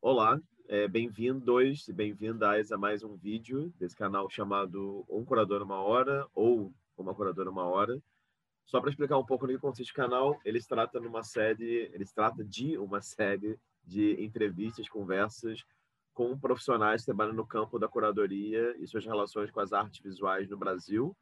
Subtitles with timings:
[0.00, 5.82] Olá, é, bem-vindos e bem-vindas a mais um vídeo desse canal chamado Um Curador Uma
[5.82, 8.00] Hora ou Uma Curadora Uma Hora.
[8.64, 11.90] Só para explicar um pouco no que consiste o canal, ele se trata numa série,
[11.92, 15.64] ele trata de uma série de entrevistas, conversas
[16.14, 20.48] com profissionais que trabalham no campo da curadoria e suas relações com as artes visuais
[20.48, 21.14] no Brasil.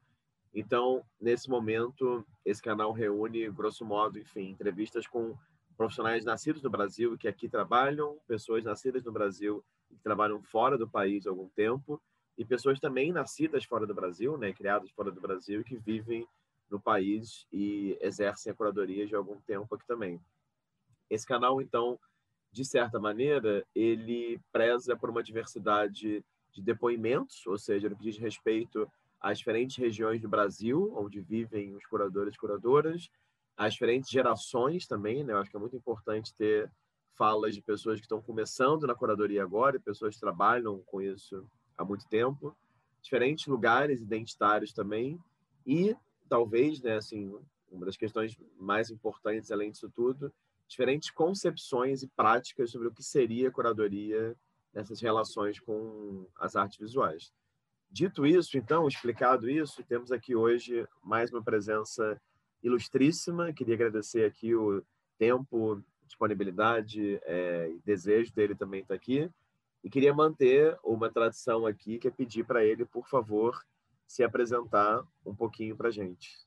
[0.52, 5.34] Então, nesse momento, esse canal reúne, grosso modo, enfim, entrevistas com
[5.76, 10.42] profissionais nascidos no Brasil e que aqui trabalham, pessoas nascidas no Brasil e que trabalham
[10.42, 12.00] fora do país há algum tempo,
[12.36, 16.26] e pessoas também nascidas fora do Brasil, né, criadas fora do Brasil e que vivem
[16.70, 20.20] no país e exercem a curadoria de algum tempo aqui também.
[21.08, 21.98] Esse canal, então,
[22.50, 28.18] de certa maneira, ele preza por uma diversidade de depoimentos, ou seja, no que diz
[28.18, 28.90] respeito
[29.20, 33.08] às diferentes regiões do Brasil, onde vivem os curadores e curadoras,
[33.56, 35.32] as diferentes gerações também, né?
[35.32, 36.70] Eu acho que é muito importante ter
[37.14, 41.48] falas de pessoas que estão começando na curadoria agora, e pessoas que trabalham com isso
[41.76, 42.54] há muito tempo,
[43.02, 45.18] diferentes lugares identitários também,
[45.66, 45.96] e
[46.28, 47.34] talvez, né, assim,
[47.70, 50.32] uma das questões mais importantes além disso tudo,
[50.68, 54.36] diferentes concepções e práticas sobre o que seria curadoria
[54.74, 57.32] nessas relações com as artes visuais.
[57.90, 62.20] Dito isso, então, explicado isso, temos aqui hoje mais uma presença
[62.62, 63.52] ilustríssima.
[63.52, 64.82] Queria agradecer aqui o
[65.18, 69.30] tempo, disponibilidade é, e desejo dele também estar aqui.
[69.82, 73.64] E queria manter uma tradição aqui, que é pedir para ele, por favor,
[74.06, 76.46] se apresentar um pouquinho para a gente.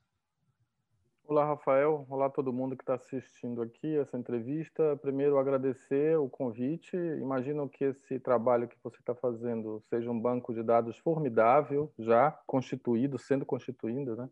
[1.30, 2.04] Olá, Rafael.
[2.10, 4.96] Olá, todo mundo que está assistindo aqui essa entrevista.
[4.96, 6.96] Primeiro, agradecer o convite.
[6.96, 12.32] Imagino que esse trabalho que você está fazendo seja um banco de dados formidável, já
[12.48, 14.28] constituído, sendo constituído, né?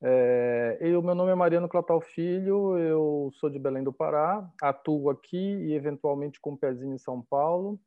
[0.00, 5.10] É, eu, meu nome é Mariano Clotal Filho, eu sou de Belém do Pará, atuo
[5.10, 7.80] aqui e eventualmente com um pezinho em São Paulo.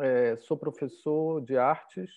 [0.00, 2.10] É, sou professor de artes,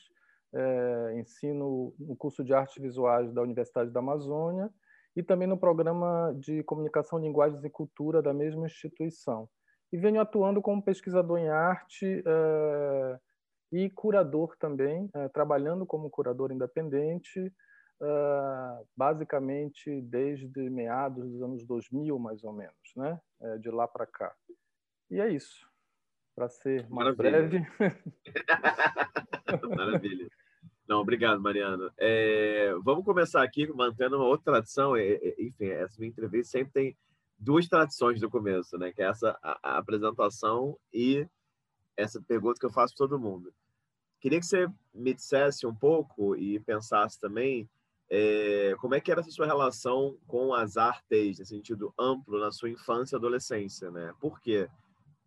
[0.54, 4.72] é, ensino no curso de artes visuais da Universidade da Amazônia
[5.16, 9.48] e também no programa de comunicação, linguagens e cultura da mesma instituição.
[9.94, 13.20] E venho atuando como pesquisador em arte é,
[13.72, 17.54] e curador também, é, trabalhando como curador independente,
[18.96, 23.20] basicamente desde meados dos anos 2000, mais ou menos, né?
[23.42, 24.34] É, de lá para cá.
[25.10, 25.68] E é isso.
[26.36, 27.68] Para ser mais Maravilha.
[27.78, 27.98] breve.
[29.76, 30.30] Maravilha.
[30.88, 31.92] Não, obrigado, Mariano.
[31.98, 34.98] É, vamos começar aqui mantendo uma outra tradição.
[34.98, 36.98] enfim, essa minha entrevista sempre tem
[37.38, 38.92] duas tradições no começo, né?
[38.92, 41.28] Que é essa a, a apresentação e
[41.96, 43.54] essa pergunta que eu faço para todo mundo.
[44.20, 47.70] Queria que você me dissesse um pouco e pensasse também
[48.14, 52.52] é, como é que era essa sua relação com as artes, no sentido amplo, na
[52.52, 54.14] sua infância e adolescência, né?
[54.20, 54.68] Por quê?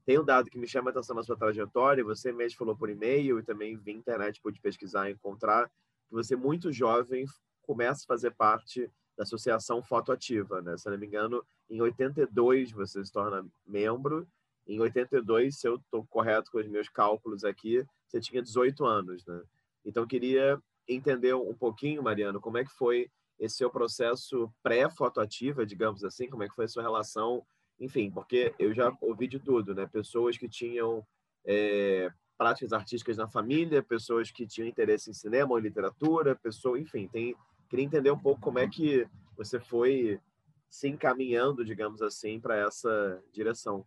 [0.05, 2.91] Tem um dado que me chama a atenção na sua trajetória, você mesmo falou por
[2.91, 7.25] e-mail e também via internet, pude pesquisar e encontrar, que você, muito jovem,
[7.63, 10.77] começa a fazer parte da Associação Fotoativa, né?
[10.77, 14.29] Se não me engano, em 82 você se torna membro,
[14.67, 19.25] em 82, se eu estou correto com os meus cálculos aqui, você tinha 18 anos,
[19.25, 19.41] né?
[19.87, 26.05] Então, queria entender um pouquinho, Mariano, como é que foi esse seu processo pré-fotoativa, digamos
[26.05, 27.45] assim, como é que foi a sua relação,
[27.81, 29.87] enfim, porque eu já ouvi de tudo, né?
[29.87, 31.05] Pessoas que tinham
[31.45, 37.09] é, práticas artísticas na família, pessoas que tinham interesse em cinema ou literatura, pessoa, enfim,
[37.09, 37.35] tem
[37.69, 39.07] queria entender um pouco como é que
[39.37, 40.21] você foi
[40.69, 43.85] se encaminhando, digamos assim, para essa direção.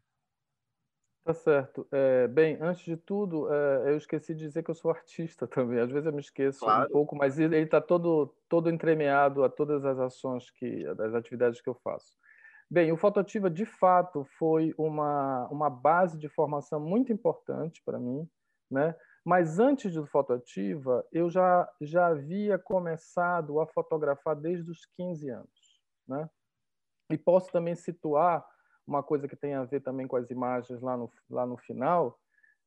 [1.27, 1.85] Tá certo.
[1.91, 5.77] É, bem, antes de tudo, é, eu esqueci de dizer que eu sou artista também.
[5.77, 6.87] Às vezes eu me esqueço claro.
[6.87, 11.59] um pouco, mas ele está todo, todo entremeado a todas as ações, que, as atividades
[11.59, 12.15] que eu faço.
[12.71, 18.25] Bem, o Fotoativa, de fato, foi uma, uma base de formação muito importante para mim,
[18.71, 18.95] né?
[19.25, 25.81] Mas antes do Fotoativa, eu já, já havia começado a fotografar desde os 15 anos,
[26.07, 26.29] né?
[27.11, 28.45] E posso também situar
[28.87, 32.17] uma coisa que tem a ver também com as imagens lá no, lá no final,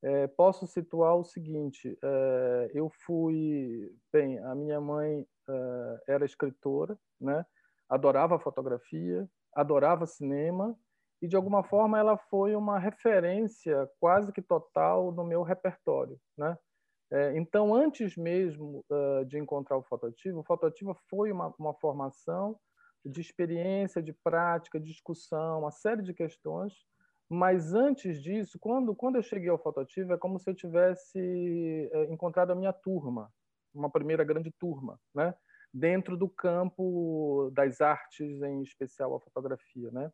[0.02, 3.90] é, posso situar o seguinte: é, eu fui.
[4.12, 7.44] Bem, a minha mãe é, era escritora, né?
[7.88, 10.76] adorava fotografia, adorava cinema,
[11.20, 16.19] e de alguma forma ela foi uma referência quase que total no meu repertório.
[16.38, 16.56] Né?
[17.12, 22.56] É, então, antes mesmo uh, de encontrar o Fotoativo, o Fotoativo foi uma, uma formação
[23.05, 26.73] de experiência, de prática, discussão, uma série de questões.
[27.29, 32.12] Mas antes disso, quando, quando eu cheguei ao Fotoativo, é como se eu tivesse é,
[32.12, 33.32] encontrado a minha turma,
[33.73, 35.35] uma primeira grande turma, né?
[35.73, 39.91] dentro do campo das artes, em especial a fotografia.
[39.93, 40.11] Né?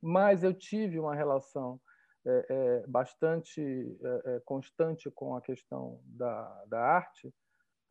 [0.00, 1.80] Mas eu tive uma relação
[2.26, 7.32] é, é, bastante é, é, constante com a questão da, da arte,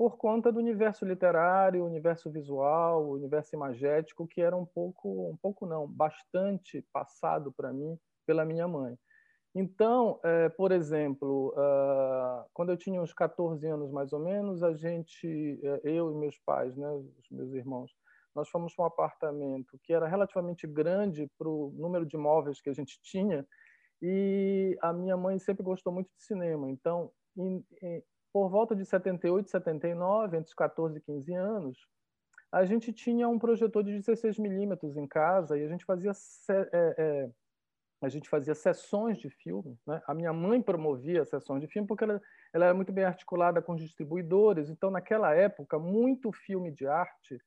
[0.01, 5.67] por conta do universo literário, universo visual, universo imagético, que era um pouco, um pouco
[5.67, 7.95] não, bastante passado para mim
[8.25, 8.97] pela minha mãe.
[9.53, 14.73] Então, é, por exemplo, uh, quando eu tinha uns 14 anos mais ou menos, a
[14.73, 17.91] gente, é, eu e meus pais, né, os meus irmãos,
[18.33, 22.71] nós fomos para um apartamento que era relativamente grande para o número de móveis que
[22.71, 23.45] a gente tinha
[24.01, 26.71] e a minha mãe sempre gostou muito de cinema.
[26.71, 31.87] Então, em, em, por volta de 78, 79, entre os 14 e 15 anos,
[32.51, 36.11] a gente tinha um projetor de 16 milímetros em casa e a gente fazia
[36.49, 37.29] é, é,
[38.01, 39.79] a gente fazia sessões de filme.
[39.85, 40.01] Né?
[40.07, 43.73] A minha mãe promovia sessões de filme porque ela, ela era muito bem articulada com
[43.73, 44.69] os distribuidores.
[44.69, 47.39] Então, naquela época, muito filme de arte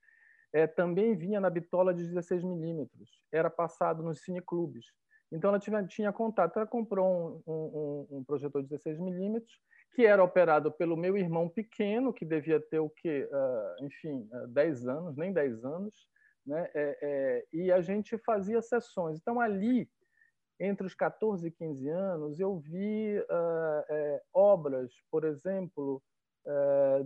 [0.52, 3.10] é, também vinha na bitola de 16 milímetros.
[3.32, 4.86] Era passado nos cineclubes.
[5.34, 6.56] Então, ela tinha, tinha contato.
[6.56, 9.52] Ela comprou um, um, um projetor de 16 milímetros
[9.94, 13.28] que era operado pelo meu irmão pequeno, que devia ter o quê?
[13.30, 15.94] Uh, enfim, uh, 10 anos, nem 10 anos.
[16.46, 16.68] Né?
[16.74, 19.18] É, é, e a gente fazia sessões.
[19.18, 19.88] Então, ali
[20.60, 26.02] entre os 14 e 15 anos, eu vi uh, é, obras, por exemplo,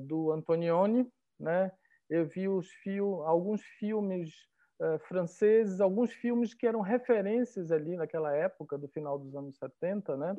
[0.01, 1.09] do Antonioni,
[1.39, 1.71] né?
[2.11, 4.35] eu vi os fio, alguns filmes
[4.81, 10.17] uh, franceses, alguns filmes que eram referências ali naquela época, do final dos anos 70.
[10.17, 10.37] Né?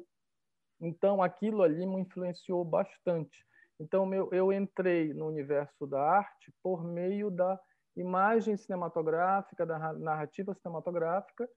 [0.81, 3.45] Então, aquilo ali me influenciou bastante.
[3.79, 7.59] Então, meu, eu entrei no universo da arte por meio da
[7.95, 11.47] imagem cinematográfica, da narrativa cinematográfica,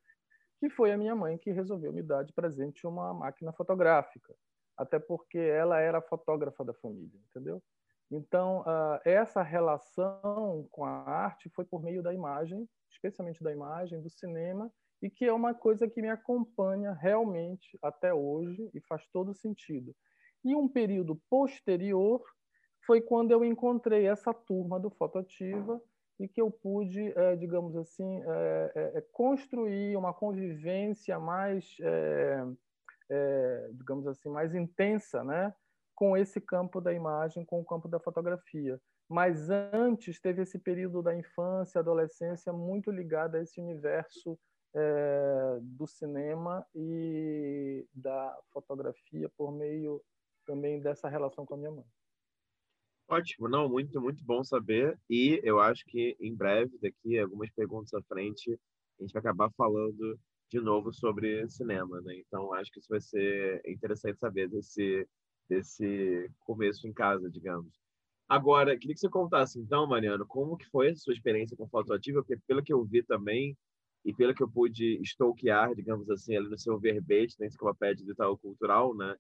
[0.61, 4.32] que foi a minha mãe que resolveu me dar de presente uma máquina fotográfica,
[4.76, 7.61] até porque ela era a fotógrafa da família, entendeu?
[8.12, 14.03] Então, uh, essa relação com a arte foi por meio da imagem, especialmente da imagem,
[14.03, 14.70] do cinema,
[15.00, 19.97] e que é uma coisa que me acompanha realmente até hoje e faz todo sentido.
[20.44, 22.23] E um período posterior
[22.87, 25.81] foi quando eu encontrei essa turma do Fotoativa,
[26.20, 31.76] e que eu pude, é, digamos assim, é, é, construir uma convivência mais,
[33.73, 35.53] digamos assim, mais intensa, né,
[36.02, 38.76] com esse campo da imagem, com o campo da fotografia.
[39.08, 44.37] Mas antes teve esse período da infância, adolescência muito ligado a esse universo
[45.62, 50.02] do cinema e da fotografia por meio
[50.44, 51.87] também dessa relação com a minha mãe.
[53.08, 54.99] Ótimo, não, muito, muito bom saber.
[55.08, 58.58] E eu acho que em breve, daqui algumas perguntas à frente,
[58.99, 60.19] a gente vai acabar falando
[60.50, 62.16] de novo sobre cinema, né?
[62.26, 65.06] Então acho que isso vai ser interessante saber desse
[65.52, 67.70] desse começo em casa, digamos.
[68.28, 72.22] Agora, queria que você contasse então, Mariano, como que foi a sua experiência com fotoativa,
[72.22, 73.56] porque pelo que eu vi também
[74.04, 78.12] e pelo que eu pude stalkear, digamos assim, ali no seu verbete na enciclopédia do
[78.12, 79.14] Itaú Cultural, né?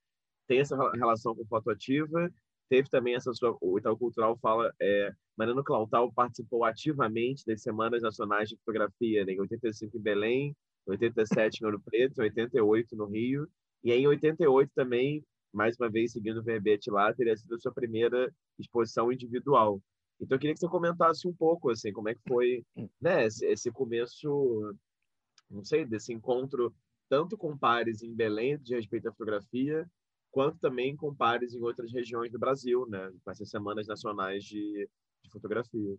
[0.46, 2.32] Tem essa relação com fotoativa
[2.72, 3.54] teve também essa sua.
[3.60, 4.72] O Itaú Cultural fala.
[4.80, 10.56] É, Mariano Clautal participou ativamente das Semanas Nacionais de Fotografia, né, em 85 em Belém,
[10.86, 13.46] 87 em Ouro Preto, 88 no Rio,
[13.84, 17.58] e aí, em 88 também, mais uma vez seguindo o verbete lá, teria sido a
[17.58, 19.80] sua primeira exposição individual.
[20.20, 22.64] Então, eu queria que você comentasse um pouco, assim, como é que foi
[23.00, 24.74] né, esse, começo,
[25.50, 26.72] não sei, desse encontro
[27.08, 29.86] tanto com pares em Belém, de respeito à fotografia,
[30.30, 33.12] quanto também com pares em outras regiões do Brasil, né?
[33.22, 34.88] Com essas semanas nacionais de,
[35.22, 35.98] de fotografia.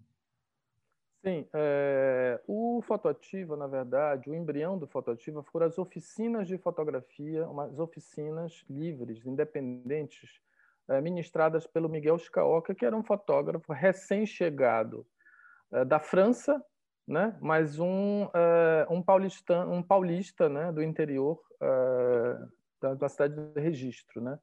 [1.24, 7.48] Sim, é, o Fotoativa, na verdade, o embrião do Fotoativa foram as oficinas de fotografia,
[7.48, 10.42] umas oficinas livres, independentes,
[10.90, 15.08] é, ministradas pelo Miguel Scaoca, que era um fotógrafo recém-chegado
[15.72, 16.62] é, da França,
[17.08, 17.38] né?
[17.40, 18.28] mas um,
[18.90, 20.74] um, paulista, um paulista né?
[20.74, 21.42] do interior
[22.82, 24.40] da, da cidade de registro, né?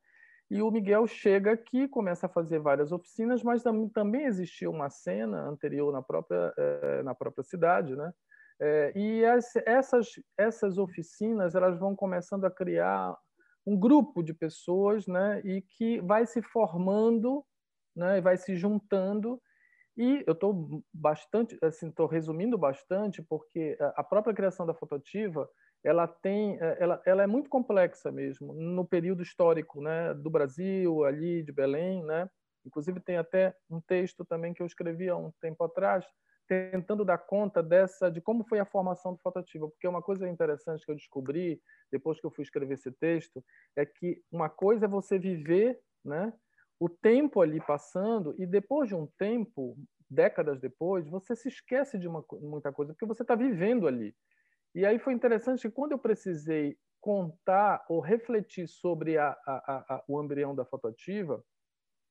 [0.51, 4.91] E o Miguel chega aqui, começa a fazer várias oficinas, mas tam, também existia uma
[4.91, 8.13] cena anterior na própria, eh, na própria cidade, né?
[8.61, 13.17] Eh, e as, essas, essas oficinas elas vão começando a criar
[13.65, 15.41] um grupo de pessoas, né?
[15.45, 17.45] E que vai se formando,
[17.95, 18.19] né?
[18.19, 19.41] E vai se juntando.
[19.97, 25.49] E eu estou bastante, assim, estou resumindo bastante, porque a própria criação da fotoativa
[25.85, 31.05] ela tem, é, ela, ela é muito complexa mesmo no período histórico, né, do Brasil
[31.05, 32.29] ali de Belém, né.
[32.65, 36.05] Inclusive tem até um texto também que eu escrevi há um tempo atrás
[36.47, 40.85] tentando dar conta dessa de como foi a formação do fotoativo, porque uma coisa interessante
[40.85, 43.43] que eu descobri depois que eu fui escrever esse texto
[43.77, 46.33] é que uma coisa é você viver, né,
[46.81, 49.77] o tempo ali passando e depois de um tempo,
[50.11, 54.13] décadas depois, você se esquece de uma, muita coisa porque você está vivendo ali.
[54.75, 60.05] E aí foi interessante que quando eu precisei contar ou refletir sobre a, a, a,
[60.07, 61.43] o embrião da fotoativa,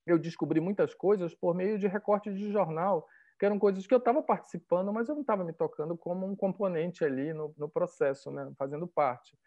[0.06, 4.00] eu descobri muitas coisas por meio de recortes de jornal, que eram coisas que eu
[4.00, 8.32] estava participando, mas eu não estava me tocando como um componente ali no, no processo,
[8.32, 8.52] né?
[8.58, 9.38] fazendo parte.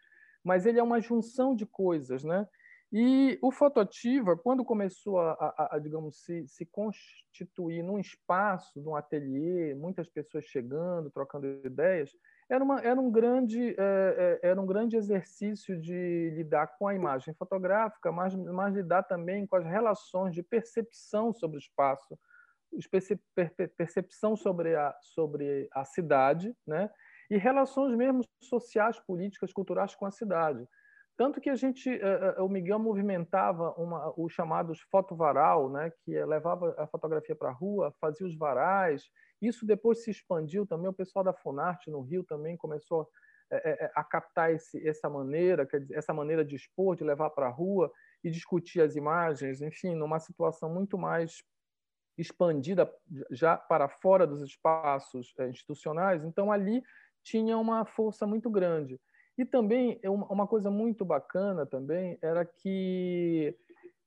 [0.42, 2.46] Mas ele é uma junção de coisas, né?
[2.94, 8.94] E o Fotoativa, quando começou a, a, a, digamos, se, se constituir num espaço, num
[8.94, 12.10] ateliê, muitas pessoas chegando, trocando ideias,
[12.52, 16.94] era, uma, era, um grande, é, é, era um grande exercício de lidar com a
[16.94, 22.18] imagem fotográfica, mas, mas lidar também com as relações de percepção sobre o espaço,
[23.76, 26.90] percepção sobre a, sobre a cidade, né?
[27.30, 30.68] e relações mesmo sociais, políticas, culturais com a cidade.
[31.16, 36.24] Tanto que a gente, eh, o Miguel movimentava uma, os chamados fotovaral, né, que é,
[36.26, 39.10] levava a fotografia para a rua, fazia os varais.
[39.42, 40.88] Isso depois se expandiu também.
[40.88, 43.08] O pessoal da Funarte no Rio também começou
[43.50, 47.92] eh, a captar esse, essa maneira, essa maneira de expor, de levar para a rua
[48.24, 51.42] e discutir as imagens, enfim, numa situação muito mais
[52.16, 52.90] expandida
[53.30, 56.24] já para fora dos espaços institucionais.
[56.24, 56.82] Então ali
[57.22, 58.98] tinha uma força muito grande.
[59.36, 63.56] E também, uma coisa muito bacana também era que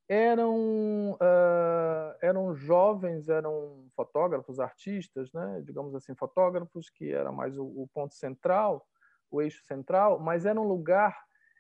[0.08, 5.62] eram, uh, eram jovens, eram fotógrafos, artistas, né?
[5.66, 8.86] digamos assim, fotógrafos, que era mais o, o ponto central,
[9.32, 11.18] o eixo central, mas era um lugar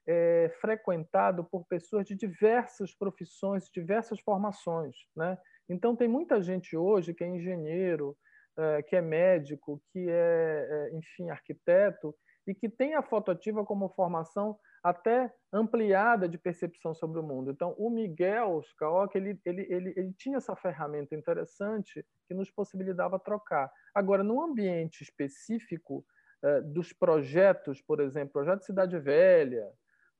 [0.07, 4.95] é, frequentado por pessoas de diversas profissões, diversas formações.
[5.15, 5.37] Né?
[5.67, 8.15] Então, tem muita gente hoje que é engenheiro,
[8.57, 12.15] é, que é médico, que é, é enfim, arquiteto,
[12.47, 17.51] e que tem a fotoativa como formação até ampliada de percepção sobre o mundo.
[17.51, 23.19] Então, o Miguel Skaok, ele, ele, ele, ele tinha essa ferramenta interessante que nos possibilitava
[23.19, 23.71] trocar.
[23.93, 26.05] Agora, no ambiente específico
[26.43, 29.67] eh, dos projetos, por exemplo, projeto Cidade Velha,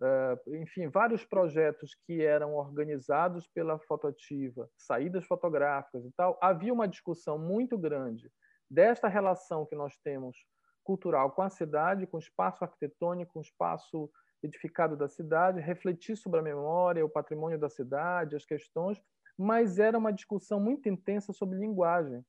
[0.01, 6.87] eh, enfim, vários projetos que eram organizados pela fotoativa, saídas fotográficas e tal, havia uma
[6.87, 8.31] discussão muito grande
[8.69, 10.35] desta relação que nós temos
[10.85, 14.09] cultural com a cidade, com o espaço arquitetônico, com o espaço
[14.41, 19.01] edificado da cidade, refletir sobre a memória, o patrimônio da cidade, as questões,
[19.37, 22.23] mas era uma discussão muito intensa sobre linguagem.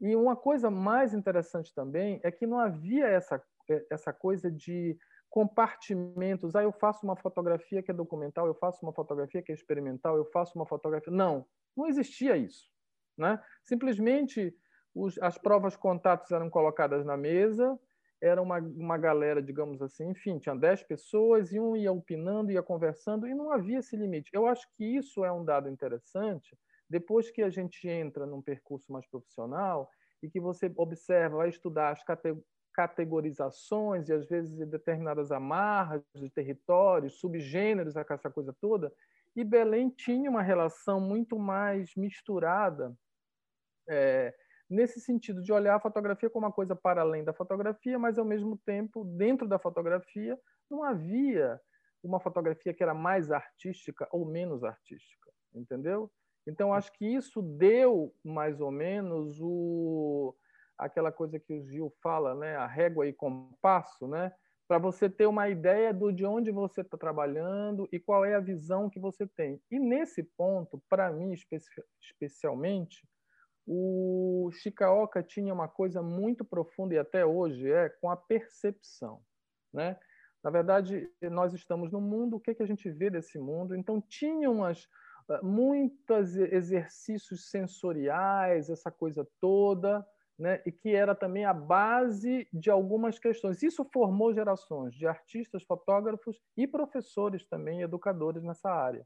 [0.00, 3.42] E uma coisa mais interessante também é que não havia essa,
[3.90, 4.98] essa coisa de
[5.30, 6.54] compartimentos.
[6.54, 10.16] Ah, eu faço uma fotografia que é documental, eu faço uma fotografia que é experimental,
[10.16, 11.12] eu faço uma fotografia.
[11.12, 12.68] Não, não existia isso.
[13.16, 13.40] Né?
[13.62, 14.54] Simplesmente
[14.96, 17.78] os, as provas contatos eram colocadas na mesa,
[18.18, 22.62] era uma, uma galera, digamos assim, enfim, tinha 10 pessoas e um ia opinando, ia
[22.62, 24.30] conversando, e não havia esse limite.
[24.32, 28.90] Eu acho que isso é um dado interessante, depois que a gente entra num percurso
[28.90, 29.90] mais profissional
[30.22, 32.02] e que você observa, vai estudar as
[32.72, 38.90] categorizações e às vezes determinadas amarras de territórios, subgêneros, essa coisa toda,
[39.34, 42.96] e Belém tinha uma relação muito mais misturada
[43.88, 44.34] é,
[44.68, 48.24] nesse sentido de olhar a fotografia como uma coisa para além da fotografia, mas ao
[48.24, 50.38] mesmo tempo, dentro da fotografia,
[50.70, 51.60] não havia
[52.02, 56.10] uma fotografia que era mais artística ou menos artística, entendeu?
[56.46, 60.34] Então acho que isso deu mais ou menos o
[60.78, 64.30] aquela coisa que o Gil fala, né, a régua e compasso, né,
[64.68, 68.40] para você ter uma ideia do de onde você está trabalhando e qual é a
[68.40, 69.60] visão que você tem.
[69.70, 71.70] E nesse ponto, para mim especi
[72.00, 73.08] especialmente,
[73.66, 79.20] o Shikaoka tinha uma coisa muito profunda e até hoje é com a percepção,
[79.72, 79.98] né?
[80.42, 83.74] Na verdade, nós estamos no mundo, o que, é que a gente vê desse mundo?
[83.74, 84.88] Então, tinha umas
[85.28, 90.06] ah, muitos exercícios sensoriais, essa coisa toda,
[90.38, 90.62] né?
[90.64, 93.60] e que era também a base de algumas questões.
[93.62, 99.04] Isso formou gerações de artistas, fotógrafos e professores também, educadores nessa área.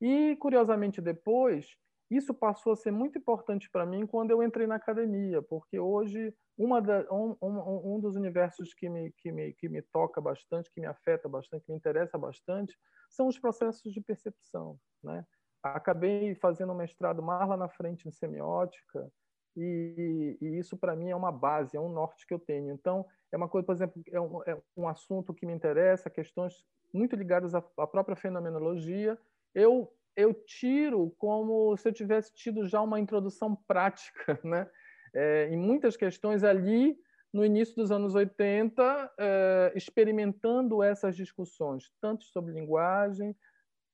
[0.00, 1.76] E, curiosamente, depois,
[2.10, 6.34] isso passou a ser muito importante para mim quando eu entrei na academia, porque hoje
[6.56, 10.80] da, um, um, um, dos universos que me, que, me, que me toca bastante, que
[10.80, 12.76] me afeta bastante, que me interessa bastante,
[13.10, 14.78] são os processos de percepção.
[15.02, 15.24] Né?
[15.62, 19.10] Acabei fazendo um mestrado mais lá na frente em semiótica,
[19.56, 22.72] e, e isso para mim é uma base, é um norte que eu tenho.
[22.72, 26.64] Então, é uma coisa, por exemplo, é um, é um assunto que me interessa, questões
[26.92, 29.18] muito ligadas à, à própria fenomenologia.
[29.52, 34.68] Eu eu tiro como se eu tivesse tido já uma introdução prática, né?
[35.14, 36.98] É, em muitas questões ali
[37.32, 43.34] no início dos anos 80, é, experimentando essas discussões, tanto sobre linguagem,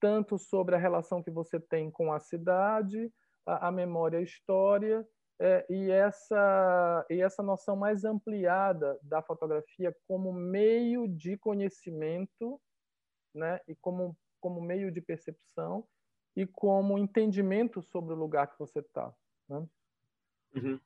[0.00, 3.12] tanto sobre a relação que você tem com a cidade,
[3.44, 5.06] a, a memória a história,
[5.38, 12.58] é, e, essa, e essa noção mais ampliada da fotografia como meio de conhecimento
[13.34, 15.86] né, e como, como meio de percepção
[16.36, 19.12] e como entendimento sobre o lugar que você está.
[19.48, 19.66] Né?
[20.56, 20.80] Uhum.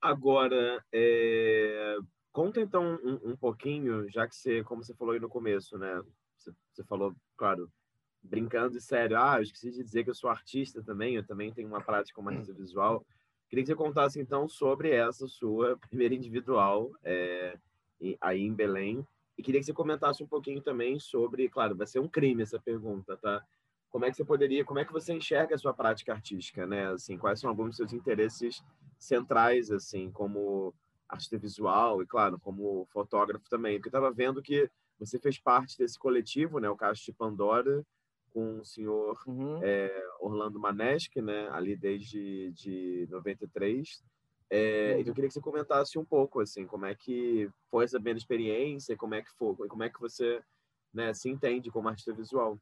[0.00, 1.96] Agora, é...
[2.32, 6.02] conta então um, um, pouquinho, já que você, como você falou aí no começo, né?
[6.36, 7.70] Você, você falou, claro,
[8.22, 11.52] brincando e sério, ah, eu esqueci de dizer que eu sou artista também, eu também
[11.52, 13.04] tenho uma prática como artista visual.
[13.48, 17.56] Queria que você contasse então sobre essa sua primeira individual é,
[18.20, 19.06] aí em Belém.
[19.38, 22.58] E queria que você comentasse um pouquinho também sobre, claro, vai ser um crime essa
[22.58, 23.44] pergunta, tá?
[23.96, 26.88] Como é que você poderia, como é que você enxerga a sua prática artística, né?
[26.88, 28.62] Assim, quais são alguns dos seus interesses
[28.98, 30.74] centrais, assim, como
[31.08, 33.78] artista visual e, claro, como fotógrafo também?
[33.78, 36.68] Porque eu estava vendo que você fez parte desse coletivo, né?
[36.68, 37.82] O Caixa de Pandora,
[38.34, 39.60] com o senhor uhum.
[39.62, 44.04] é, Orlando Maneschi, né, ali desde de 93.
[44.50, 45.00] É, uhum.
[45.00, 48.18] Então eu queria que você comentasse um pouco assim, como é que foi essa primeira
[48.18, 50.42] experiência, como é que foi, como é que você
[50.92, 52.60] né, se entende como artista visual.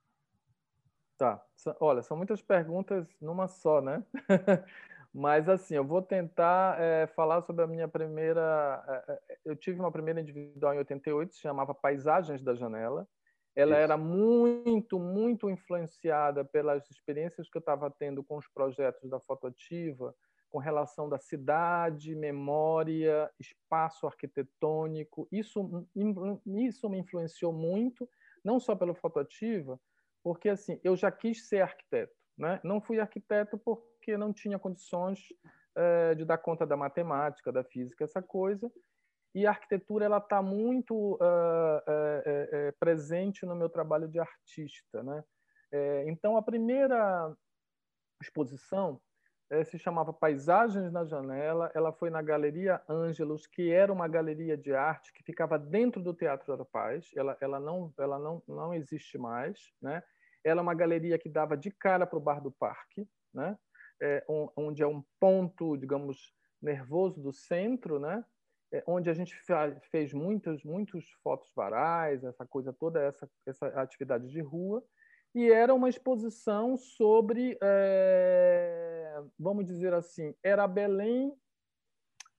[1.17, 1.45] Tá,
[1.81, 4.05] olha, são muitas perguntas numa só, né?
[5.13, 9.05] Mas assim, eu vou tentar é, falar sobre a minha primeira.
[9.09, 13.07] É, eu tive uma primeira individual em 88, se chamava Paisagens da Janela
[13.57, 19.21] ela era muito, muito influenciada pelas experiências que eu estava tendo com os projetos da
[19.21, 20.15] Fotoativa,
[20.51, 25.29] com relação da cidade, memória, espaço arquitetônico.
[25.31, 25.87] Isso,
[26.47, 28.09] isso me influenciou muito,
[28.45, 29.81] não só pelo Fotoativa,
[30.25, 32.15] porque assim eu já quis ser arquiteto.
[32.37, 32.59] Né?
[32.65, 35.21] Não fui arquiteto porque não tinha condições
[35.77, 38.69] é, de dar conta da matemática, da física, essa coisa
[39.35, 45.25] e a arquitetura ela está muito uh, uh, presente no meu trabalho de artista, né?
[45.73, 47.35] É, então a primeira
[48.23, 49.01] exposição
[49.51, 51.71] é, se chamava Paisagens na Janela.
[51.75, 56.15] Ela foi na Galeria Ângelos, que era uma galeria de arte que ficava dentro do
[56.15, 57.11] Teatro da Paz.
[57.17, 60.03] Ela, ela não, ela não, não existe mais, né?
[60.43, 63.57] Ela é uma galeria que dava de cara para o Bar do Parque, né?
[64.03, 64.25] É,
[64.57, 68.25] onde é um ponto, digamos, nervoso do centro, né?
[68.73, 69.35] É, onde a gente
[69.91, 74.83] fez muitos, muitos fotos varais, essa coisa toda, essa, essa atividade de rua,
[75.35, 79.04] e era uma exposição sobre, é,
[79.39, 81.33] vamos dizer assim, era Belém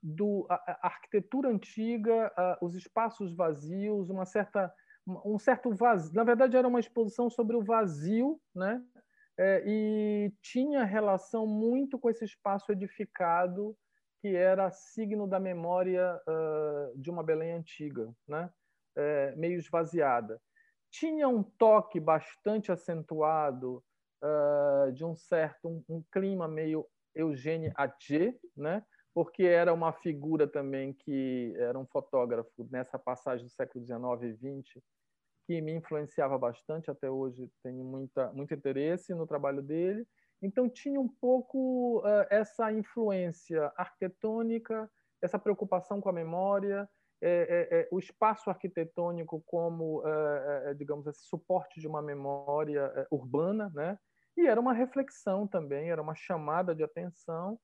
[0.01, 4.73] do a, a arquitetura antiga, a, os espaços vazios, uma certa
[5.07, 6.15] um certo vazio.
[6.15, 8.83] Na verdade, era uma exposição sobre o vazio, né?
[9.37, 13.77] É, e tinha relação muito com esse espaço edificado
[14.21, 18.49] que era signo da memória uh, de uma Belém antiga, né?
[18.97, 20.41] É, meio esvaziada.
[20.89, 23.83] Tinha um toque bastante acentuado
[24.25, 28.83] uh, de um certo um, um, clima meio Eugênio Adjé, né?
[29.13, 34.59] porque era uma figura também que era um fotógrafo nessa passagem do século XIX e
[34.61, 34.83] XX
[35.47, 40.05] que me influenciava bastante até hoje tenho muita muito interesse no trabalho dele
[40.41, 44.89] então, tinha um pouco uh, essa influência arquitetônica,
[45.21, 46.87] essa preocupação com a memória,
[47.21, 50.03] é, é, é, o espaço arquitetônico como,
[50.77, 53.97] digamos, esse suporte de uma memória urbana, né?
[54.37, 57.59] E era uma reflexão também, era uma chamada de atenção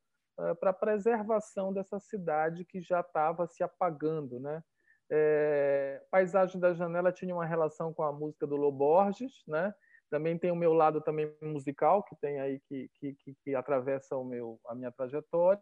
[0.60, 4.63] para a preservação dessa cidade que já estava se apagando, né?
[5.10, 9.73] É, Paisagem da Janela tinha uma relação com a música do Loborges, né?
[10.10, 14.15] Também tem o meu lado também musical, que tem aí que, que, que, que atravessa
[14.15, 15.62] o meu, a minha trajetória.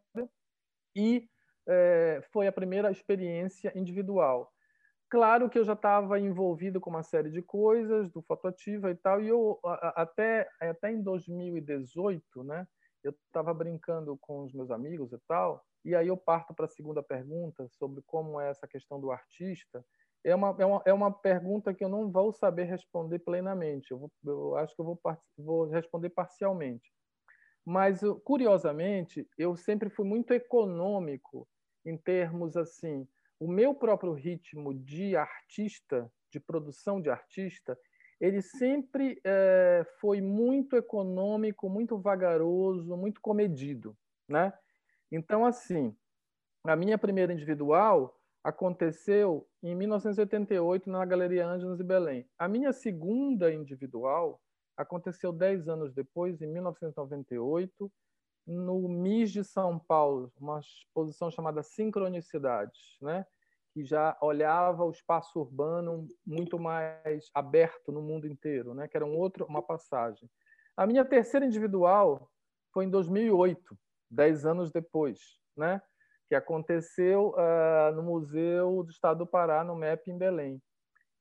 [0.95, 1.27] E
[1.67, 4.51] é, foi a primeira experiência individual.
[5.09, 9.21] Claro que eu já estava envolvido com uma série de coisas do Fotoativa e tal,
[9.21, 12.67] e eu até, até em 2018, né,
[13.03, 16.69] eu estava brincando com os meus amigos e tal, e aí eu parto para a
[16.69, 19.83] segunda pergunta sobre como é essa questão do artista,
[20.23, 23.91] é uma, é, uma, é uma pergunta que eu não vou saber responder plenamente.
[23.91, 24.99] Eu, vou, eu acho que eu vou,
[25.37, 26.91] vou responder parcialmente.
[27.65, 31.47] Mas, curiosamente, eu sempre fui muito econômico
[31.85, 33.07] em termos assim.
[33.39, 37.77] O meu próprio ritmo de artista, de produção de artista,
[38.19, 43.97] ele sempre é, foi muito econômico, muito vagaroso, muito comedido,
[44.27, 44.51] né?
[45.09, 45.95] Então, assim,
[46.65, 52.27] a minha primeira individual aconteceu em 1988 na Galeria Ângelos de Belém.
[52.37, 54.41] A minha segunda individual
[54.75, 57.91] aconteceu dez anos depois, em 1998,
[58.45, 63.25] no MIS de São Paulo, uma exposição chamada Sincronicidades, né?
[63.71, 68.87] que já olhava o espaço urbano muito mais aberto no mundo inteiro, né?
[68.87, 70.29] que era um outro, uma passagem.
[70.75, 72.29] A minha terceira individual
[72.73, 73.77] foi em 2008,
[74.09, 75.19] dez anos depois,
[75.55, 75.81] né?
[76.27, 80.61] que aconteceu uh, no Museu do Estado do Pará, no MEP, em Belém.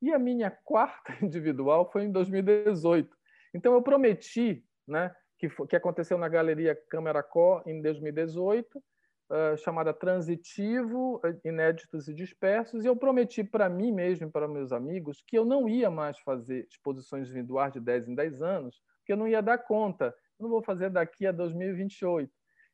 [0.03, 3.17] E a minha quarta individual foi em 2018.
[3.55, 9.95] Então, eu prometi, né, que, que aconteceu na Galeria Câmara Có, em 2018, uh, chamada
[9.95, 15.39] Transitivo, Inéditos e Dispersos, e eu prometi para mim mesmo e para meus amigos que
[15.39, 19.29] eu não ia mais fazer exposições individuais de 10 em 10 anos, porque eu não
[19.29, 20.15] ia dar conta.
[20.39, 22.31] Eu não vou fazer daqui a 2028.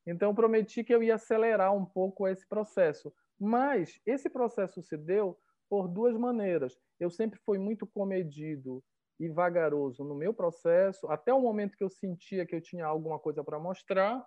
[0.06, 3.12] Então, eu prometi que eu ia acelerar um pouco esse processo.
[3.38, 6.78] Mas esse processo se deu por duas maneiras.
[7.00, 8.82] Eu sempre fui muito comedido
[9.18, 13.18] e vagaroso no meu processo, até o momento que eu sentia que eu tinha alguma
[13.18, 14.24] coisa para mostrar.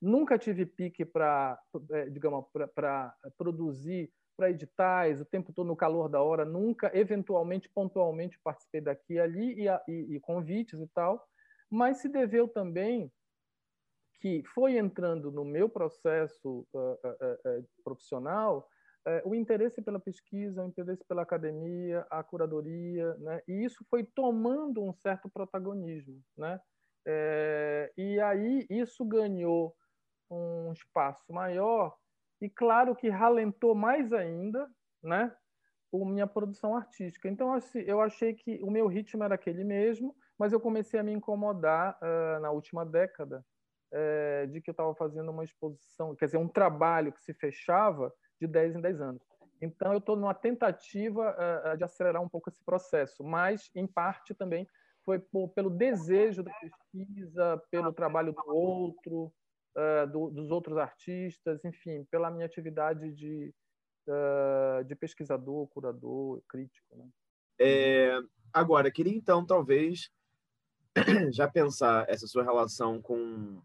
[0.00, 1.58] Nunca tive pique para,
[1.90, 7.68] é, digamos, para produzir para editais, o tempo todo no calor da hora, nunca, eventualmente,
[7.74, 11.26] pontualmente, participei daqui e ali, e, e, convites e tal,
[11.68, 13.12] mas se deveu também
[14.20, 18.68] que foi entrando no meu processo uh, uh, uh, profissional
[19.24, 23.40] o interesse pela pesquisa, o interesse pela academia, a curadoria, né?
[23.48, 26.22] e isso foi tomando um certo protagonismo.
[26.36, 26.60] Né?
[27.06, 29.74] É, e aí isso ganhou
[30.30, 31.96] um espaço maior
[32.40, 34.68] e, claro, que ralentou mais ainda
[35.02, 35.34] né?
[35.92, 37.28] a minha produção artística.
[37.28, 41.02] Então, assim, eu achei que o meu ritmo era aquele mesmo, mas eu comecei a
[41.02, 41.98] me incomodar
[42.40, 43.44] na última década
[43.90, 48.12] é, de que eu estava fazendo uma exposição, quer dizer, um trabalho que se fechava
[48.40, 49.22] de 10 em 10 anos.
[49.60, 54.34] Então, eu estou numa tentativa uh, de acelerar um pouco esse processo, mas, em parte,
[54.34, 54.66] também
[55.04, 59.32] foi por, pelo desejo da pesquisa, pelo trabalho do outro,
[59.74, 63.52] uh, do, dos outros artistas, enfim, pela minha atividade de,
[64.06, 66.96] uh, de pesquisador, curador, crítico.
[66.96, 67.08] Né?
[67.58, 68.20] É,
[68.52, 70.10] agora, queria então, talvez,
[71.32, 73.60] já pensar essa sua relação com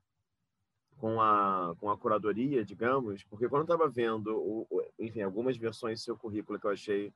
[1.04, 5.58] com a, com a curadoria, digamos, porque quando eu estava vendo, o, o, enfim, algumas
[5.58, 7.14] versões do seu currículo que eu achei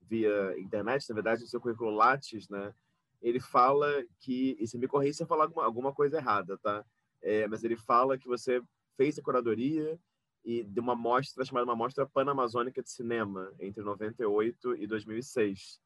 [0.00, 2.72] via internet, na verdade, o seu currículo Lattes, né?
[3.20, 6.82] Ele fala que, e se me corrija se eu falar alguma, alguma coisa errada, tá?
[7.20, 8.62] É, mas ele fala que você
[8.96, 10.00] fez a curadoria
[10.42, 15.78] e de uma mostra chamada uma mostra panamazônica de cinema entre 98 e 2006.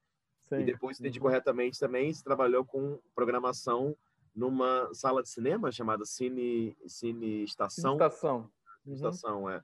[0.50, 0.60] Sim.
[0.60, 1.24] E depois, se entendi uhum.
[1.24, 3.96] corretamente também, você trabalhou com programação
[4.34, 7.92] numa sala de cinema chamada Cine, Cine Estação.
[7.94, 8.50] Estação.
[8.86, 8.94] Uhum.
[8.94, 9.56] Estação, é.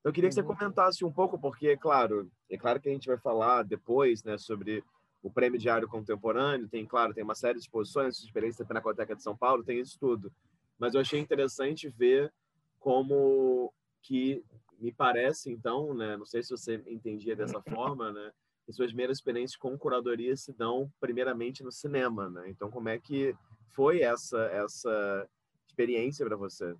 [0.00, 0.46] Então, eu queria que você uhum.
[0.48, 4.38] comentasse um pouco, porque, é claro, é claro que a gente vai falar depois né,
[4.38, 4.82] sobre
[5.22, 9.22] o Prêmio Diário Contemporâneo, tem, claro, tem uma série de exposições, experiência da Pinacoteca de
[9.22, 10.32] São Paulo, tem isso tudo.
[10.78, 12.32] Mas eu achei interessante ver
[12.78, 14.42] como que
[14.78, 18.32] me parece, então, né, não sei se você entendia dessa forma, né,
[18.64, 22.48] que suas primeiras experiências com curadoria se dão primeiramente no cinema, né?
[22.48, 23.34] Então, como é que
[23.72, 25.28] foi essa essa
[25.66, 26.76] experiência para você?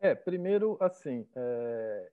[0.00, 2.10] É, primeiro, assim, é,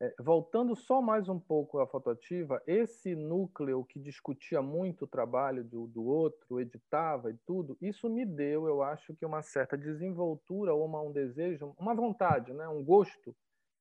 [0.00, 5.64] é, voltando só mais um pouco à fotoativa, esse núcleo que discutia muito o trabalho
[5.64, 10.74] do, do outro, editava e tudo, isso me deu, eu acho que uma certa desenvoltura
[10.74, 13.34] ou uma, um desejo, uma vontade, né, um gosto,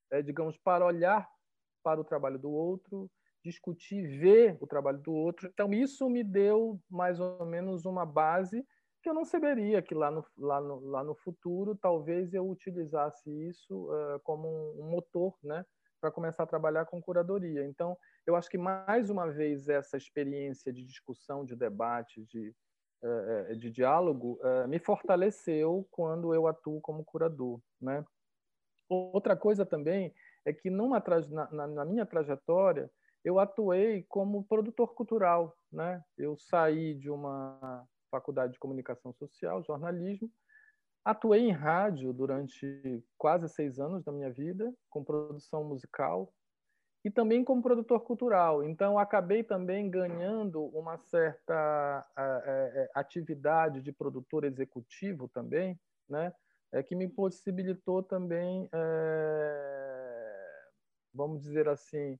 [0.09, 1.27] é, digamos, para olhar
[1.83, 3.11] para o trabalho do outro,
[3.43, 5.49] discutir, ver o trabalho do outro.
[5.51, 8.65] Então, isso me deu mais ou menos uma base
[9.03, 13.29] que eu não saberia que lá no, lá no, lá no futuro talvez eu utilizasse
[13.49, 14.47] isso uh, como
[14.79, 15.65] um, motor né,
[15.99, 17.65] para começar a trabalhar com curadoria.
[17.65, 22.55] Então, eu acho que mais uma vez essa experiência de discussão, de debate, de,
[23.03, 27.59] uh, de diálogo, uh, me fortaleceu quando eu atuo como curador.
[27.81, 28.05] Né?
[28.89, 30.13] Outra coisa também
[30.45, 31.03] é que numa,
[31.51, 32.89] na, na minha trajetória,
[33.23, 35.53] eu atuei como produtor cultural.
[35.69, 36.01] Né?
[36.17, 40.29] Eu saí de uma Faculdade de Comunicação Social, jornalismo.
[41.03, 46.31] Atuei em rádio durante quase seis anos da minha vida, com produção musical
[47.03, 48.63] e também como produtor cultural.
[48.63, 56.31] Então, acabei também ganhando uma certa é, atividade de produtor executivo também, né?
[56.71, 58.69] É, que me possibilitou também,
[61.13, 62.17] vamos dizer assim,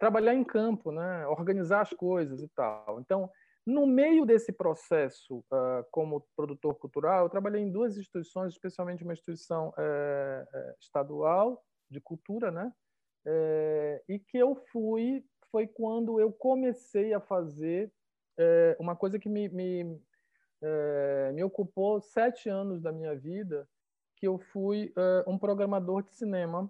[0.00, 1.26] trabalhar em campo, né?
[1.26, 2.98] organizar as coisas e tal.
[3.00, 3.30] Então,
[3.64, 9.12] no meio desse processo, uh, como produtor cultural, eu trabalhei em duas instituições, especialmente uma
[9.12, 12.72] instituição é, estadual de cultura, né?
[13.24, 17.92] É, e que eu fui, foi quando eu comecei a fazer
[18.80, 19.84] uma coisa que me, me,
[21.32, 23.68] me, ocupou sete anos da minha vida,
[24.16, 24.92] que eu fui
[25.28, 26.68] um programador de cinema.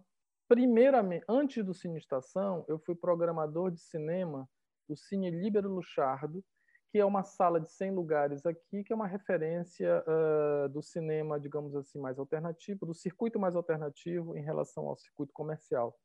[0.48, 4.46] Primeiramente, antes do Cine Estação, eu fui programador de cinema
[4.86, 6.44] do Cine Líbero Luchardo,
[6.92, 11.40] que é uma sala de 100 lugares aqui, que é uma referência uh, do cinema,
[11.40, 15.98] digamos assim, mais alternativo, do circuito mais alternativo em relação ao circuito comercial.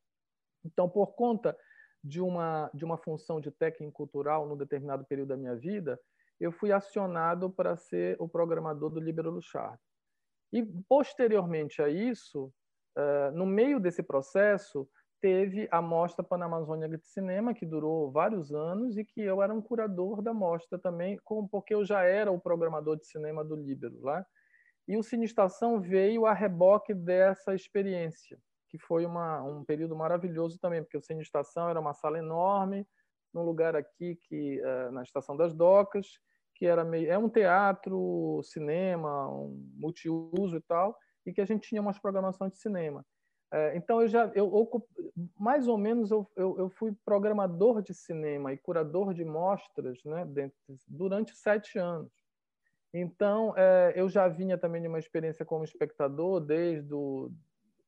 [0.64, 1.54] Então, por conta
[2.02, 6.00] de uma, de uma função de técnico cultural num determinado período da minha vida,
[6.40, 9.78] eu fui acionado para ser o programador do Libero Luchard.
[10.50, 12.50] E, posteriormente a isso,
[12.96, 14.88] uh, no meio desse processo,
[15.20, 19.60] teve a Mostra Panamazônica de Cinema, que durou vários anos e que eu era um
[19.60, 21.18] curador da mostra também,
[21.50, 24.24] porque eu já era o programador de cinema do Líbero lá.
[24.86, 30.58] E o Cine Estação veio a reboque dessa experiência, que foi uma, um período maravilhoso
[30.58, 32.86] também, porque o Cine Estação era uma sala enorme,
[33.32, 36.18] num lugar aqui que uh, na Estação das Docas,
[36.54, 41.68] que era meio é um teatro, cinema, um multiuso e tal, e que a gente
[41.68, 43.04] tinha umas programações de cinema.
[43.50, 44.68] É, então eu já eu,
[45.38, 50.26] mais ou menos eu, eu, eu, fui programador de cinema e curador de mostras né
[50.86, 52.12] durante sete anos.
[52.92, 57.30] Então é, eu já vinha também de uma experiência como espectador desde o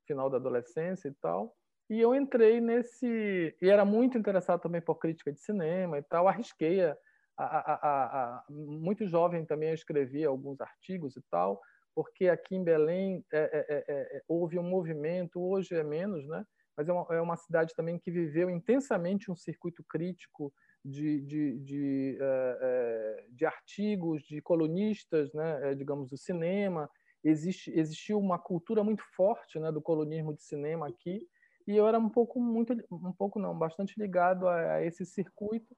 [0.07, 1.55] final da adolescência e tal.
[1.91, 6.27] E eu entrei nesse e era muito interessado também por crítica de cinema e tal
[6.27, 6.97] arrisquei a,
[7.37, 11.61] a, a, a muito jovem também eu escrevi alguns artigos e tal
[12.01, 16.47] porque aqui em Belém é, é, é, é, houve um movimento, hoje é menos, né?
[16.75, 20.51] mas é uma, é uma cidade também que viveu intensamente um circuito crítico
[20.83, 25.75] de, de, de, é, de artigos, de colunistas, né?
[25.75, 26.89] digamos, do cinema.
[27.23, 29.71] Existe, existiu uma cultura muito forte né?
[29.71, 31.29] do colonismo de cinema aqui,
[31.69, 35.77] e eu era um pouco, muito, um pouco não, bastante ligado a, a esse circuito,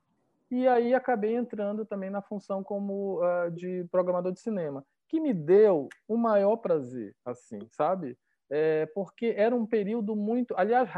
[0.48, 5.34] e aí acabei entrando também na função como uh, de programador de cinema que me
[5.34, 8.16] deu o maior prazer, assim, sabe?
[8.50, 10.54] É, porque era um período muito.
[10.56, 10.88] Aliás,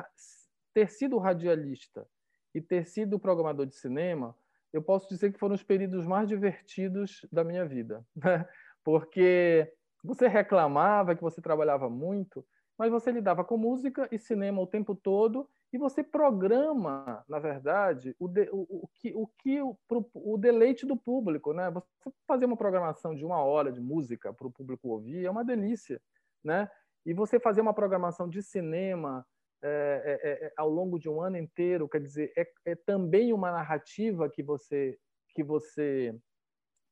[0.73, 2.07] ter sido radialista
[2.55, 4.33] e ter sido programador de cinema,
[4.73, 8.49] eu posso dizer que foram os períodos mais divertidos da minha vida, né?
[8.85, 9.73] porque
[10.05, 12.47] você reclamava que você trabalhava muito,
[12.79, 18.15] mas você lidava com música e cinema o tempo todo e você programa, na verdade,
[18.21, 19.77] o, de, o, o que, o, que o,
[20.15, 21.53] o, deleite do público.
[21.53, 21.69] Né?
[21.69, 25.45] Você fazer uma programação de uma hora de música para o público ouvir é uma
[25.45, 26.01] delícia.
[26.45, 26.71] Né?
[27.05, 29.27] E você fazer uma programação de cinema
[29.61, 33.51] é, é, é, ao longo de um ano inteiro, quer dizer, é, é também uma
[33.51, 34.97] narrativa que você,
[35.31, 36.17] que você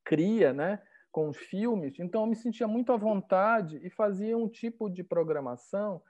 [0.03, 0.83] cria né?
[1.09, 1.97] com os filmes.
[1.99, 6.01] Então, eu me sentia muito à vontade e fazia um tipo de programação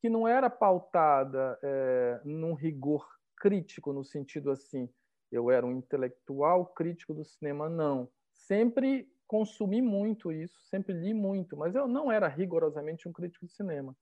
[0.00, 3.06] que não era pautada é, num rigor
[3.36, 4.88] crítico, no sentido assim,
[5.30, 8.08] eu era um intelectual crítico do cinema, não.
[8.32, 13.52] Sempre consumi muito isso, sempre li muito, mas eu não era rigorosamente um crítico de
[13.52, 13.94] cinema.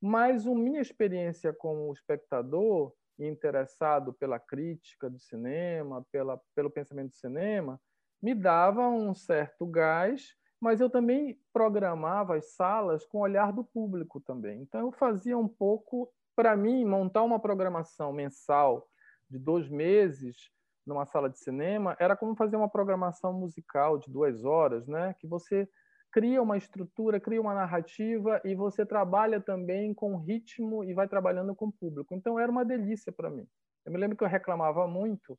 [0.00, 7.16] Mas a minha experiência como espectador, interessado pela crítica do cinema, pela, pelo pensamento do
[7.16, 7.80] cinema,
[8.20, 13.64] me dava um certo gás mas eu também programava as salas com o olhar do
[13.64, 14.62] público também.
[14.62, 18.88] Então, eu fazia um pouco, para mim, montar uma programação mensal
[19.28, 20.50] de dois meses
[20.86, 25.14] numa sala de cinema era como fazer uma programação musical de duas horas, né?
[25.18, 25.68] que você
[26.12, 31.54] cria uma estrutura, cria uma narrativa e você trabalha também com ritmo e vai trabalhando
[31.56, 32.14] com o público.
[32.14, 33.46] Então, era uma delícia para mim.
[33.84, 35.36] Eu me lembro que eu reclamava muito,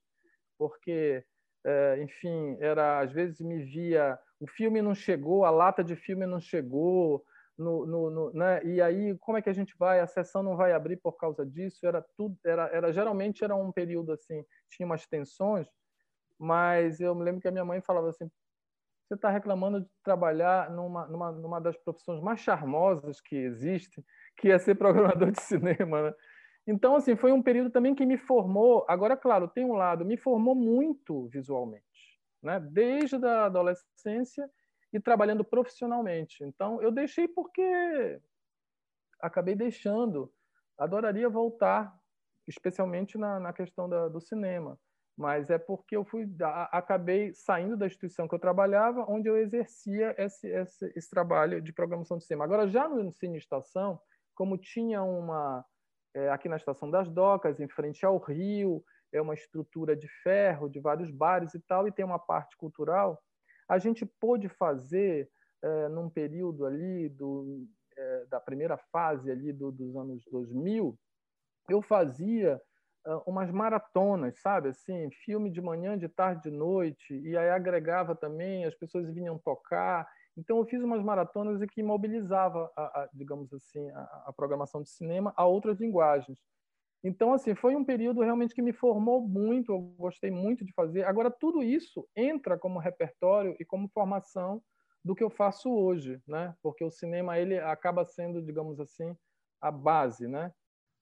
[0.58, 1.23] porque,
[1.65, 6.26] eh, enfim, era às vezes me via o filme não chegou, a lata de filme
[6.26, 7.24] não chegou,
[7.58, 8.63] no, no, no, né?
[8.65, 10.00] e aí como é que a gente vai?
[10.00, 11.86] A sessão não vai abrir por causa disso?
[11.88, 15.67] Era tudo, era, era geralmente era um período assim, tinha umas tensões,
[16.38, 18.30] mas eu me lembro que a minha mãe falava assim:
[19.08, 24.04] você está reclamando de trabalhar numa, numa, numa das profissões mais charmosas que existe,
[24.38, 26.13] que é ser programador de cinema, né?
[26.67, 28.84] Então, assim, foi um período também que me formou.
[28.89, 31.85] Agora, claro, tem um lado, me formou muito visualmente
[32.46, 32.60] né?
[32.60, 34.50] desde a adolescência
[34.94, 36.44] e trabalhando profissionalmente.
[36.44, 38.22] Então, eu deixei porque
[39.20, 40.32] acabei deixando.
[40.78, 41.98] Adoraria voltar,
[42.48, 44.78] especialmente na, na questão da, do cinema,
[45.18, 46.30] mas é porque eu fui
[46.72, 51.72] acabei saindo da instituição que eu trabalhava, onde eu exercia esse, esse, esse trabalho de
[51.74, 52.44] programação de cinema.
[52.44, 54.00] Agora, já no Cine Estação,
[54.36, 55.66] como tinha uma
[56.14, 60.70] é, aqui na Estação das Docas, em frente ao Rio, é uma estrutura de ferro,
[60.70, 63.22] de vários bares e tal, e tem uma parte cultural,
[63.68, 65.30] a gente pôde fazer,
[65.62, 70.98] é, num período ali do, é, da primeira fase ali do, dos anos 2000,
[71.70, 72.62] eu fazia
[73.08, 74.70] uh, umas maratonas, sabe?
[74.70, 79.38] Assim, filme de manhã, de tarde, de noite, e aí agregava também, as pessoas vinham
[79.38, 80.08] tocar.
[80.38, 84.82] Então, eu fiz umas maratonas e que mobilizava, a, a, digamos assim, a, a programação
[84.82, 86.39] de cinema a outras linguagens.
[87.06, 91.04] Então, assim, foi um período realmente que me formou muito, eu gostei muito de fazer.
[91.04, 94.60] Agora, tudo isso entra como repertório e como formação
[95.04, 96.56] do que eu faço hoje, né?
[96.63, 99.15] Porque o cinema, ele acaba sendo, digamos assim,
[99.62, 100.52] a base, né?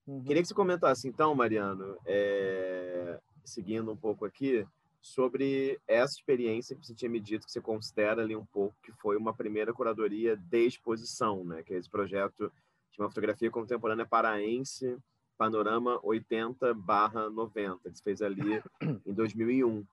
[0.05, 0.21] Uhum.
[0.25, 3.17] Queria que você comentasse, então, Mariano, é...
[3.45, 4.67] seguindo um pouco aqui,
[4.99, 8.91] sobre essa experiência que você tinha me dito que você considera ali um pouco que
[8.91, 11.63] foi uma primeira curadoria de exposição, né?
[11.63, 12.51] Que é esse projeto
[12.91, 14.97] de uma fotografia contemporânea paraense,
[15.37, 18.61] Panorama 80/90, que você fez ali
[19.05, 19.85] em 2001.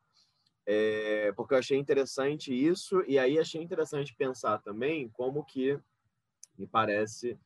[0.66, 5.78] É, porque eu achei interessante isso e aí achei interessante pensar também como que
[6.56, 7.38] me parece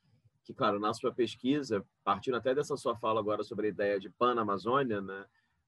[0.42, 4.10] que, claro, na sua pesquisa, partindo até dessa sua fala agora sobre a ideia de
[4.10, 5.24] Pan-Amazônia, né?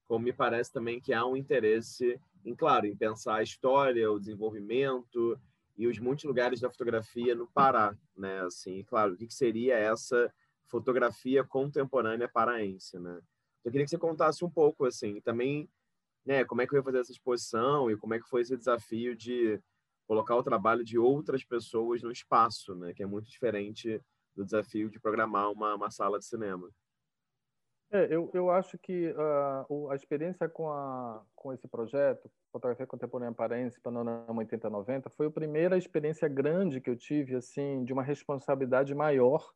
[0.07, 4.19] como me parece também que há um interesse, em claro, em pensar a história, o
[4.19, 5.39] desenvolvimento
[5.77, 8.41] e os muitos lugares da fotografia no Pará, né?
[8.41, 10.33] Assim, claro, o que seria essa
[10.67, 13.19] fotografia contemporânea paraense, né?
[13.63, 15.69] Eu queria que você contasse um pouco, assim, também,
[16.25, 18.55] né, como é que eu ia fazer essa exposição e como é que foi esse
[18.55, 19.59] desafio de
[20.07, 22.93] colocar o trabalho de outras pessoas no espaço, né?
[22.93, 24.01] Que é muito diferente
[24.35, 26.69] do desafio de programar uma, uma sala de cinema.
[27.89, 33.33] É, eu, eu acho que uh, a experiência com, a, com esse projeto, Fotografia Contemporânea
[33.33, 38.93] Paraense, Panorama 8090, foi a primeira experiência grande que eu tive, assim, de uma responsabilidade
[38.93, 39.53] maior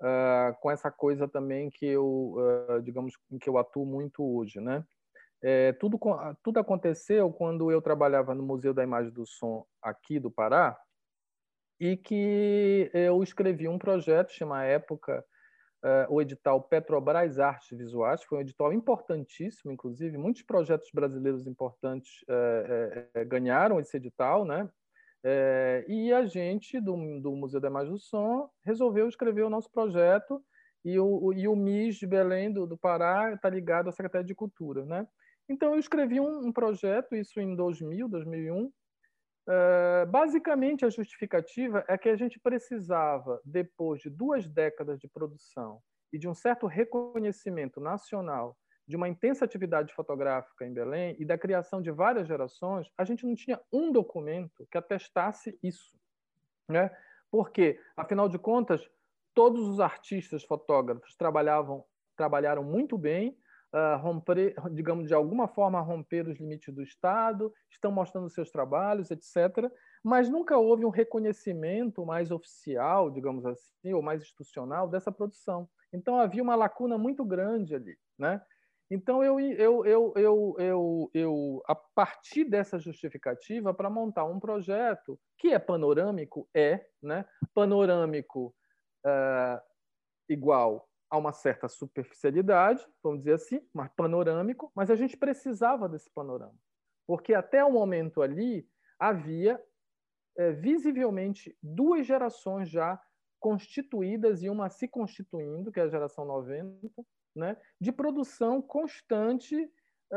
[0.00, 4.84] uh, com essa coisa também que eu, uh, digamos, que eu atuo muito hoje, né?
[5.40, 6.00] É, tudo,
[6.42, 10.76] tudo aconteceu quando eu trabalhava no Museu da Imagem do Som aqui do Pará
[11.78, 15.24] e que eu escrevi um projeto, chama Época,
[15.84, 22.22] uh, o edital Petrobras Artes Visuais, foi um edital importantíssimo, inclusive, muitos projetos brasileiros importantes
[22.28, 24.68] uh, uh, ganharam esse edital, né?
[25.88, 30.42] E a gente, do, do, Museu da Imagem do Som, resolveu escrever o nosso projeto
[30.84, 34.34] e o, e o MIS de Belém, do, do Pará, está ligado à Secretaria de
[34.34, 35.06] Cultura, né?
[35.48, 38.70] Então, eu escrevi um, um projeto, isso em 2000, 2001,
[39.48, 45.80] Uh, basicamente, a justificativa é que a gente precisava, depois de duas décadas de produção
[46.12, 51.36] e de um certo reconhecimento nacional de uma intensa atividade fotográfica em Belém e da
[51.36, 55.94] criação de várias gerações, a gente não tinha um documento que atestasse isso.
[56.66, 56.90] Né?
[57.30, 58.88] Porque, afinal de contas,
[59.34, 61.84] todos os artistas fotógrafos trabalhavam,
[62.16, 63.36] trabalharam muito bem,
[63.74, 69.10] uh, romper, digamos, de alguma forma romper os limites do Estado, estão mostrando seus trabalhos,
[69.10, 69.70] etc.
[70.02, 75.68] Mas nunca houve um reconhecimento mais oficial, digamos assim, ou mais institucional dessa produção.
[75.92, 78.40] Então havia uma lacuna muito grande ali, né?
[78.90, 85.20] Então eu eu eu eu eu, eu a partir dessa justificativa para montar um projeto
[85.36, 87.26] que é panorâmico é, né?
[87.54, 88.54] Panorâmico
[89.04, 89.60] uh,
[90.28, 96.10] igual a uma certa superficialidade, vamos dizer assim, mas panorâmico, mas a gente precisava desse
[96.10, 96.54] panorama,
[97.06, 99.62] porque até o momento ali havia
[100.36, 103.00] é, visivelmente duas gerações já
[103.40, 106.90] constituídas e uma se constituindo, que é a geração 90,
[107.34, 109.56] né, de produção constante
[110.10, 110.16] é,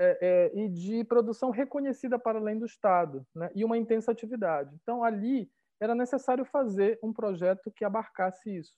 [0.00, 4.74] é, é, e de produção reconhecida para além do Estado, né, e uma intensa atividade.
[4.82, 8.74] Então, ali era necessário fazer um projeto que abarcasse isso.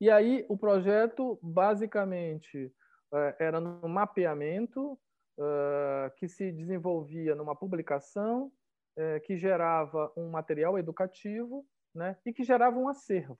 [0.00, 2.72] E aí o projeto basicamente
[3.12, 4.98] eh, era no mapeamento
[5.38, 8.50] eh, que se desenvolvia numa publicação
[8.96, 13.38] eh, que gerava um material educativo, né, e que gerava um acervo,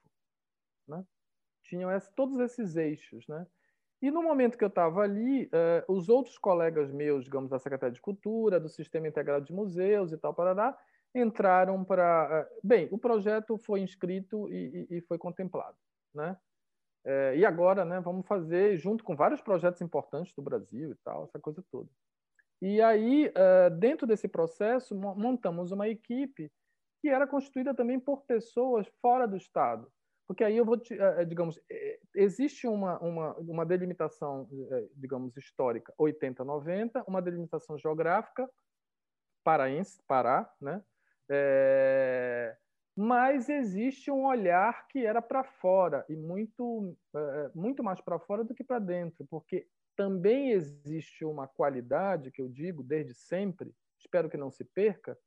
[0.87, 1.05] né?
[1.69, 3.45] Tinham todos esses eixos, né?
[4.01, 5.49] E no momento que eu estava ali,
[5.87, 10.17] os outros colegas meus, digamos, da Secretaria de Cultura, do Sistema Integrado de Museus e
[10.17, 10.75] tal, parará,
[11.13, 12.49] entraram para.
[12.63, 15.77] Bem, o projeto foi inscrito e, e, e foi contemplado.
[16.13, 16.35] Né?
[17.05, 21.25] É, e agora, né, vamos fazer junto com vários projetos importantes do Brasil e tal,
[21.25, 21.89] essa coisa toda.
[22.61, 23.31] E aí,
[23.79, 26.51] dentro desse processo, montamos uma equipe
[27.01, 29.89] que era constituída também por pessoas fora do Estado.
[30.29, 31.59] Porque aí eu vou, é, digamos,
[32.13, 34.47] existe uma, uma, uma delimitação,
[34.95, 38.47] digamos, histórica 80-90, uma delimitação geográfica,
[39.43, 40.83] paraense, Pará, né?
[41.27, 42.55] É,
[42.95, 46.95] mas existe um olhar que era para fora e muito,
[47.55, 52.47] muito mais para fora do que para dentro, porque também existe uma qualidade que eu
[52.47, 55.17] digo desde sempre, espero que não se perca,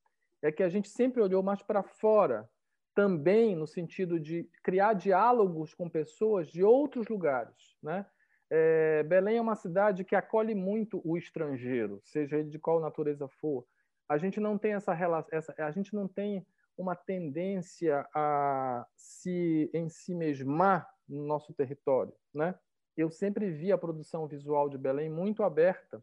[0.40, 2.48] é que a gente sempre olhou mais para fora,
[2.94, 8.06] também no sentido de criar diálogos com pessoas de outros lugares, né?
[8.50, 13.26] É, Belém é uma cidade que acolhe muito o estrangeiro, seja ele de qual natureza
[13.26, 13.64] for.
[14.06, 19.70] A gente não tem essa relação, essa, a gente não tem uma tendência a se
[19.72, 22.54] em si mesmar no nosso território, né?
[22.96, 26.02] eu sempre vi a produção visual de Belém muito aberta.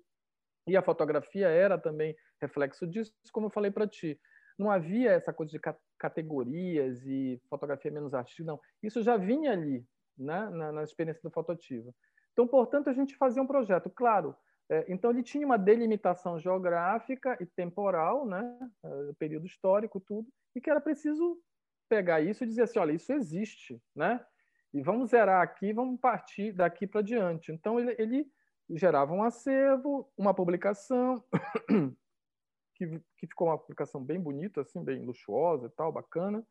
[0.68, 4.20] E a fotografia era também reflexo disso, como eu falei para ti.
[4.60, 5.60] Não havia essa coisa de
[5.98, 8.60] categorias e fotografia menos artística, não.
[8.84, 9.86] Isso já vinha ali,
[10.18, 11.92] né, na, na experiência do fotoativa.
[12.34, 13.90] Então, portanto, a gente fazia um projeto.
[13.90, 14.36] Claro,
[14.70, 18.58] é, então, ele tinha uma delimitação geográfica e temporal, né?
[18.84, 21.42] É, período histórico, tudo, e que era preciso
[21.88, 24.24] pegar isso e dizer assim: olha, isso existe, né?
[24.74, 27.52] e vamos zerar aqui, vamos partir daqui para diante.
[27.52, 28.28] Então, ele, ele,
[28.72, 31.24] gerava um acervo, uma publicação,
[32.80, 36.44] que, que ficou uma publicação bem bonita, assim, bem luxuosa e tal, bacana.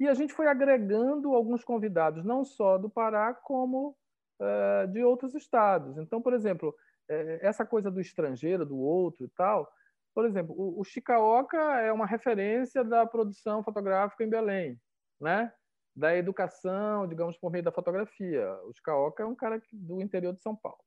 [0.00, 3.96] E a gente foi agregando alguns convidados, não só do Pará, como
[4.40, 5.98] uh, de outros estados.
[5.98, 6.74] Então, por exemplo,
[7.08, 9.70] é, essa coisa do estrangeiro, do outro e tal.
[10.14, 14.80] Por exemplo, o, o Chicaoca é uma referência da produção fotográfica em Belém,
[15.20, 15.52] né?
[15.98, 18.48] da educação, digamos, por meio da fotografia.
[18.64, 20.78] O Chicaoca é um cara do interior de São Paulo.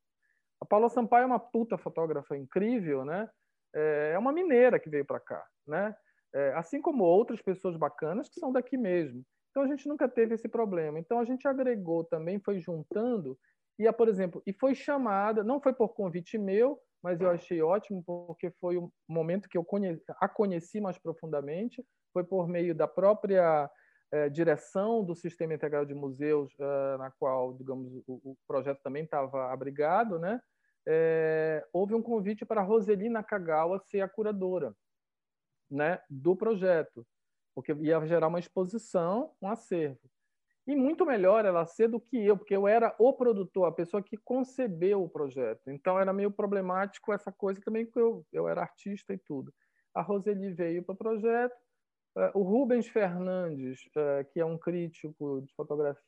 [0.62, 3.30] A Paula Sampaio é uma puta fotógrafa incrível, né?
[3.74, 5.96] É, é uma mineira que veio para cá, né?
[6.34, 9.24] É, assim como outras pessoas bacanas que são daqui mesmo.
[9.50, 10.98] Então a gente nunca teve esse problema.
[10.98, 13.38] Então a gente agregou também, foi juntando
[13.78, 18.04] e, por exemplo, e foi chamada, não foi por convite meu, mas eu achei ótimo
[18.06, 22.88] porque foi o momento que eu conheci, a conheci mais profundamente, foi por meio da
[22.88, 23.70] própria
[24.12, 29.04] é, direção do Sistema Integral de Museus, é, na qual, digamos, o, o projeto também
[29.04, 30.40] estava abrigado, né?
[30.88, 34.76] É, houve um convite para a Roseli Nakagawa ser a curadora
[35.70, 37.06] né, do projeto,
[37.56, 40.00] porque ia gerar uma exposição, um acervo.
[40.68, 44.04] E muito melhor ela ser do que eu, porque eu era o produtor, a pessoa
[44.04, 45.70] que concebeu o projeto.
[45.72, 49.52] Então era meio problemático essa coisa também, porque eu, eu era artista e tudo.
[49.94, 51.56] A Roseli veio para o projeto,
[52.18, 56.02] é, o Rubens Fernandes, é, que é um crítico de fotografia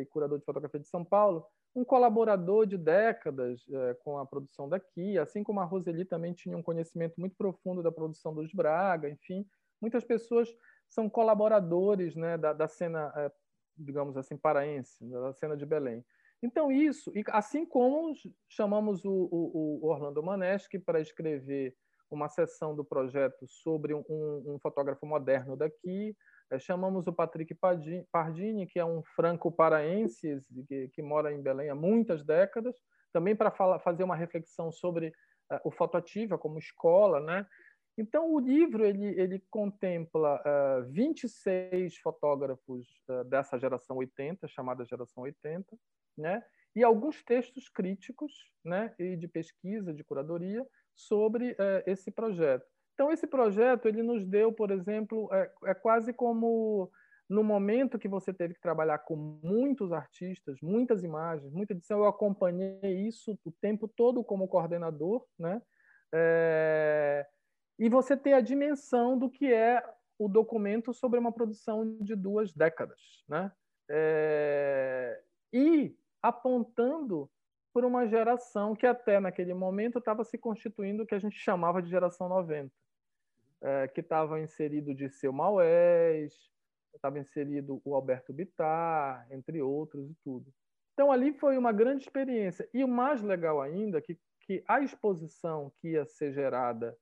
[0.00, 1.46] e curador de fotografia de São Paulo,
[1.76, 6.56] um colaborador de décadas é, com a produção daqui, assim como a Roseli também tinha
[6.56, 9.46] um conhecimento muito profundo da produção dos Braga, enfim,
[9.80, 10.48] muitas pessoas
[10.88, 13.12] são colaboradores né, da, da cena,
[13.76, 16.02] digamos assim, paraense, da cena de Belém.
[16.42, 18.14] Então, isso, assim como
[18.48, 21.76] chamamos o, o, o Orlando Maneschi para escrever
[22.10, 26.16] uma sessão do projeto sobre um, um fotógrafo moderno daqui.
[26.50, 31.74] É, chamamos o Patrick Pardini, que é um franco-paraense que, que, mora em Belém há
[31.74, 32.76] muitas décadas,
[33.12, 37.46] também para fazer uma reflexão sobre uh, o fotoativa como escola, né?
[37.98, 45.22] Então, o livro ele, ele contempla uh, 26 fotógrafos uh, dessa geração 80, chamada geração
[45.22, 45.76] 80,
[46.16, 46.44] né?
[46.74, 48.32] e alguns textos críticos
[48.62, 48.94] né?
[48.98, 52.66] e de pesquisa, de curadoria, sobre esse projeto.
[52.96, 56.90] Então, esse projeto ele nos deu, por exemplo, é, é quase como
[57.28, 62.06] no momento que você teve que trabalhar com muitos artistas, muitas imagens, muita edição, eu
[62.06, 65.60] acompanhei isso o tempo todo como coordenador, né?
[66.10, 67.26] É...
[67.78, 69.82] E você ter a dimensão do que é
[70.18, 73.52] o documento sobre uma produção de duas décadas, né?
[73.90, 75.20] É...
[75.52, 77.30] E apontando
[77.74, 81.82] por uma geração que até naquele momento estava se constituindo o que a gente chamava
[81.82, 82.72] de geração 90,
[83.62, 86.34] é, que estava inserido de seu Maués,
[86.94, 90.52] estava inserido o Alberto Bittar, entre outros e tudo.
[90.94, 95.72] Então ali foi uma grande experiência e o mais legal ainda que que a exposição
[95.80, 96.96] que ia ser gerada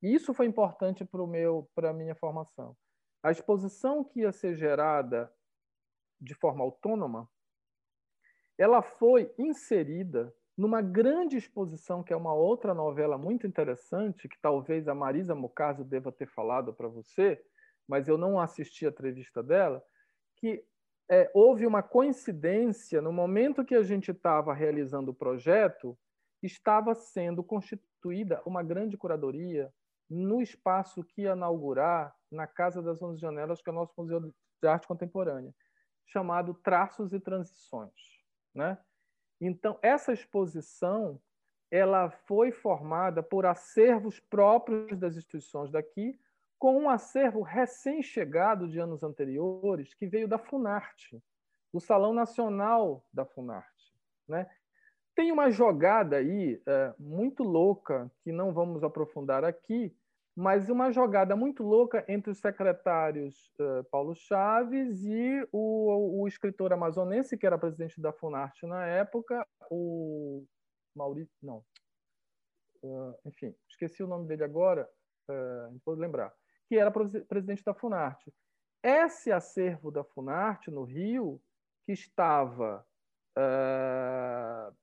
[0.00, 2.76] e isso foi importante para o meu para a minha formação.
[3.22, 5.30] A exposição que ia ser gerada
[6.20, 7.28] de forma autônoma
[8.56, 14.88] ela foi inserida numa grande exposição, que é uma outra novela muito interessante, que talvez
[14.88, 17.42] a Marisa Mucaso deva ter falado para você,
[17.88, 19.82] mas eu não assisti a entrevista dela,
[20.36, 20.62] que
[21.10, 25.98] é, houve uma coincidência no momento que a gente estava realizando o projeto,
[26.42, 29.72] estava sendo constituída uma grande curadoria
[30.10, 34.20] no espaço que ia inaugurar na Casa das Onze Janelas, que é o nosso Museu
[34.20, 35.54] de Arte Contemporânea,
[36.04, 37.94] chamado Traços e Transições.
[38.54, 38.76] Né?
[39.40, 41.20] Então, essa exposição
[41.70, 46.18] ela foi formada por acervos próprios das instituições daqui,
[46.58, 51.22] com um acervo recém-chegado de anos anteriores, que veio da Funarte,
[51.72, 53.94] do Salão Nacional da Funarte.
[54.28, 54.50] Né?
[55.14, 59.96] Tem uma jogada aí é, muito louca, que não vamos aprofundar aqui,
[60.36, 66.72] mas uma jogada muito louca entre os secretários uh, Paulo Chaves e o, o, escritor
[66.72, 70.44] amazonense, que era presidente da Funarte na época, o
[70.94, 71.36] Maurício.
[71.42, 71.64] Não.
[72.82, 74.88] Uh, enfim, esqueci o nome dele agora,
[75.28, 76.32] uh, não vou lembrar.
[76.68, 78.32] Que era presidente da Funarte.
[78.82, 81.42] Esse acervo da Funarte, no Rio,
[81.84, 82.86] que estava
[83.36, 84.74] uh,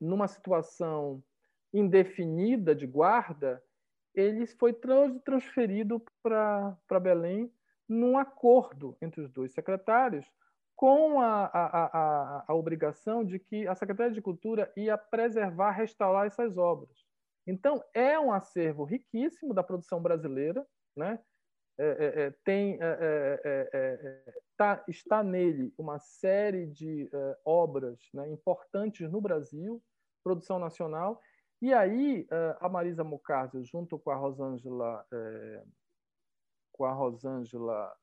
[0.00, 1.22] numa situação
[1.72, 3.62] indefinida de guarda,
[4.14, 4.74] ele foi
[5.24, 7.52] transferido para Belém
[7.88, 10.26] num acordo entre os dois secretários,
[10.74, 16.26] com a, a, a, a, obrigação de que a Secretaria de Cultura ia preservar, restaurar
[16.26, 17.04] essas obras.
[17.46, 21.20] Então, é um acervo riquíssimo da produção brasileira, né?
[21.78, 27.10] É, é, é tem, é, é, é, tá, está nele uma série de
[27.44, 29.82] obras né, importantes no Brasil,
[30.22, 31.20] produção nacional,
[31.62, 32.26] e aí
[32.60, 35.06] a Marisa Mucarzio, junto com a Rosângela,
[36.72, 37.96] com a Rosângela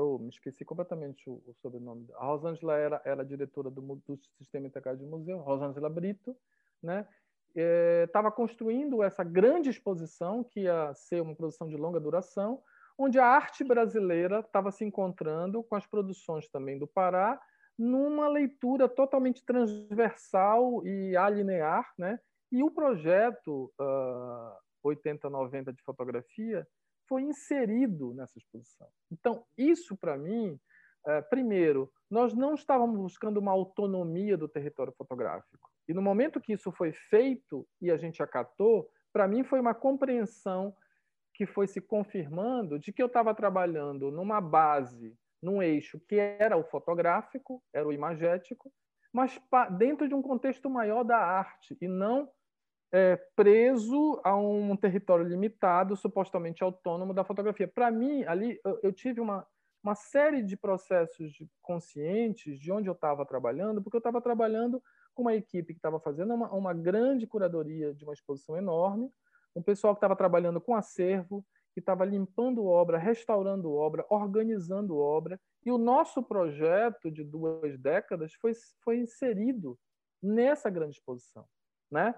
[0.00, 2.08] eu me esqueci completamente o, o sobrenome.
[2.14, 6.36] A Rosângela era, era diretora do, do Sistema Integrado de Museu, Rosângela Brito,
[6.82, 7.06] né?
[7.54, 12.62] estava é, construindo essa grande exposição, que ia ser uma produção de longa duração,
[12.96, 17.40] onde a arte brasileira estava se encontrando com as produções também do Pará,
[17.80, 21.90] numa leitura totalmente transversal e alinear.
[21.96, 22.20] Né?
[22.52, 26.68] E o projeto uh, 8090 de fotografia
[27.08, 28.86] foi inserido nessa exposição.
[29.10, 30.60] Então, isso, para mim,
[31.06, 35.70] é, primeiro, nós não estávamos buscando uma autonomia do território fotográfico.
[35.88, 39.74] E no momento que isso foi feito e a gente acatou, para mim foi uma
[39.74, 40.76] compreensão
[41.34, 46.56] que foi se confirmando de que eu estava trabalhando numa base, num eixo que era
[46.56, 48.72] o fotográfico, era o imagético,
[49.12, 49.40] mas
[49.76, 52.28] dentro de um contexto maior da arte e não
[52.92, 57.68] é, preso a um território limitado, supostamente autônomo da fotografia.
[57.68, 59.46] Para mim, ali eu, eu tive uma,
[59.82, 61.32] uma série de processos
[61.62, 64.82] conscientes de onde eu estava trabalhando, porque eu estava trabalhando
[65.14, 69.10] com uma equipe que estava fazendo uma, uma grande curadoria de uma exposição enorme,
[69.54, 75.40] um pessoal que estava trabalhando com acervo, que estava limpando obra, restaurando obra, organizando obra,
[75.64, 78.52] e o nosso projeto de duas décadas foi,
[78.82, 79.78] foi inserido
[80.22, 81.44] nessa grande exposição,
[81.90, 82.14] né?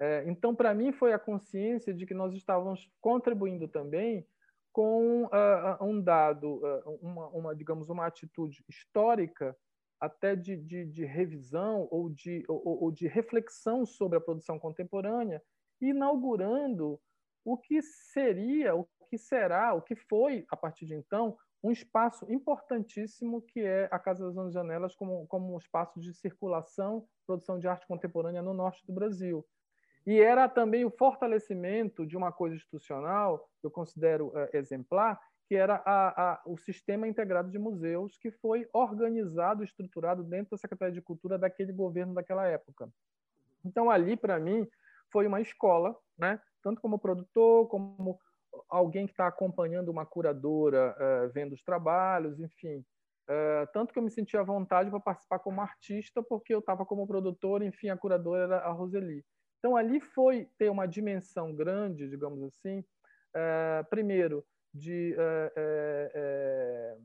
[0.00, 4.26] É, então, para mim, foi a consciência de que nós estávamos contribuindo também
[4.72, 9.56] com uh, um dado, uh, uma, uma, digamos, uma atitude histórica
[10.00, 15.40] até de, de, de revisão ou de, ou, ou, de reflexão sobre a produção contemporânea,
[15.80, 16.98] inaugurando
[17.44, 22.30] o que seria, o que será, o que foi, a partir de então, um espaço
[22.30, 27.58] importantíssimo que é a Casa das Onze Janelas como, como um espaço de circulação, produção
[27.58, 29.46] de arte contemporânea no norte do Brasil.
[30.04, 35.80] E era também o fortalecimento de uma coisa institucional, eu considero uh, exemplar, que era
[35.84, 41.02] a, a, o Sistema Integrado de Museus, que foi organizado, estruturado dentro da Secretaria de
[41.02, 42.88] Cultura daquele governo daquela época.
[43.64, 44.66] Então, ali, para mim,
[45.12, 46.40] foi uma escola, né?
[46.62, 48.18] Tanto como produtor, como
[48.68, 52.84] alguém que está acompanhando uma curadora, uh, vendo os trabalhos, enfim.
[53.28, 56.84] Uh, tanto que eu me sentia à vontade para participar como artista, porque eu estava
[56.84, 59.24] como produtor, enfim, a curadora era a Roseli.
[59.58, 62.84] Então, ali foi ter uma dimensão grande, digamos assim,
[63.34, 64.44] é, primeiro,
[64.74, 66.96] de é,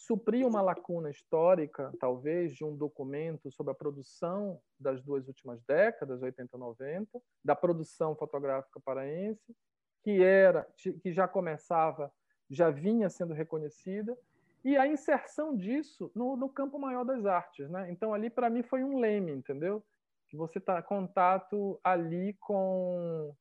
[0.00, 6.22] suprir uma lacuna histórica, talvez, de um documento sobre a produção das duas últimas décadas,
[6.22, 9.54] 80 e 90, da produção fotográfica paraense,
[10.02, 12.12] que era que já começava,
[12.48, 14.16] já vinha sendo reconhecida,
[14.64, 17.68] e a inserção disso no, no campo maior das artes.
[17.70, 17.90] Né?
[17.90, 19.82] Então, ali, para mim, foi um leme, entendeu?
[20.30, 23.34] que você está contato ali com,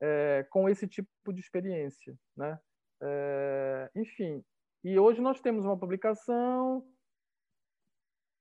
[0.00, 2.16] é, com esse tipo de experiência.
[2.34, 2.58] Né?
[3.02, 4.42] É, enfim,
[4.84, 6.84] e hoje nós temos uma publicação,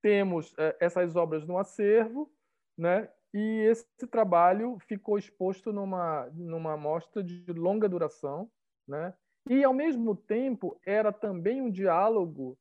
[0.02, 2.32] temos é, essas obras no acervo,
[2.78, 3.10] né?
[3.34, 8.52] e esse trabalho ficou exposto numa, numa mostra de longa duração,
[8.88, 9.14] né?
[9.50, 12.58] e, ao mesmo tempo, era também um diálogo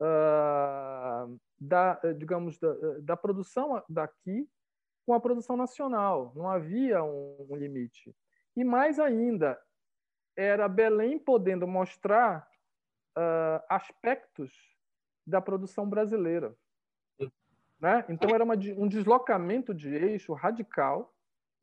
[0.00, 4.48] uh, da, digamos, da, da produção daqui
[5.06, 8.14] com a produção nacional, não havia um, um limite.
[8.56, 9.60] E mais ainda,
[10.36, 12.48] era Belém podendo mostrar
[13.16, 14.52] uh, aspectos
[15.26, 16.54] da produção brasileira.
[17.80, 18.04] Né?
[18.08, 21.12] Então era uma, um deslocamento de eixo radical,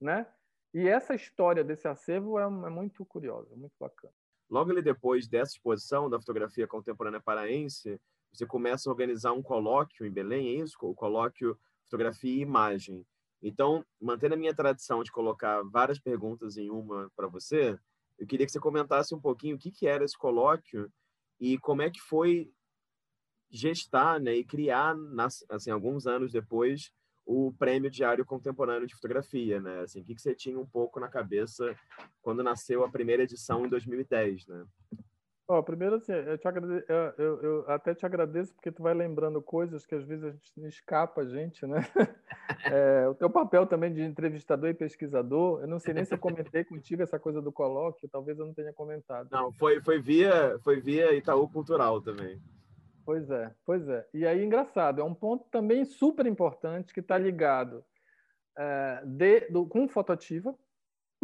[0.01, 0.27] né?
[0.73, 4.13] E essa história desse acervo é, é muito curiosa, muito bacana.
[4.49, 7.99] Logo ali depois dessa exposição da fotografia contemporânea paraense,
[8.31, 10.77] você começa a organizar um colóquio em Belém, é isso?
[10.81, 13.05] O colóquio Fotografia e Imagem.
[13.41, 17.79] Então, mantendo a minha tradição de colocar várias perguntas em uma para você,
[18.17, 20.91] eu queria que você comentasse um pouquinho o que, que era esse colóquio
[21.39, 22.51] e como é que foi
[23.49, 24.95] gestar né, e criar,
[25.49, 26.91] assim, alguns anos depois,
[27.25, 29.81] o Prêmio Diário Contemporâneo de Fotografia, né?
[29.81, 31.75] Assim, o que, que você tinha um pouco na cabeça
[32.21, 34.65] quando nasceu a primeira edição em 2010, né?
[35.51, 36.85] Oh, primeiro, assim, eu, te agrade...
[36.87, 40.29] eu, eu, eu, até te agradeço porque tu vai lembrando coisas que às vezes a
[40.29, 41.79] gente escapa a gente, né?
[42.65, 46.17] É, o teu papel também de entrevistador e pesquisador, eu não sei nem se eu
[46.17, 49.29] comentei contigo essa coisa do colóquio, talvez eu não tenha comentado.
[49.31, 52.41] Não, foi, foi, via, foi via Itaú Cultural também.
[53.05, 54.05] Pois é, pois é.
[54.13, 57.85] E aí, engraçado, é um ponto também super importante que está ligado
[58.57, 60.53] é, de, do, com fotoativa,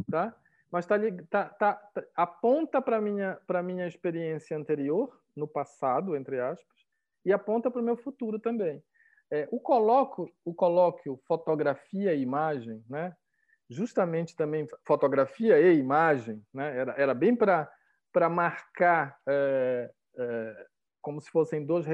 [0.09, 0.33] tá?
[0.75, 0.97] Mas tá,
[1.29, 6.75] tá, tá, tá aponta para a minha, minha experiência anterior, no passado, entre aspas,
[7.23, 8.83] e aponta para o meu futuro também.
[9.31, 13.15] É, o, o colóquio fotografia e imagem, né?
[13.69, 16.77] justamente também fotografia e imagem, né?
[16.77, 20.65] era, era bem para marcar, é, é,
[21.01, 21.85] como se fossem dois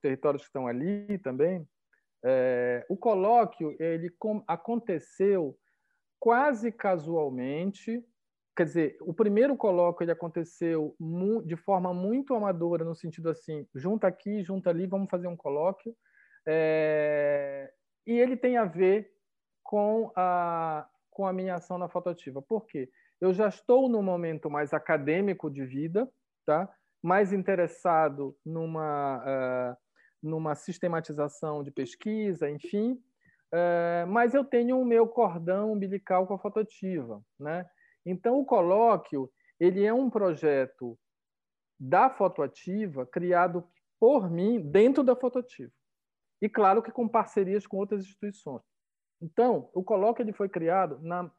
[0.00, 1.68] territórios que estão ali também.
[2.24, 4.10] É, o colóquio ele
[4.48, 5.54] aconteceu
[6.18, 8.02] quase casualmente
[8.56, 10.96] quer dizer, o primeiro colóquio ele aconteceu
[11.44, 15.94] de forma muito amadora, no sentido assim, junta aqui, junta ali, vamos fazer um colóquio.
[16.46, 17.72] É...
[18.06, 19.10] E ele tem a ver
[19.62, 22.42] com a, com a minha ação na fotoativa.
[22.42, 22.90] Por quê?
[23.20, 26.10] Eu já estou no momento mais acadêmico de vida,
[26.44, 26.68] tá?
[27.02, 29.76] mais interessado numa, uh,
[30.22, 32.92] numa sistematização de pesquisa, enfim,
[33.52, 37.66] uh, mas eu tenho o meu cordão umbilical com a fotoativa, né?
[38.04, 40.98] Então, o colóquio ele é um projeto
[41.78, 43.64] da Fotoativa criado
[43.98, 45.72] por mim dentro da Fotoativa.
[46.40, 48.62] E, claro, que com parcerias com outras instituições.
[49.20, 51.30] Então, o colóquio ele foi criado na,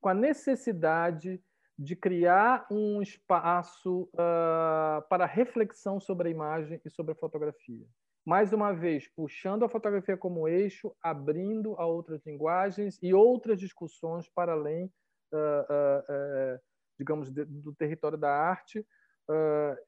[0.00, 1.40] com a necessidade
[1.78, 7.86] de criar um espaço uh, para reflexão sobre a imagem e sobre a fotografia.
[8.26, 14.28] Mais uma vez, puxando a fotografia como eixo, abrindo a outras linguagens e outras discussões
[14.28, 14.92] para além
[15.32, 16.60] uh,
[16.98, 18.84] digamos, do território da arte,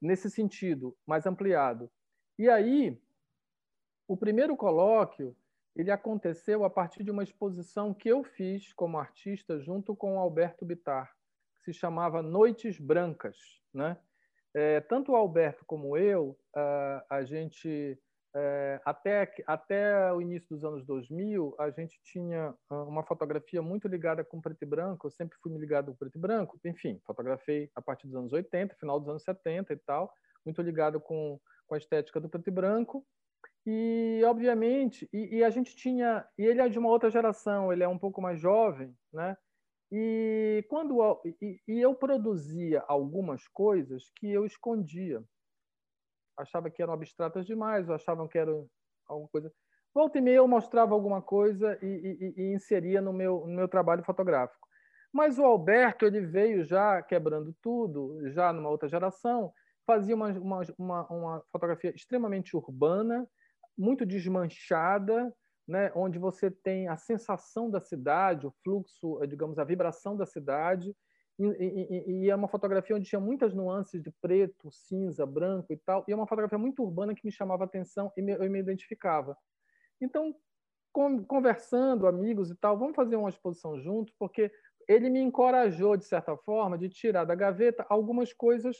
[0.01, 1.91] nesse sentido, mais ampliado.
[2.39, 3.01] E aí,
[4.07, 5.37] o primeiro colóquio
[5.75, 10.65] ele aconteceu a partir de uma exposição que eu fiz como artista junto com Alberto
[10.65, 11.15] Bitar,
[11.57, 13.37] que se chamava Noites Brancas.
[13.73, 13.97] Né?
[14.53, 16.39] É, tanto o Alberto como eu,
[17.09, 17.99] a gente
[18.35, 23.89] é, até, até o início dos anos 2000, a gente tinha ah, uma fotografia muito
[23.89, 25.07] ligada com preto e branco.
[25.07, 26.59] Eu sempre fui ligado com preto e branco.
[26.65, 30.13] Enfim, fotografei a partir dos anos 80, final dos anos 70 e tal,
[30.45, 33.05] muito ligado com, com a estética do preto e branco.
[33.67, 36.27] E, obviamente, e, e, a gente tinha.
[36.39, 39.37] E ele é de uma outra geração, ele é um pouco mais jovem, né?
[39.93, 45.23] E, quando, e, e eu produzia algumas coisas que eu escondia
[46.41, 48.69] achava que eram abstratas demais, ou achavam que eram
[49.07, 49.53] alguma coisa.
[49.95, 53.69] Volta e meia eu mostrava alguma coisa e, e, e, inseria no meu, no meu
[53.69, 54.69] trabalho fotográfico.
[55.13, 59.53] Mas o Alberto ele veio já quebrando tudo, já numa outra geração,
[59.85, 63.29] fazia uma, uma, uma, uma fotografia extremamente urbana,
[63.77, 65.35] muito desmanchada,
[65.67, 70.95] né, onde você tem a sensação da cidade, o fluxo, digamos, a vibração da cidade,
[71.45, 75.77] e, e, e, é uma fotografia onde tinha muitas nuances de preto, cinza, branco e
[75.77, 76.05] tal.
[76.07, 79.37] E é uma fotografia muito urbana que me chamava atenção e me, eu me identificava.
[80.01, 80.35] Então,
[80.93, 84.53] com, conversando, amigos e tal, vamos fazer uma exposição juntos, porque
[84.89, 88.77] ele me encorajou, de certa forma, de tirar da gaveta algumas coisas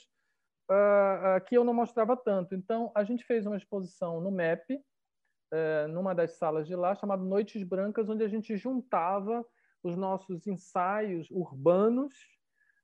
[0.71, 2.55] uh, uh, que eu não mostrava tanto.
[2.55, 7.23] Então, a gente fez uma exposição no MEP, uh, numa das salas de lá, chamada
[7.23, 9.47] Noites Brancas, onde a gente juntava
[9.83, 12.15] os nossos ensaios urbanos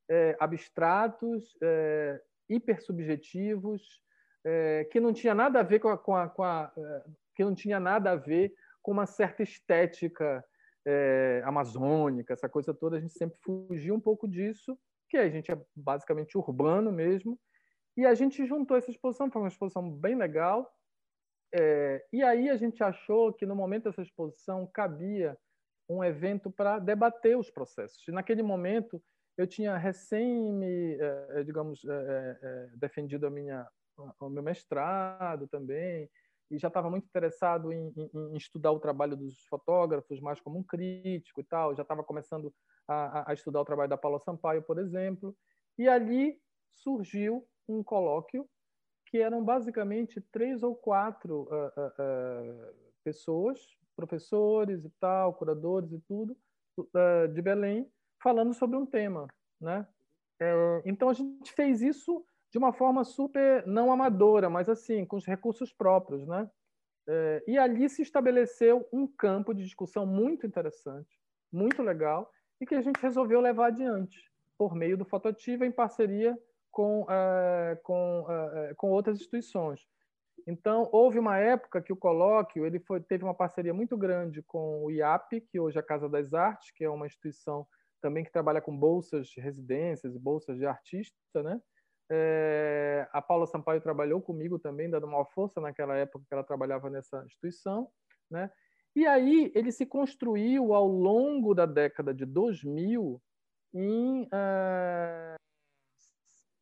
[0.08, 4.02] é, abstratos, é, hipersubjetivos,
[4.44, 7.04] é, que não tinha nada a ver com a, com a, com a é,
[7.34, 10.44] que não tinha nada a ver com uma certa estética
[10.86, 12.96] é, amazônica, essa coisa toda.
[12.96, 14.78] A gente sempre fugia um pouco disso,
[15.08, 17.38] que a gente é basicamente urbano mesmo.
[17.96, 20.72] E a gente juntou essa exposição, foi uma exposição bem legal.
[21.52, 25.36] É, e aí a gente achou que no momento dessa exposição cabia
[25.88, 28.06] um evento para debater os processos.
[28.06, 29.02] E naquele momento
[29.36, 33.68] eu tinha recém me, é, digamos, é, defendido a minha,
[34.20, 36.08] o meu mestrado também,
[36.50, 40.58] e já estava muito interessado em, em, em, estudar o trabalho dos fotógrafos mais como
[40.58, 41.74] um crítico e tal.
[41.74, 42.54] Já estava começando
[42.86, 45.36] a, a, estudar o trabalho da Paula Sampaio, por exemplo.
[45.76, 46.40] E ali
[46.72, 48.48] surgiu um colóquio
[49.06, 53.60] que eram basicamente três ou quatro uh, uh, uh, pessoas,
[53.96, 56.36] professores e tal, curadores e tudo,
[57.32, 57.90] de Belém,
[58.22, 59.26] falando sobre um tema,
[59.60, 59.86] né?
[60.40, 65.16] É, então a gente fez isso de uma forma super não amadora, mas assim com
[65.16, 66.48] os recursos próprios, né?
[67.08, 71.18] É, e ali se estabeleceu um campo de discussão muito interessante,
[71.52, 74.18] muito legal, e que a gente resolveu levar adiante
[74.58, 76.36] por meio do Fotoativa em parceria
[76.70, 79.86] com, uh, com, uh, com outras instituições.
[80.46, 84.84] Então, houve uma época que o colóquio ele foi, teve uma parceria muito grande com
[84.84, 87.66] o IAP, que hoje é a Casa das Artes, que é uma instituição
[88.00, 91.60] também que trabalha com bolsas de residências e bolsas de artista, né?
[92.08, 96.88] É, a Paula Sampaio trabalhou comigo também, dando uma força naquela época que ela trabalhava
[96.88, 97.90] nessa instituição,
[98.30, 98.50] né?
[98.94, 103.20] E aí ele se construiu ao longo da década de 2000
[103.74, 105.36] em é,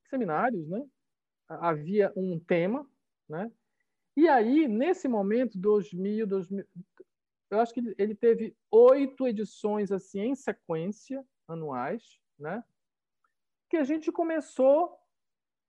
[0.08, 0.84] seminários, né?
[1.48, 2.88] Havia um tema,
[3.28, 3.52] né?
[4.16, 6.64] E aí, nesse momento, 2000, 2000
[7.50, 12.64] eu acho que ele teve oito edições assim em sequência, anuais, né?
[13.68, 14.96] que a gente começou a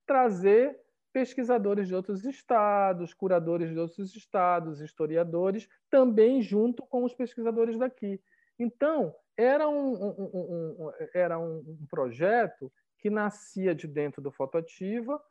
[0.06, 0.80] trazer
[1.12, 8.22] pesquisadores de outros estados, curadores de outros estados, historiadores, também junto com os pesquisadores daqui.
[8.60, 15.22] Então, era um, um, um, era um projeto que nascia de dentro do Fotoativa,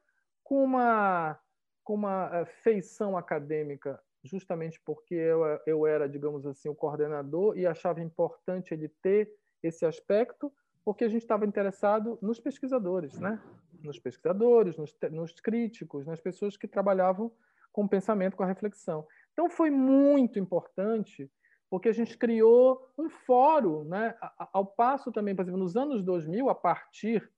[0.43, 1.39] com uma
[1.85, 7.67] com uma eh, feição acadêmica, justamente porque eu, eu era, digamos assim, o coordenador e
[7.67, 9.31] achava importante ele ter
[9.63, 10.53] esse aspecto,
[10.85, 13.41] porque a gente estava interessado nos pesquisadores, né?
[13.83, 17.31] nos pesquisadores, nos, nos críticos, nas pessoas que trabalhavam
[17.73, 19.07] com o pensamento, com a reflexão.
[19.33, 21.31] Então, foi muito importante,
[21.69, 24.15] porque a gente criou um fórum, né?
[24.53, 27.31] ao passo também, por exemplo, nos anos 2000, a partir,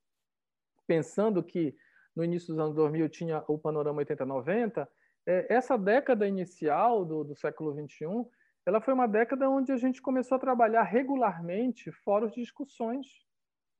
[0.86, 1.76] pensando que
[2.14, 4.88] no início dos anos 2000 tinha o panorama 80-90, é,
[5.26, 8.28] essa década inicial do, do século 21,
[8.64, 13.06] ela foi uma década onde a gente começou a trabalhar regularmente fóruns de discussões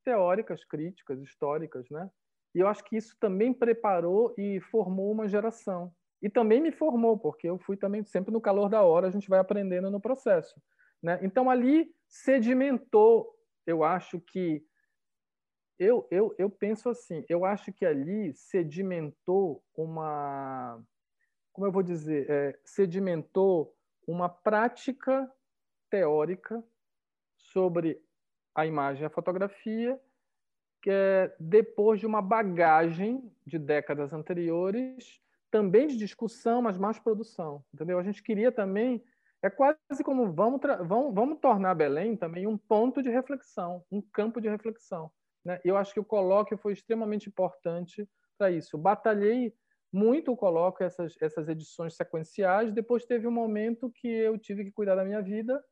[0.04, 2.08] teóricas, críticas, históricas, né?
[2.54, 5.92] E eu acho que isso também preparou e formou uma geração.
[6.22, 9.28] E também me formou, porque eu fui também sempre no calor da hora, a gente
[9.28, 10.58] vai aprendendo no processo.
[11.02, 11.18] Né?
[11.22, 13.36] Então, ali sedimentou,
[13.66, 14.64] eu acho que
[15.78, 20.82] eu, eu, eu penso assim, eu acho que ali sedimentou uma,
[21.56, 23.74] como eu vou dizer, é, sedimentou
[24.06, 25.26] uma prática
[25.88, 26.62] teórica
[27.38, 27.98] sobre
[28.54, 29.98] a imagem e a fotografia,
[30.82, 35.18] que é depois de uma bagagem de décadas anteriores,
[35.50, 37.98] também de discussão, mas mais produção, entendeu?
[37.98, 39.02] A gente queria também
[39.42, 44.42] é quase como vamos, vamos, vamos tornar Belém também um ponto de reflexão, um campo
[44.42, 45.10] de reflexão.
[45.42, 45.58] Né?
[45.64, 48.76] Eu acho que o colóquio foi extremamente importante para isso.
[48.76, 49.54] Batalhei
[49.92, 52.72] muito o colóquio, essas, essas edições sequenciais.
[52.72, 55.62] Depois teve um momento que eu tive que cuidar da minha vida,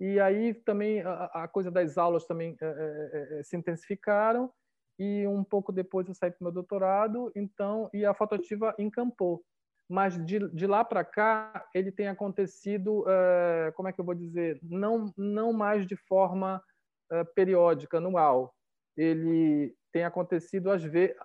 [0.00, 4.52] e aí também a, a coisa das aulas também é, é, é, se intensificaram,
[4.98, 9.42] e um pouco depois eu saí para o meu doutorado, então, e a fotoativa encampou.
[9.88, 14.14] Mas de, de lá para cá, ele tem acontecido, é, como é que eu vou
[14.14, 16.62] dizer, não, não mais de forma
[17.10, 18.54] é, periódica, anual
[18.96, 21.16] ele tem acontecido às vezes,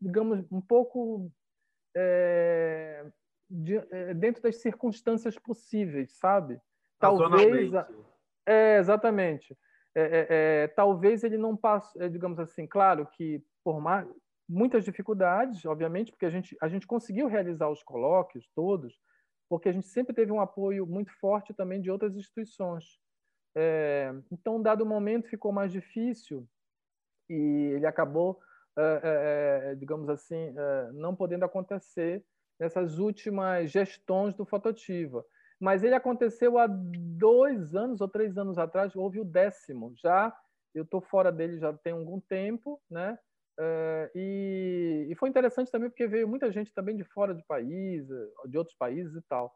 [0.00, 1.30] digamos, um pouco
[1.94, 3.06] é,
[3.48, 6.60] de, é, dentro das circunstâncias possíveis, sabe?
[6.98, 7.72] Talvez,
[8.46, 9.56] é, exatamente.
[9.94, 14.08] É, é, é, talvez ele não passe, digamos assim, claro que por mais,
[14.48, 18.98] muitas dificuldades, obviamente, porque a gente a gente conseguiu realizar os colóquios todos,
[19.48, 22.98] porque a gente sempre teve um apoio muito forte também de outras instituições.
[24.32, 26.46] então, dado momento, ficou mais difícil
[27.30, 28.52] e ele acabou, é, é,
[29.78, 30.54] digamos assim,
[30.94, 32.24] não podendo acontecer
[32.58, 35.24] nessas últimas gestões do Fototiva.
[35.60, 39.94] Mas ele aconteceu há dois anos ou três anos atrás, houve o décimo.
[39.96, 40.36] Já
[40.74, 43.18] eu estou fora dele já tem algum tempo, né?
[44.14, 48.04] e, e foi interessante também porque veio muita gente também de fora de país,
[48.46, 49.54] de outros países e tal.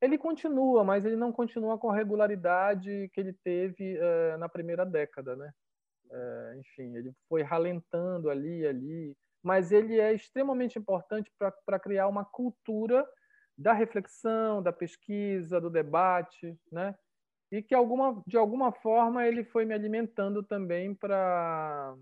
[0.00, 3.98] Ele continua, mas ele não continua com a regularidade que ele teve
[4.38, 5.50] na primeira década, né?
[6.10, 11.30] É, enfim, ele foi ralentando ali ali, mas ele é extremamente importante
[11.64, 13.06] para criar uma cultura
[13.56, 16.94] da reflexão, da pesquisa, do debate, né?
[17.50, 21.96] E que alguma, de alguma forma ele foi me alimentando também para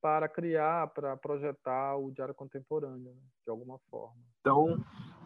[0.00, 3.20] para criar, para projetar o diário contemporâneo, né?
[3.44, 4.14] de alguma forma.
[4.40, 4.78] Então,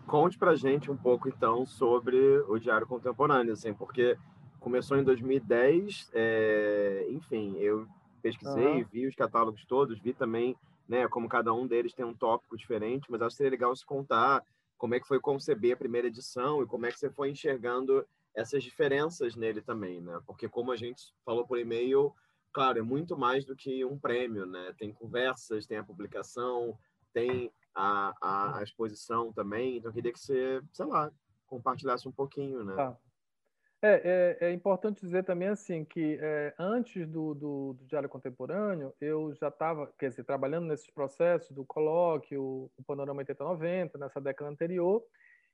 [0.07, 2.17] conte para gente um pouco então sobre
[2.49, 4.17] o diário contemporâneo, assim, porque
[4.61, 7.87] começou em 2010, é, enfim, eu
[8.23, 8.85] pesquisei, uhum.
[8.85, 10.57] vi os catálogos todos, vi também,
[10.89, 13.85] né, como cada um deles tem um tópico diferente, mas acho que seria legal se
[13.85, 14.45] contar
[14.77, 18.07] como é que foi conceber a primeira edição e como é que você foi enxergando
[18.35, 20.21] essas diferenças nele também, né?
[20.27, 22.15] Porque como a gente falou por e-mail,
[22.53, 24.75] claro, é muito mais do que um prêmio, né?
[24.79, 26.79] Tem conversas, tem a publicação,
[27.13, 31.11] tem a, a, a exposição também, então eu queria que você, sei lá,
[31.47, 32.75] compartilhasse um pouquinho, né?
[32.75, 32.97] Tá.
[33.83, 38.93] É, é, é, importante dizer também assim que é, antes do, do, do, Diário Contemporâneo
[39.01, 44.51] eu já estava, quer dizer, trabalhando nesses processos do colóquio, o Panorama 8090, nessa década
[44.51, 45.03] anterior,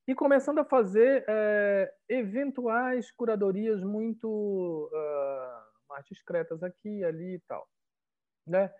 [0.09, 7.69] e começando a fazer é, eventuais curadorias muito uh, mais discretas aqui, ali e tal,
[8.45, 8.73] né?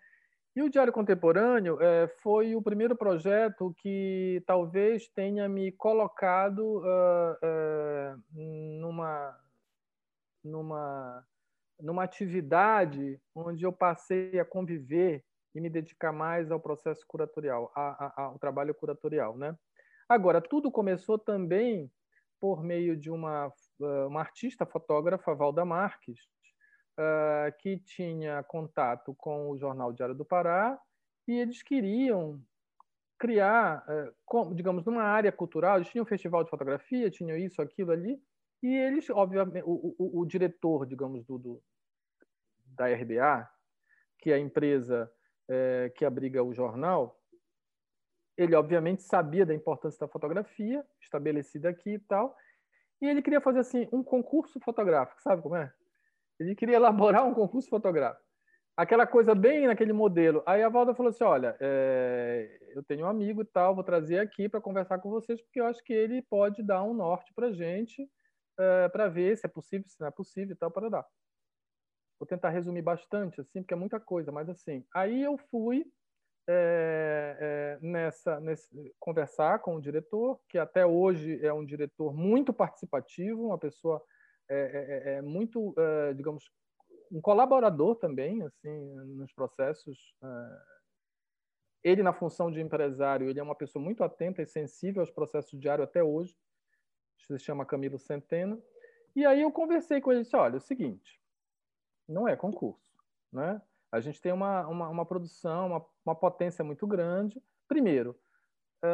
[0.57, 7.33] E o Diário Contemporâneo é, foi o primeiro projeto que talvez tenha me colocado uh,
[7.45, 8.23] uh,
[8.81, 9.39] numa,
[10.43, 11.27] numa,
[11.79, 15.23] numa atividade onde eu passei a conviver
[15.55, 19.37] e me dedicar mais ao processo curatorial, a, a, ao trabalho curatorial.
[19.37, 19.55] Né?
[20.09, 21.93] Agora, tudo começou também
[22.41, 26.19] por meio de uma, uma artista fotógrafa, Valda Marques,
[26.99, 30.79] uh, que tinha contato com o jornal Diário do Pará
[31.27, 32.41] e eles queriam
[33.19, 37.63] criar, uh, com, digamos, numa área cultural, eles tinham um festival de fotografia, tinham isso,
[37.63, 38.21] aquilo ali,
[38.63, 41.63] e eles, obviamente, o, o, o diretor, digamos, do, do,
[42.67, 43.49] da RBA,
[44.19, 45.11] que é a empresa
[45.49, 47.21] é, que abriga o jornal,
[48.37, 52.37] ele obviamente sabia da importância da fotografia, estabelecida aqui e tal,
[53.01, 55.73] e ele queria fazer assim um concurso fotográfico, sabe como é?
[56.39, 58.25] Ele queria elaborar um concurso fotográfico.
[58.77, 60.43] Aquela coisa bem naquele modelo.
[60.47, 64.19] Aí a Valda falou assim: Olha, é, eu tenho um amigo e tal, vou trazer
[64.19, 67.47] aqui para conversar com vocês, porque eu acho que ele pode dar um norte para
[67.47, 68.07] a gente,
[68.59, 71.07] é, para ver se é possível, se não é possível e tal, para dar.
[72.19, 74.85] Vou tentar resumir bastante, assim, porque é muita coisa, mas assim.
[74.95, 75.87] Aí eu fui
[76.49, 82.53] é, é, nessa, nesse, conversar com o diretor, que até hoje é um diretor muito
[82.53, 84.03] participativo, uma pessoa
[84.49, 86.51] é, é, é, é muito, é, digamos,
[87.11, 90.15] um colaborador também, assim, nos processos.
[90.23, 90.63] É.
[91.85, 95.59] Ele, na função de empresário, ele é uma pessoa muito atenta e sensível aos processos
[95.59, 96.37] diários até hoje.
[97.19, 98.63] Se chama Camilo Centeno.
[99.15, 101.21] E aí eu conversei com ele e disse, olha, é o seguinte,
[102.07, 102.93] não é concurso,
[103.33, 103.63] né?
[103.91, 107.43] A gente tem uma, uma, uma produção, uma, uma potência muito grande.
[107.67, 108.19] Primeiro,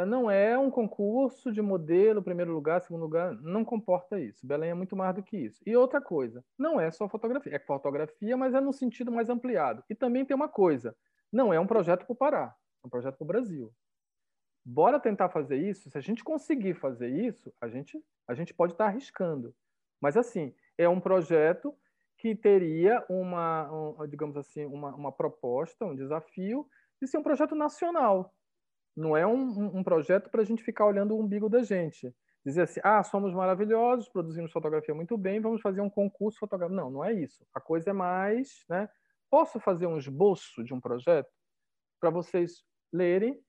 [0.06, 4.46] não é um concurso de modelo, primeiro lugar, segundo lugar, não comporta isso.
[4.46, 5.62] Belém é muito mais do que isso.
[5.66, 9.82] E outra coisa, não é só fotografia, é fotografia, mas é no sentido mais ampliado.
[9.90, 10.96] E também tem uma coisa,
[11.32, 13.72] não é um projeto para o Pará, é um projeto para o Brasil.
[14.64, 15.90] Bora tentar fazer isso.
[15.90, 19.54] Se a gente conseguir fazer isso, a gente, a gente pode estar arriscando.
[20.00, 21.74] Mas assim, é um projeto
[22.16, 26.64] que teria uma, um, digamos assim, uma, uma proposta, um desafio
[27.00, 28.32] de ser um projeto nacional
[28.96, 32.14] não é um, um projeto para a gente ficar olhando o umbigo da gente.
[32.44, 36.80] Dizer assim, ah, somos maravilhosos, produzimos fotografia muito bem, vamos fazer um concurso fotográfico.
[36.80, 37.46] Não, não é isso.
[37.54, 38.88] A coisa é mais, né?
[39.30, 41.30] Posso fazer um esboço de um projeto
[42.00, 43.40] para vocês lerem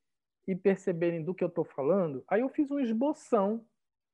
[0.47, 2.23] e perceberem do que eu estou falando?
[2.27, 3.65] Aí eu fiz um esboção,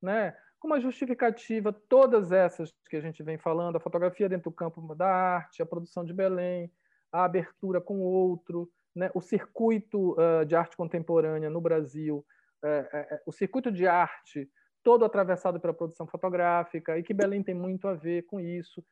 [0.01, 0.35] né?
[0.59, 4.95] Com uma justificativa, todas essas que a gente vem falando, a fotografia dentro do campo
[4.95, 6.71] da arte, a produção de Belém,
[7.11, 12.25] a abertura com outro, né, o circuito uh, de arte contemporânea no Brasil,
[12.63, 14.49] uh, uh, o circuito de arte
[14.83, 18.83] todo atravessado pela produção fotográfica e que Belém tem muito a ver com isso.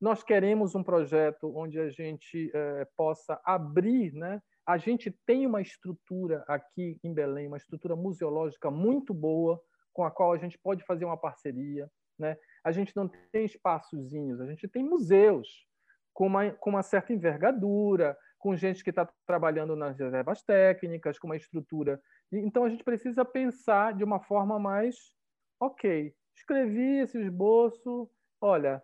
[0.00, 2.50] Nós queremos um projeto onde a gente
[2.96, 4.40] possa abrir, né?
[4.66, 9.60] A gente tem uma estrutura aqui em Belém, uma estrutura museológica muito boa,
[9.92, 11.88] com a qual a gente pode fazer uma parceria,
[12.18, 12.36] né?
[12.64, 15.48] A gente não tem espaçozinhos, a gente tem museus
[16.14, 21.26] com uma, com uma certa envergadura, com gente que está trabalhando nas reservas técnicas, com
[21.26, 21.98] uma estrutura.
[22.30, 25.14] Então, a gente precisa pensar de uma forma mais,
[25.58, 28.06] ok, escrevi esse esboço,
[28.38, 28.82] olha,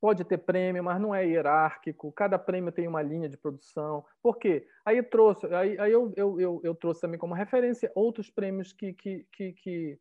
[0.00, 4.04] pode ter prêmio, mas não é hierárquico, cada prêmio tem uma linha de produção.
[4.20, 4.66] Por quê?
[4.84, 8.92] Aí, trouxe, aí, aí eu, eu, eu, eu trouxe também como referência outros prêmios que,
[8.92, 9.98] que, que, que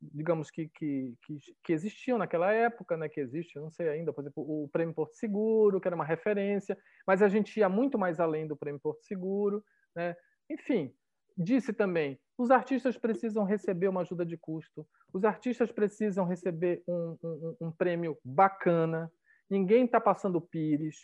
[0.00, 4.22] digamos que, que, que, que, existiam naquela época, né, que existe, não sei ainda, por
[4.22, 6.76] exemplo, o Prêmio Porto Seguro, que era uma referência,
[7.06, 9.64] mas a gente ia muito mais além do Prêmio Porto Seguro,
[9.94, 10.16] né?
[10.50, 10.92] Enfim,
[11.36, 17.16] disse também, os artistas precisam receber uma ajuda de custo, os artistas precisam receber um,
[17.22, 19.10] um, um prêmio bacana,
[19.48, 20.96] ninguém está passando pires,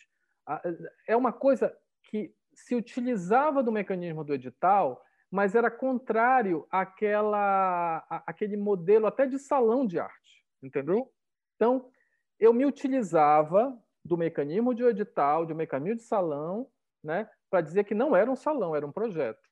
[1.06, 1.74] é uma coisa
[2.04, 5.00] que se utilizava do mecanismo do edital
[5.30, 11.12] mas era contrário àquela, àquele modelo até de salão de arte, entendeu?
[11.56, 11.90] Então,
[12.38, 16.70] eu me utilizava do mecanismo de edital, de um mecanismo de salão,
[17.02, 19.48] né, para dizer que não era um salão, era um projeto.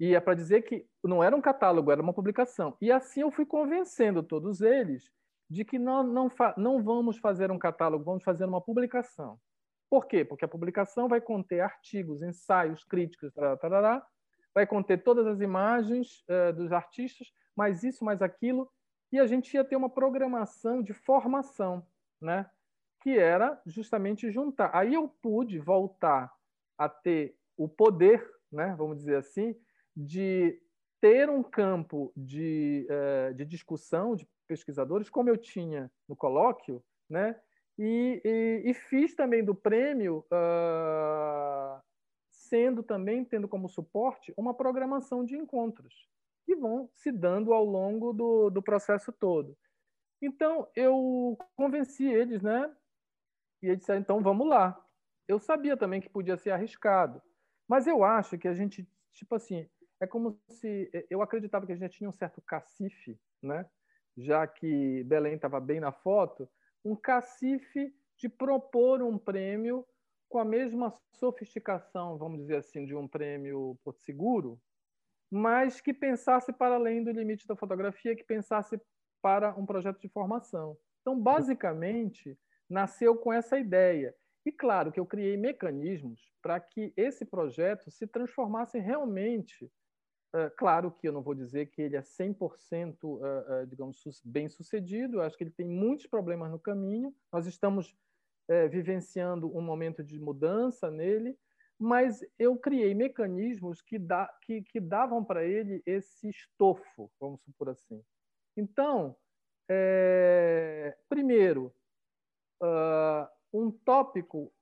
[0.00, 2.76] E é para dizer que não era um catálogo, era uma publicação.
[2.80, 5.10] E assim eu fui convencendo todos eles
[5.50, 9.40] de que não, não, não vamos fazer um catálogo, vamos fazer uma publicação.
[9.90, 10.24] Por quê?
[10.24, 14.06] Porque a publicação vai conter artigos, ensaios, críticos, tarará, tarará,
[14.54, 18.70] vai conter todas as imagens uh, dos artistas, mais isso, mais aquilo,
[19.10, 21.86] e a gente ia ter uma programação de formação,
[22.20, 22.48] né?
[23.00, 24.70] que era justamente juntar.
[24.74, 26.32] Aí eu pude voltar
[26.76, 28.74] a ter o poder, né?
[28.76, 29.54] vamos dizer assim,
[29.96, 30.60] de
[31.00, 37.38] ter um campo de, eh, de discussão de pesquisadores, como eu tinha no colóquio, né?
[37.78, 41.80] E, e, e fiz também do prêmio, uh,
[42.48, 46.08] sendo também, tendo como suporte, uma programação de encontros,
[46.44, 49.56] que vão se dando ao longo do, do processo todo.
[50.20, 52.74] Então, eu convenci eles, né?
[53.62, 54.84] E eles disseram, então, vamos lá.
[55.26, 57.22] Eu sabia também que podia ser arriscado,
[57.68, 59.68] mas eu acho que a gente, tipo assim,
[60.00, 63.68] é como se eu acreditava que a gente tinha um certo cacife, né?
[64.16, 66.48] Já que Belém estava bem na foto,
[66.84, 69.86] um cacife de propor um prêmio
[70.28, 74.60] com a mesma sofisticação, vamos dizer assim, de um prêmio Porto Seguro,
[75.30, 78.80] mas que pensasse para além do limite da fotografia, que pensasse
[79.22, 80.76] para um projeto de formação.
[81.00, 84.14] Então, basicamente, nasceu com essa ideia.
[84.44, 89.70] E claro que eu criei mecanismos para que esse projeto se transformasse realmente
[90.34, 94.46] Uh, claro que eu não vou dizer que ele é 100%, uh, uh, digamos, bem
[94.46, 97.96] sucedido, eu acho que ele tem muitos problemas no caminho, nós estamos
[98.48, 101.36] uh, vivenciando um momento de mudança nele,
[101.78, 107.68] mas eu criei mecanismos que, da, que, que davam para ele esse estofo, vamos supor
[107.68, 108.02] assim.
[108.56, 109.16] Então,
[109.70, 111.72] é, primeiro,
[112.60, 114.52] ah, um tópico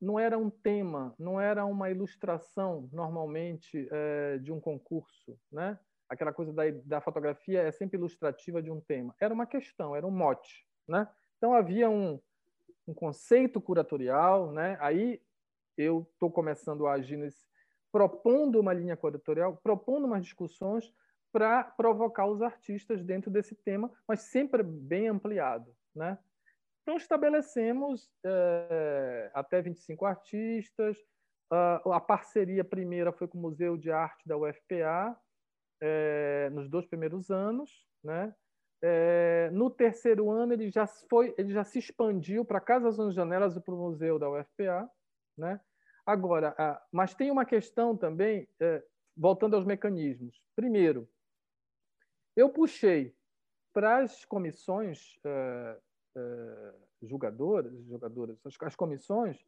[0.00, 5.78] não era um tema, não era uma ilustração normalmente é, de um concurso, né?
[6.08, 9.14] Aquela coisa da, da fotografia é sempre ilustrativa de um tema.
[9.18, 11.08] Era uma questão, era um mote, né?
[11.38, 12.20] Então havia um,
[12.86, 14.76] um conceito curatorial, né?
[14.80, 15.20] Aí
[15.76, 17.46] eu estou começando a agir nesse,
[17.90, 20.92] propondo uma linha curatorial, propondo umas discussões
[21.32, 26.18] para provocar os artistas dentro desse tema, mas sempre bem ampliado, né?
[26.84, 30.98] Então, estabelecemos é, até 25 artistas.
[31.50, 35.18] a parceria primeira foi com o Museu de Arte da UFPA,
[35.80, 37.88] é, nos dois primeiros anos.
[38.02, 38.34] Né?
[38.86, 43.56] É, no terceiro ano, ele já, foi, ele já se expandiu para Casas das Janelas
[43.56, 44.90] e para o Museu da UFPA.
[45.38, 45.58] Né?
[46.04, 46.54] Agora,
[46.92, 48.46] mas tem uma questão também,
[49.16, 50.38] voltando aos mecanismos.
[50.54, 51.08] Primeiro,
[52.36, 53.16] eu puxei
[53.72, 59.44] para as comissões uh, julgadoras, jogadoras, as, as comissões,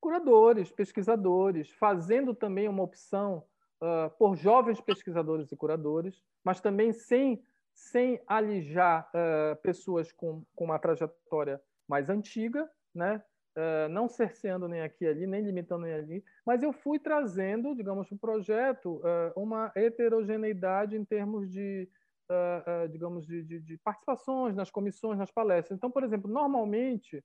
[0.00, 3.44] curadores, pesquisadores, fazendo também uma opção
[3.80, 7.42] uh, por jovens pesquisadores e curadores, mas também sem,
[7.74, 13.22] sem alijar uh, pessoas com, com uma trajetória mais antiga, né?
[13.54, 18.08] Uh, não cerceando nem aqui ali, nem limitando nem ali, mas eu fui trazendo, digamos,
[18.08, 21.86] para o projeto uh, uma heterogeneidade em termos de,
[22.30, 25.76] uh, digamos, de, de, de, participações nas comissões, nas palestras.
[25.76, 27.22] Então, por exemplo, normalmente,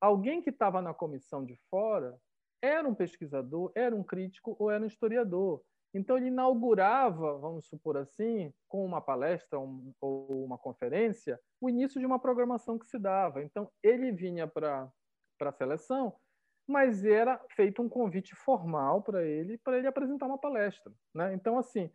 [0.00, 2.18] alguém que estava na comissão de fora
[2.60, 5.62] era um pesquisador, era um crítico ou era um historiador.
[5.92, 11.98] Então, ele inaugurava, vamos supor assim, com uma palestra um, ou uma conferência, o início
[11.98, 13.42] de uma programação que se dava.
[13.42, 14.88] Então, ele vinha para
[15.40, 16.14] a seleção,
[16.66, 20.92] mas era feito um convite formal para ele, para ele apresentar uma palestra.
[21.12, 21.34] Né?
[21.34, 21.90] Então, assim,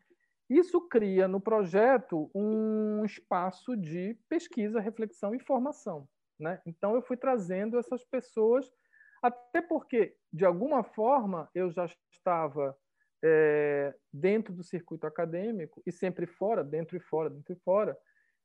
[0.50, 6.08] isso cria no projeto um espaço de pesquisa, reflexão e formação.
[6.38, 6.62] Né?
[6.66, 8.70] Então, eu fui trazendo essas pessoas,
[9.24, 12.78] até porque, de alguma forma, eu já estava
[13.28, 17.98] é, dentro do circuito acadêmico e sempre fora, dentro e fora, dentro e fora,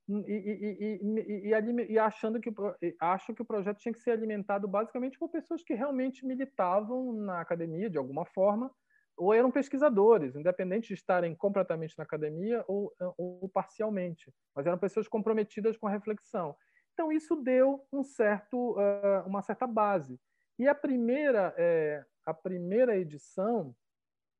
[0.08, 2.52] e, e, e, e, achando que
[2.98, 7.40] acho que o projeto tinha que ser alimentado basicamente por pessoas que realmente militavam na
[7.40, 8.72] academia de alguma forma
[9.16, 15.06] ou eram pesquisadores, independente de estarem completamente na academia ou, ou parcialmente, mas eram pessoas
[15.06, 16.56] comprometidas com a reflexão.
[16.94, 20.18] Então isso deu um certo, uh, uma certa base.
[20.58, 23.74] E a primeira, é, a primeira edição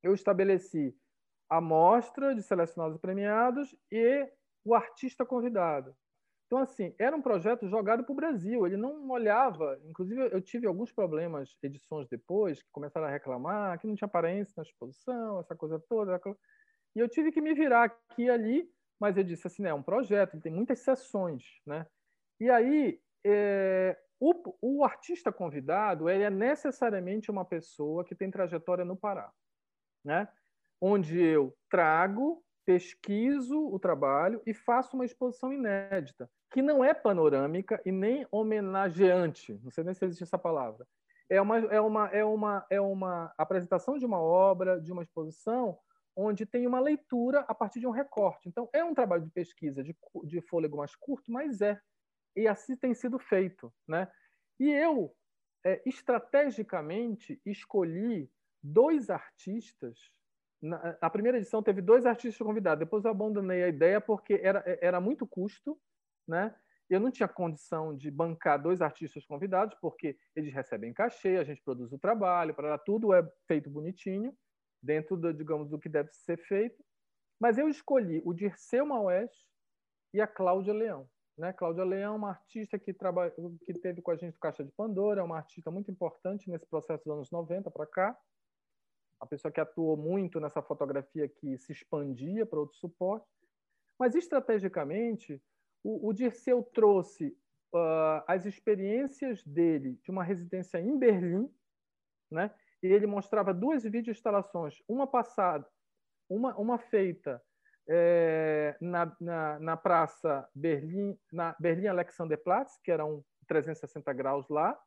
[0.03, 0.97] eu estabeleci
[1.49, 4.29] a mostra de selecionados e premiados e
[4.65, 5.95] o artista convidado.
[6.47, 8.67] Então, assim, era um projeto jogado para o Brasil.
[8.67, 9.81] Ele não olhava.
[9.85, 14.55] Inclusive, eu tive alguns problemas, edições depois, que começaram a reclamar que não tinha aparência
[14.57, 16.21] na exposição, essa coisa toda.
[16.97, 19.83] E eu tive que me virar aqui e ali, mas eu disse assim: é um
[19.83, 21.45] projeto, ele tem muitas sessões.
[21.65, 21.87] Né?
[22.41, 28.85] E aí, é, o, o artista convidado ele é necessariamente uma pessoa que tem trajetória
[28.85, 29.33] no Pará.
[30.05, 30.29] Né?
[30.81, 37.81] Onde eu trago pesquiso o trabalho e faço uma exposição inédita que não é panorâmica
[37.87, 40.87] e nem homenageante, não sei nem se existe essa palavra.
[41.29, 45.79] É uma, é uma, é uma, é uma apresentação de uma obra, de uma exposição,
[46.17, 48.49] onde tem uma leitura a partir de um recorte.
[48.49, 51.81] Então, é um trabalho de pesquisa de, de fôlego mais curto, mas é.
[52.35, 53.73] E assim tem sido feito.
[53.87, 54.11] Né?
[54.59, 55.15] E eu,
[55.65, 58.29] é, estrategicamente, escolhi
[58.63, 59.99] dois artistas.
[60.61, 64.63] Na, a primeira edição teve dois artistas convidados, depois eu abandonei a ideia porque era,
[64.81, 65.81] era muito custo,
[66.29, 66.55] né?
[66.89, 71.63] Eu não tinha condição de bancar dois artistas convidados, porque eles recebem cachê, a gente
[71.63, 74.37] produz o trabalho, para tudo é feito bonitinho,
[74.83, 76.85] dentro, do, digamos, do que deve ser feito.
[77.39, 79.31] Mas eu escolhi o Dirceu Maués
[80.13, 81.09] e a Cláudia Leão.
[81.39, 81.53] Né?
[81.53, 83.33] Cláudia Leão é uma artista que, trabalha,
[83.65, 86.67] que teve com a gente no Caixa de Pandora, é uma artista muito importante nesse
[86.67, 88.19] processo dos anos 90 para cá.
[89.21, 93.29] A pessoa que atuou muito nessa fotografia que se expandia para outros suportes.
[93.99, 95.43] Mas, estrategicamente,
[95.85, 97.37] o, o Dirceu trouxe
[97.75, 101.53] uh, as experiências dele de uma residência em Berlim,
[102.31, 102.51] né?
[102.83, 105.67] e ele mostrava duas videoinstalações, uma passada,
[106.29, 107.43] uma, uma feita
[107.89, 114.79] é, na, na, na, praça Berlim, na Berlim Alexanderplatz, que era um 360 graus lá,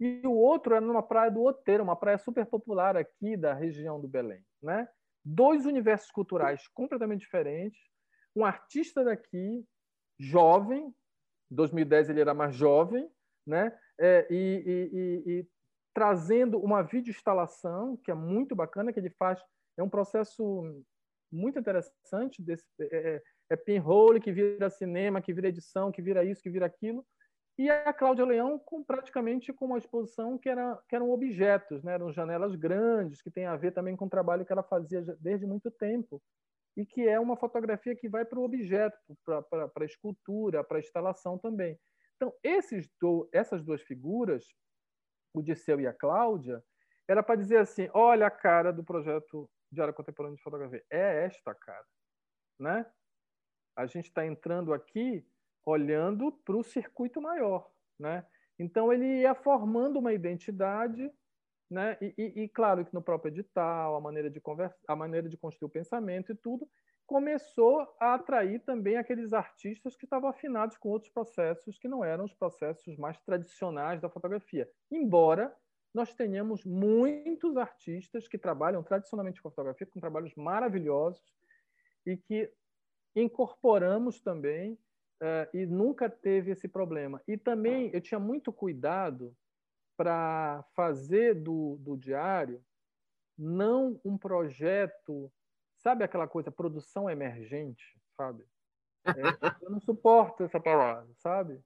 [0.00, 4.00] e o outro era numa praia do Outeiro, uma praia super popular aqui da região
[4.00, 4.44] do Belém.
[4.62, 4.88] Né?
[5.24, 7.80] Dois universos culturais completamente diferentes,
[8.34, 9.64] um artista daqui
[10.18, 10.92] jovem,
[11.50, 13.08] 2010 ele era mais jovem,
[13.46, 13.76] né?
[13.98, 15.48] É, e, e, e, e,
[15.92, 19.40] trazendo uma videoinstalação, que é muito bacana, que ele faz,
[19.76, 20.82] é um processo
[21.30, 26.24] muito interessante, desse, é, é, é pinhole que vira cinema, que vira edição, que vira
[26.24, 27.06] isso, que vira aquilo,
[27.56, 31.94] e a Cláudia Leão com praticamente com uma exposição que, era, que eram objetos, né?
[31.94, 35.46] eram janelas grandes, que tem a ver também com o trabalho que ela fazia desde
[35.46, 36.20] muito tempo,
[36.76, 40.80] e que é uma fotografia que vai para o objeto, para a escultura, para a
[40.80, 41.78] instalação também.
[42.16, 44.44] Então, esses do, essas duas figuras,
[45.32, 46.62] o Disseu e a Cláudia,
[47.08, 50.84] era para dizer assim: olha a cara do projeto de área contemporânea de fotografia.
[50.90, 51.86] É esta cara.
[52.58, 52.86] Né?
[53.76, 55.26] A gente está entrando aqui
[55.64, 57.70] olhando para o circuito maior.
[57.98, 58.24] Né?
[58.58, 61.10] Então, ele ia formando uma identidade
[61.70, 61.96] né?
[62.00, 65.36] E, e, e, claro que no próprio edital, a maneira de conversa, a maneira de
[65.36, 66.68] construir o pensamento e tudo,
[67.06, 72.24] começou a atrair também aqueles artistas que estavam afinados com outros processos que não eram
[72.24, 74.70] os processos mais tradicionais da fotografia.
[74.90, 75.54] Embora
[75.92, 81.22] nós tenhamos muitos artistas que trabalham tradicionalmente com fotografia, com trabalhos maravilhosos
[82.06, 82.50] e que
[83.14, 84.78] incorporamos também
[85.24, 87.22] uh, e nunca teve esse problema.
[87.26, 89.34] E também eu tinha muito cuidado
[89.96, 92.62] para fazer do, do diário
[93.36, 95.32] não um projeto,
[95.78, 98.44] sabe aquela coisa, produção emergente, sabe?
[99.04, 101.60] É, eu não suporto essa palavra, sabe?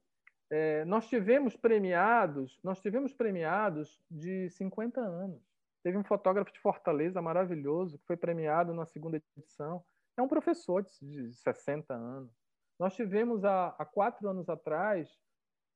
[0.49, 5.41] É, nós tivemos premiados, nós tivemos premiados de 50 anos.
[5.83, 9.83] Teve um fotógrafo de Fortaleza maravilhoso que foi premiado na segunda edição.
[10.17, 12.38] É um professor de 60 anos.
[12.79, 15.09] Nós tivemos há, há quatro anos atrás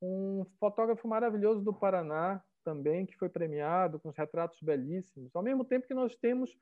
[0.01, 5.35] um fotógrafo maravilhoso do Paraná também, que foi premiado com os retratos belíssimos.
[5.35, 6.57] Ao mesmo tempo que nós temos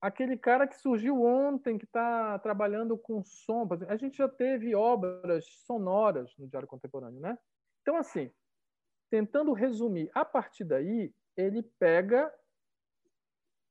[0.00, 3.68] aquele cara que surgiu ontem, que está trabalhando com som.
[3.88, 7.38] A gente já teve obras sonoras no Diário Contemporâneo, né?
[7.82, 8.30] Então, assim,
[9.10, 12.32] tentando resumir, a partir daí, ele pega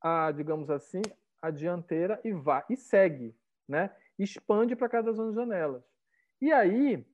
[0.01, 1.01] a, digamos assim,
[1.41, 3.35] a dianteira e vai e segue,
[3.67, 3.95] né?
[4.17, 5.83] Expande para cada das janelas.
[6.41, 7.05] E aí,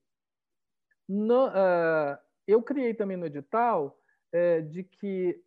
[1.07, 2.17] no, uh,
[2.47, 3.99] eu criei também no edital
[4.31, 5.43] é, de que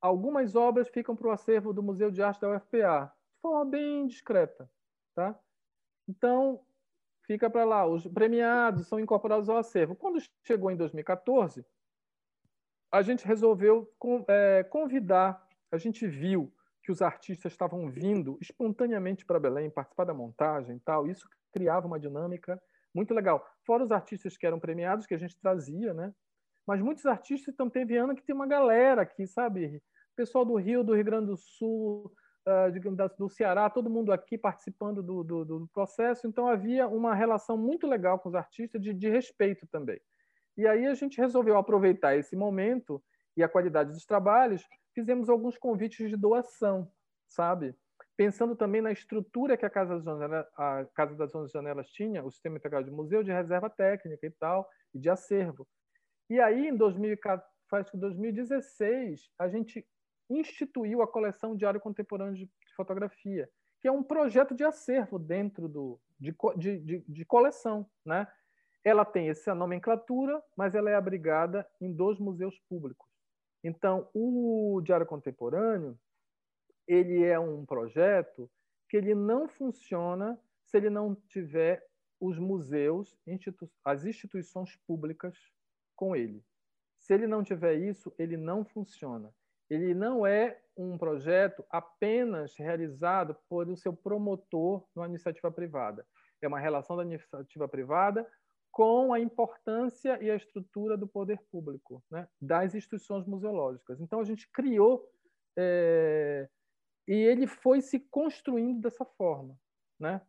[0.00, 4.06] algumas obras ficam para o acervo do Museu de Arte da UFPA, de forma bem
[4.06, 4.70] discreta.
[5.14, 5.38] Tá?
[6.08, 6.64] Então,
[7.26, 7.86] fica para lá.
[7.86, 9.96] Os premiados são incorporados ao acervo.
[9.96, 11.64] Quando chegou em 2014,
[12.92, 13.92] a gente resolveu
[14.28, 20.14] é, convidar, a gente viu que os artistas estavam vindo espontaneamente para Belém participar da
[20.14, 21.08] montagem e tal.
[21.08, 22.62] Isso criava uma dinâmica
[22.96, 23.46] muito legal.
[23.64, 26.12] Fora os artistas que eram premiados, que a gente trazia, né?
[26.66, 29.80] Mas muitos artistas estão teve ano que tem uma galera aqui, sabe?
[30.16, 32.12] Pessoal do Rio, do Rio Grande do Sul,
[32.46, 36.26] uh, do Ceará, todo mundo aqui participando do, do, do, processo.
[36.26, 40.00] Então havia uma relação muito legal com os artistas de, de respeito também.
[40.56, 43.02] E aí a gente resolveu aproveitar esse momento
[43.36, 46.90] e a qualidade dos trabalhos, fizemos alguns convites de doação,
[47.28, 47.76] sabe?
[48.16, 52.30] Pensando também na estrutura que a Casa das Janelas, a Casa das Janelas tinha, o
[52.30, 55.68] sistema integrado de museu, de reserva técnica e tal, e de acervo.
[56.28, 59.86] E aí, em 2016, a gente
[60.28, 63.48] instituiu a coleção Diário Contemporâneo de Fotografia,
[63.80, 67.88] que é um projeto de acervo dentro do, de, de, de coleção.
[68.04, 68.26] Né?
[68.82, 73.08] Ela tem essa nomenclatura, mas ela é abrigada em dois museus públicos.
[73.62, 75.96] Então, o Diário Contemporâneo
[76.86, 78.50] ele é um projeto
[78.88, 81.84] que ele não funciona se ele não tiver
[82.20, 85.36] os museus, institu as instituições públicas
[85.94, 86.42] com ele.
[86.98, 89.32] Se ele não tiver isso, ele não funciona.
[89.68, 96.06] Ele não é um projeto apenas realizado por o seu promotor numa iniciativa privada.
[96.40, 98.26] É uma relação da iniciativa privada
[98.70, 102.28] com a importância e a estrutura do poder público, né?
[102.40, 104.00] das instituições museológicas.
[104.00, 105.10] Então, a gente criou
[105.56, 106.48] é,
[107.06, 109.58] e ele foi se construindo dessa forma.
[109.98, 110.20] Né?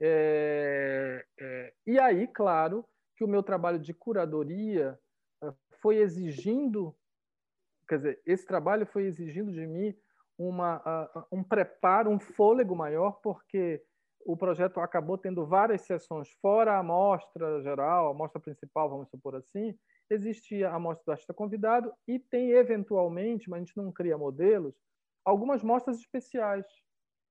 [0.00, 2.84] É, é, e aí, claro,
[3.16, 4.98] que o meu trabalho de curadoria
[5.42, 6.94] eh, foi exigindo,
[7.88, 9.96] quer dizer, esse trabalho foi exigindo de mim
[10.36, 13.80] uma, um preparo, um fôlego maior, porque
[14.26, 19.36] o projeto acabou tendo várias sessões fora a amostra geral, a amostra principal, vamos supor
[19.36, 19.78] assim,
[20.10, 24.74] existia a amostra do artista convidado e tem eventualmente, mas a gente não cria modelos,
[25.24, 26.66] algumas mostras especiais,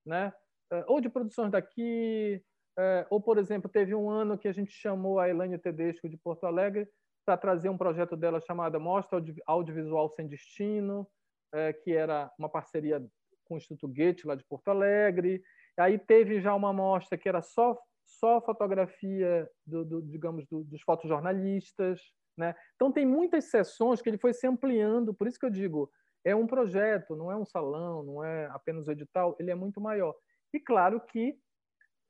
[0.05, 0.33] né?
[0.71, 2.43] Eh, ou de produções daqui,
[2.77, 6.17] eh, ou, por exemplo, teve um ano que a gente chamou a Elaine Tedesco de
[6.17, 6.87] Porto Alegre
[7.25, 11.07] para trazer um projeto dela chamada Mostra Audiovisual Sem Destino,
[11.53, 12.99] eh, que era uma parceria
[13.45, 15.41] com o Instituto Goethe, lá de Porto Alegre.
[15.77, 20.81] Aí teve já uma mostra que era só só fotografia do, do digamos do, dos
[20.81, 22.01] fotojornalistas,
[22.37, 22.53] né?
[22.75, 25.89] Então tem muitas sessões que ele foi se ampliando, por isso que eu digo,
[26.23, 29.81] é um projeto, não é um salão, não é apenas o edital, ele é muito
[29.81, 30.15] maior.
[30.53, 31.37] E claro que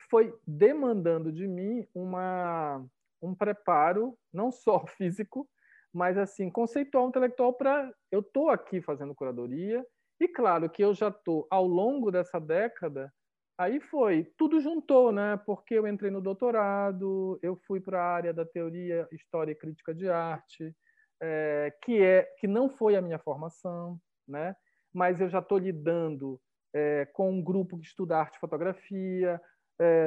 [0.10, 2.86] foi demandando de mim uma
[3.22, 5.50] um preparo não só físico,
[5.94, 9.86] mas assim conceitual, intelectual para eu tô aqui fazendo curadoria
[10.20, 13.12] e claro que eu já tô ao longo dessa década
[13.58, 15.38] Aí foi, tudo juntou, né?
[15.46, 19.94] Porque eu entrei no doutorado, eu fui para a área da teoria, história e crítica
[19.94, 20.76] de arte,
[21.22, 24.56] é, que é que não foi a minha formação, né?
[24.94, 26.40] Mas eu já estou lidando
[26.74, 29.42] é, com um grupo que estuda arte e fotografia,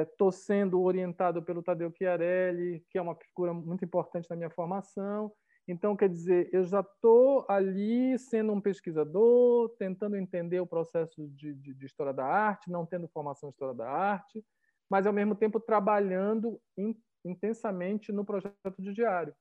[0.03, 4.49] estou é, sendo orientado pelo Tadeu Chiarelli, que é uma figura muito importante na minha
[4.49, 5.31] formação.
[5.67, 11.53] Então, quer dizer, eu já estou ali sendo um pesquisador, tentando entender o processo de,
[11.53, 14.43] de, de, história da arte, não tendo formação em história da arte,
[14.89, 16.95] mas, ao mesmo tempo, trabalhando in,
[17.25, 19.35] intensamente no projeto de diário.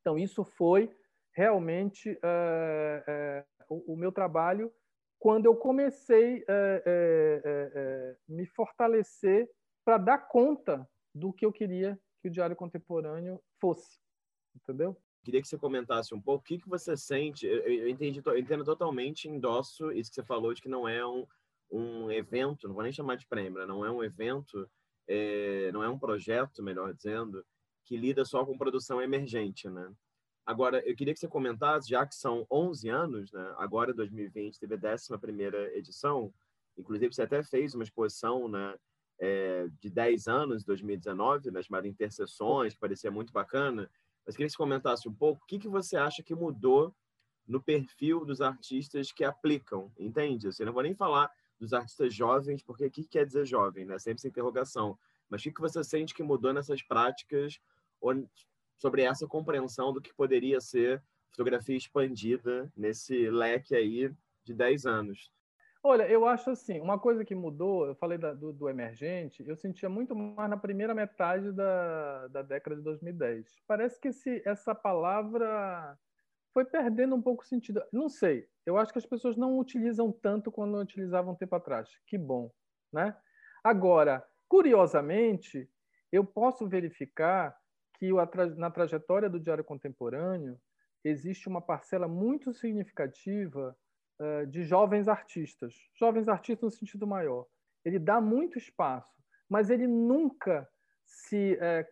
[0.00, 0.92] Então, isso foi
[1.32, 4.70] realmente é, é, o, o, meu trabalho
[5.18, 9.48] quando eu comecei a é, me fortalecer
[9.84, 13.98] para dar conta do que eu queria que o Diário Contemporâneo fosse,
[14.54, 14.96] entendeu?
[15.22, 17.46] Queria que você comentasse um pouco o que, que você sente.
[17.46, 21.06] Eu, eu, entendi, eu entendo totalmente, endosso isso que você falou de que não é
[21.06, 21.26] um,
[21.70, 23.66] um evento, não vou nem chamar de prêmio, né?
[23.66, 24.68] não é um evento,
[25.06, 27.44] é, não é um projeto, melhor dizendo,
[27.84, 29.92] que lida só com produção emergente, né?
[30.46, 33.54] Agora, eu queria que você comentasse, já que são 11 anos, né?
[33.58, 36.32] agora 2020 teve a 11 edição,
[36.76, 38.74] inclusive você até fez uma exposição né?
[39.22, 41.90] É, de 10 anos, 2019, nas né?
[41.90, 43.90] Interseções, que parecia muito bacana.
[44.24, 46.94] Mas queria que você comentasse um pouco o que, que você acha que mudou
[47.46, 50.48] no perfil dos artistas que aplicam, entende?
[50.48, 53.84] Assim, eu não vou nem falar dos artistas jovens, porque o que quer dizer jovem,
[53.84, 53.98] né?
[53.98, 54.98] Sempre essa interrogação.
[55.28, 57.60] Mas o que você sente que mudou nessas práticas
[58.80, 64.10] sobre essa compreensão do que poderia ser fotografia expandida nesse leque aí
[64.42, 65.30] de 10 anos?
[65.82, 69.56] Olha, eu acho assim, uma coisa que mudou, eu falei da, do, do, emergente, eu
[69.56, 73.56] sentia muito mais na primeira metade da, da década de 2010.
[73.66, 75.98] Parece que esse, essa palavra
[76.52, 77.82] foi perdendo um pouco o sentido.
[77.92, 81.88] Não sei, eu acho que as pessoas não utilizam tanto quando utilizavam um tempo atrás.
[82.06, 82.50] Que bom,
[82.92, 83.16] né?
[83.64, 85.70] Agora, curiosamente,
[86.12, 87.56] eu posso verificar
[88.00, 88.10] que
[88.56, 90.58] na trajetória do Diário Contemporâneo
[91.04, 93.76] existe uma parcela muito significativa
[94.18, 95.74] eh, de jovens artistas.
[95.98, 97.46] Jovens artistas no sentido maior.
[97.84, 100.66] Ele dá muito espaço, mas ele nunca
[101.04, 101.86] se, é,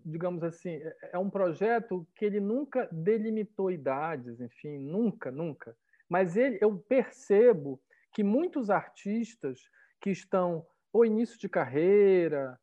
[0.00, 5.76] digamos assim, é, é um projeto que ele nunca delimitou idades, enfim, nunca, nunca.
[6.08, 7.78] Mas ele, eu percebo
[8.14, 9.60] que muitos artistas
[10.00, 12.58] que estão ou início de carreira,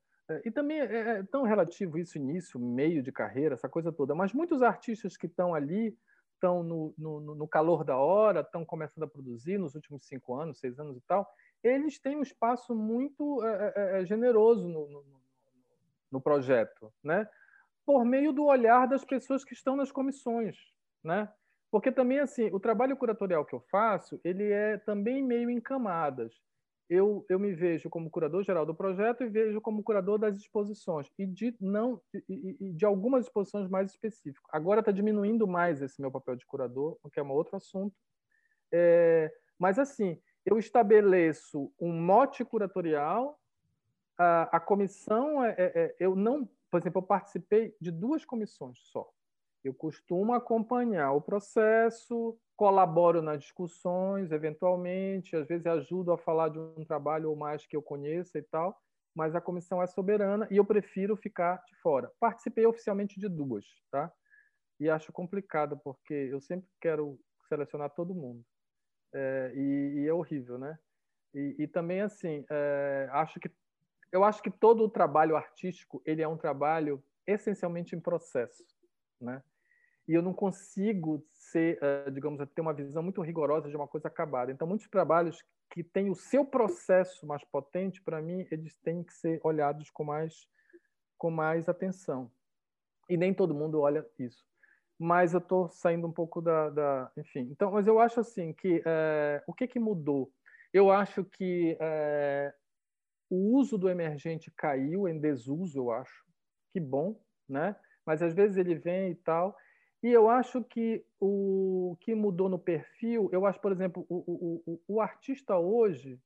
[0.45, 4.33] e também é, é tão relativo isso, início, meio de carreira, essa coisa toda, mas
[4.33, 5.97] muitos artistas que estão ali
[6.33, 10.59] estão no, no, no, calor da hora, estão começando a produzir nos últimos cinco anos,
[10.59, 11.27] seis anos e tal,
[11.63, 15.05] eles têm um espaço muito é, é, é, generoso no, no,
[16.11, 17.27] no, projeto, né?
[17.85, 20.57] por meio do olhar das pessoas que estão nas comissões.
[21.03, 21.31] Né?
[21.69, 26.41] Porque também, assim, o trabalho curatorial que eu faço, ele é também meio em camadas
[26.91, 31.09] eu, eu me vejo como curador geral do projeto e vejo como curador das exposições
[31.17, 34.43] e de não e, e de algumas exposições mais específicas.
[34.51, 37.95] Agora está diminuindo mais esse meu papel de curador, o que é um outro assunto.
[38.73, 43.39] É, mas assim, eu estabeleço um mote curatorial
[44.17, 48.77] a, a comissão, é, é, é, eu não, por exemplo, eu participei de duas comissões
[48.91, 49.09] só.
[49.63, 56.59] Eu costumo acompanhar o processo, colaboro nas discussões, eventualmente, às vezes ajudo a falar de
[56.59, 58.79] um trabalho ou mais que eu conheça e tal,
[59.15, 62.11] mas a comissão é soberana e eu prefiro ficar de fora.
[62.19, 64.11] Participei oficialmente de duas, tá?
[64.79, 68.43] E acho complicado, porque eu sempre quero selecionar todo mundo.
[69.13, 70.77] É, e, e, é horrível, né?
[71.33, 73.51] E, e também, assim, é, acho que
[74.11, 78.63] eu acho que todo o trabalho artístico ele é um trabalho essencialmente em processo,
[79.19, 79.41] né?
[80.07, 84.07] E eu não consigo ser, uh, digamos, ter uma visão muito rigorosa de uma coisa
[84.07, 84.51] acabada.
[84.51, 89.13] Então, muitos trabalhos que têm o seu processo mais potente, para mim, eles têm que
[89.13, 90.47] ser olhados com mais,
[91.17, 92.31] com mais atenção.
[93.09, 94.45] E nem todo mundo olha isso.
[94.99, 98.83] Mas eu estou saindo um pouco da, da, Enfim, então, mas eu acho assim que
[98.85, 100.31] é, o que, que mudou?
[100.73, 102.53] Eu acho que é,
[103.29, 106.23] o uso do emergente caiu em desuso, eu acho.
[106.71, 107.75] Que bom, né?
[108.05, 109.55] Mas às vezes ele vem e tal.
[110.03, 114.81] E eu acho que o que mudou no perfil, eu acho, por exemplo, o, o,
[114.87, 116.19] o artista hoje,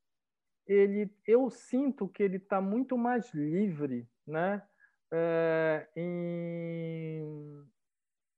[0.65, 4.65] ele, eu sinto que ele está muito mais livre, né?
[5.11, 7.65] É, em...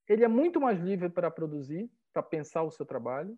[0.07, 3.37] Ele é muito mais livre para produzir, para pensar o seu trabalho,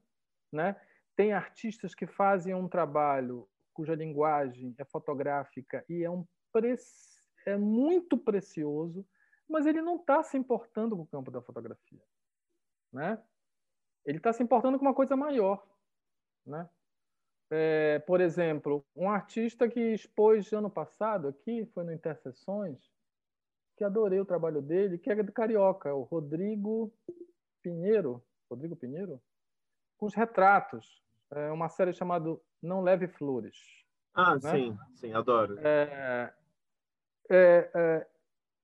[0.51, 0.79] né?
[1.15, 6.75] Tem artistas que fazem um trabalho cuja linguagem é fotográfica e é um pre...
[7.45, 9.05] é muito precioso
[9.49, 12.01] mas ele não está se importando com o campo da fotografia,
[12.93, 13.21] né?
[14.05, 15.65] Ele está se importando com uma coisa maior,
[16.45, 16.69] né?
[17.51, 22.79] É, por exemplo, um artista que expôs ano passado aqui, foi no Interseções,
[23.75, 26.93] que adorei o trabalho dele, que é do Carioca, o Rodrigo
[27.63, 29.19] Pinheiro, Rodrigo Pinheiro,
[29.97, 33.57] com os retratos, é uma série chamada Não Leve Flores.
[34.13, 34.51] Ah, né?
[34.51, 35.57] sim, sim, adoro.
[35.59, 36.33] É,
[37.29, 38.07] é,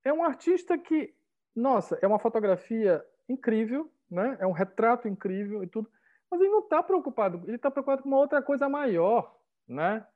[0.06, 1.12] é um artista que,
[1.54, 4.36] nossa, é uma fotografia incrível, né?
[4.40, 5.90] É um retrato incrível e tudo,
[6.30, 7.42] mas ele não está preocupado.
[7.44, 10.06] Ele está preocupado com uma outra coisa maior, né?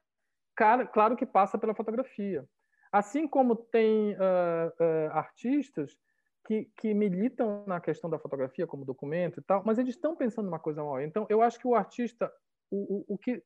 [0.55, 2.49] Claro, que passa pela fotografia.
[2.93, 5.99] Assim como tem uh, uh, artistas
[6.47, 10.47] que, que, militam na questão da fotografia como documento e tal, mas eles estão pensando
[10.47, 11.01] numa coisa maior.
[11.01, 12.33] Então, eu acho que o artista,
[12.71, 13.43] o, o, o que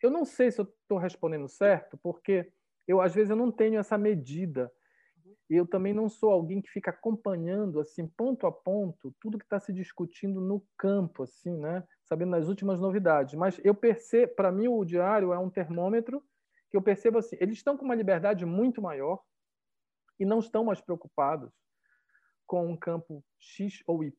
[0.00, 2.52] eu não sei se eu estou respondendo certo, porque
[2.86, 4.70] eu às vezes eu não tenho essa medida
[5.56, 9.58] eu também não sou alguém que fica acompanhando assim ponto a ponto tudo que está
[9.58, 11.86] se discutindo no campo assim né?
[12.04, 13.34] Sabendo das últimas novidades.
[13.34, 16.22] Mas eu percebo para mim o diário é um termômetro
[16.70, 19.22] que eu percebo assim eles estão com uma liberdade muito maior
[20.18, 21.52] e não estão mais preocupados
[22.46, 24.12] com um campo x ou y.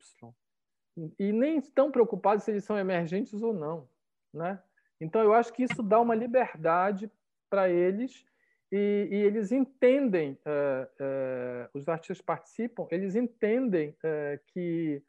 [1.17, 3.87] E nem estão preocupados se eles são emergentes ou não
[4.33, 4.61] né?
[4.99, 7.11] Então eu acho que isso dá uma liberdade
[7.49, 8.25] para eles
[8.71, 15.03] e, e eles entendem, uh, uh, os artistas participam, eles entendem uh, que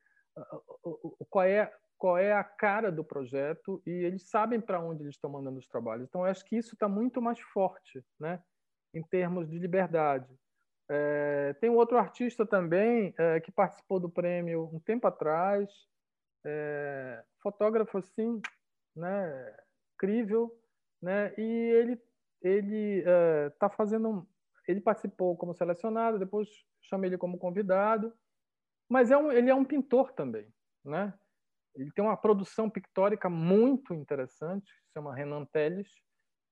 [1.29, 1.71] qual é
[2.01, 5.69] qual é a cara do projeto e eles sabem para onde eles estão mandando os
[5.69, 6.09] trabalhos.
[6.09, 8.43] Então, acho que isso está muito mais forte, né,
[8.95, 10.35] em termos de liberdade.
[10.89, 15.69] É, tem um outro artista também é, que participou do prêmio um tempo atrás,
[16.43, 18.41] é, fotógrafo assim,
[18.97, 19.57] né,
[19.95, 20.59] incrível,
[21.03, 22.01] né, e ele
[22.43, 23.05] ele
[23.49, 24.27] está uh, fazendo.
[24.67, 26.49] Ele participou como selecionado, depois
[26.83, 28.13] chamei ele como convidado,
[28.89, 30.53] mas é um, ele é um pintor também,
[30.85, 31.13] né?
[31.75, 35.89] Ele tem uma produção pictórica muito interessante, chama Renan Teles.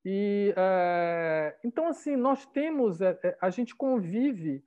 [0.04, 4.64] E uh, então assim nós temos a, a gente convive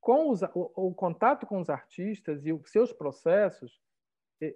[0.00, 3.80] com os, o, o, contato com os artistas e os seus processos.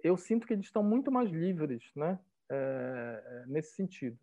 [0.03, 2.19] Eu sinto que eles estão muito mais livres, né?
[2.51, 4.19] É, nesse sentido.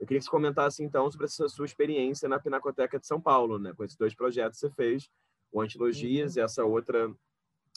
[0.00, 3.58] Eu queria que você comentasse, então, sobre essa sua experiência na Pinacoteca de São Paulo,
[3.58, 3.74] né?
[3.74, 5.10] com esses dois projetos que você fez,
[5.52, 6.40] o Antilogias uhum.
[6.40, 7.12] e essa outra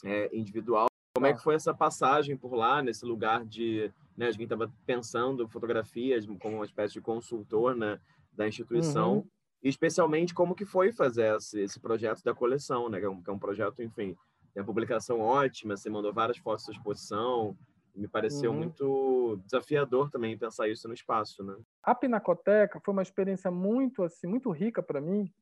[0.02, 0.86] é, individual.
[1.14, 3.92] Como é que foi essa passagem por lá, nesse lugar de...
[4.16, 8.00] Né, a gente estava pensando fotografias como uma espécie de consultor né,
[8.32, 9.28] da instituição, uhum.
[9.62, 13.00] e especialmente como que foi fazer esse, esse projeto da coleção, né?
[13.00, 14.16] que, é um, que é um projeto, enfim,
[14.54, 17.56] tem a publicação ótima, você mandou várias fotos da exposição,
[17.94, 18.56] me pareceu uhum.
[18.58, 21.56] muito desafiador também pensar isso no espaço, né?
[21.82, 25.32] A Pinacoteca foi uma experiência muito assim, muito rica para mim,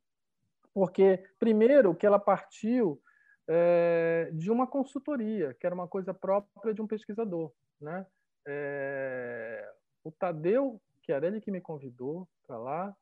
[0.75, 3.01] porque primeiro que ela partiu
[3.49, 8.07] é, de uma consultoria, que era uma coisa própria de um pesquisador, né?
[8.47, 9.73] É,
[10.05, 12.97] o Tadeu, que era ele que me convidou para lá,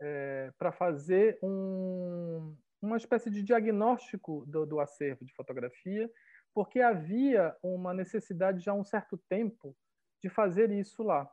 [0.00, 6.10] é, para fazer um, uma espécie de diagnóstico do, do acervo de fotografia
[6.54, 9.76] porque havia uma necessidade já há um certo tempo
[10.22, 11.30] de fazer isso lá.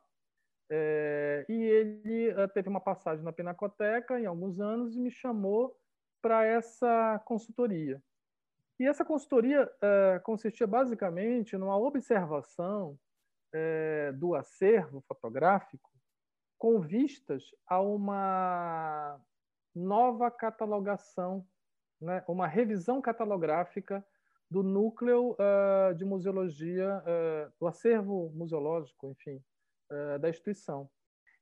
[0.70, 5.78] É, e ele uh, teve uma passagem na Pinacoteca em alguns anos e me chamou
[6.22, 8.02] para essa consultoria.
[8.80, 12.98] E essa consultoria uh, consistia basicamente numa observação
[13.54, 15.92] uh, do acervo fotográfico
[16.58, 19.20] com vistas a uma
[19.76, 21.46] nova catalogação,
[22.00, 24.06] né, uma revisão catalográfica
[24.52, 29.42] do núcleo uh, de museologia, uh, do acervo museológico, enfim,
[29.90, 30.90] uh, da instituição.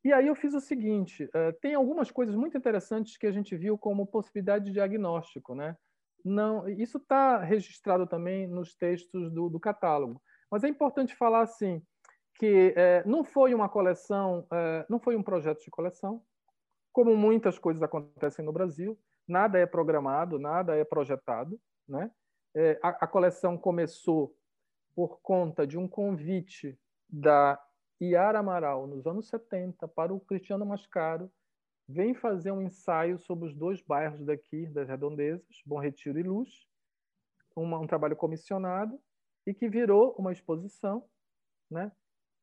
[0.05, 1.27] E aí eu fiz o seguinte:
[1.59, 5.75] tem algumas coisas muito interessantes que a gente viu como possibilidade de diagnóstico, né?
[6.23, 10.21] Não, isso está registrado também nos textos do, do, catálogo.
[10.49, 11.81] Mas é importante falar assim
[12.35, 12.73] que
[13.05, 14.47] não foi uma coleção,
[14.87, 16.23] não foi um projeto de coleção,
[16.93, 18.97] como muitas coisas acontecem no Brasil.
[19.27, 22.09] Nada é programado, nada é projetado, né?
[22.55, 24.35] É, a, coleção começou
[24.95, 26.77] por conta de um convite
[27.07, 27.61] da
[28.01, 31.31] Iara Amaral, nos anos 70, para o Cristiano Mascaro,
[31.87, 36.67] vem fazer um ensaio sobre os dois bairros daqui, das Redondezas, Bom Retiro e Luz,
[37.55, 38.99] uma, um trabalho comissionado,
[39.45, 41.03] e que virou uma exposição,
[41.69, 41.91] né?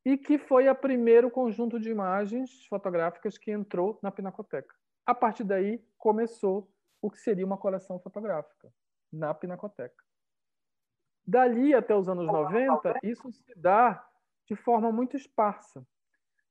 [0.05, 4.75] e que foi o primeiro conjunto de imagens fotográficas que entrou na Pinacoteca.
[5.05, 6.71] A partir daí, começou
[7.01, 8.73] o que seria uma coleção fotográfica
[9.13, 10.05] na Pinacoteca.
[11.27, 14.07] Dali até os anos 90, isso se dá
[14.47, 15.85] de forma muito esparsa.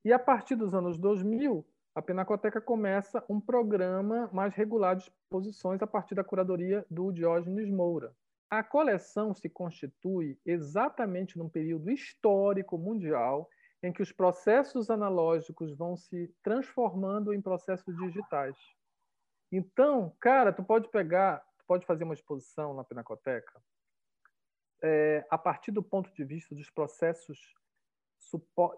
[0.03, 1.65] E a partir dos anos 2000,
[1.95, 7.69] a Pinacoteca começa um programa mais regular de exposições a partir da curadoria do Diógenes
[7.69, 8.13] Moura.
[8.49, 13.49] A coleção se constitui exatamente num período histórico mundial
[13.81, 18.57] em que os processos analógicos vão se transformando em processos digitais.
[19.51, 23.61] Então, cara, tu pode pegar pode fazer uma exposição na Pinacoteca
[24.81, 27.55] é, a partir do ponto de vista dos processos,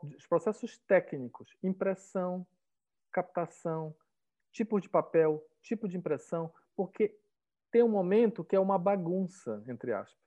[0.03, 2.45] dos processos técnicos, impressão,
[3.11, 3.95] captação,
[4.51, 7.19] tipo de papel, tipo de impressão, porque
[7.71, 10.17] tem um momento que é uma bagunça, entre aspas.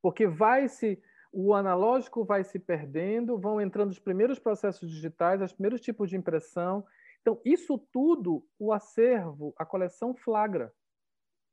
[0.00, 1.02] Porque vai se
[1.32, 6.16] o analógico vai se perdendo, vão entrando os primeiros processos digitais, os primeiros tipos de
[6.16, 6.86] impressão.
[7.20, 10.72] Então, isso tudo, o acervo, a coleção flagra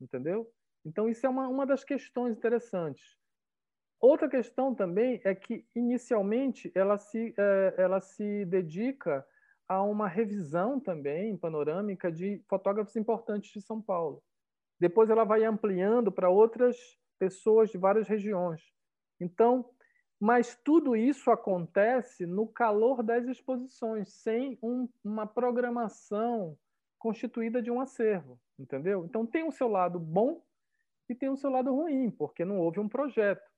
[0.01, 0.51] entendeu?
[0.83, 3.15] Então, isso é uma, uma das questões interessantes.
[3.99, 9.25] Outra questão também é que, inicialmente, ela se, é, ela se dedica
[9.67, 14.23] a uma revisão também panorâmica de fotógrafos importantes de São Paulo.
[14.79, 16.75] Depois ela vai ampliando para outras
[17.19, 18.61] pessoas de várias regiões.
[19.19, 19.69] Então,
[20.19, 26.57] mas tudo isso acontece no calor das exposições, sem um, uma programação
[26.97, 29.05] constituída de um acervo, entendeu?
[29.05, 30.41] Então tem o seu lado bom
[31.09, 33.49] e tem o seu lado ruim, porque não houve um projeto,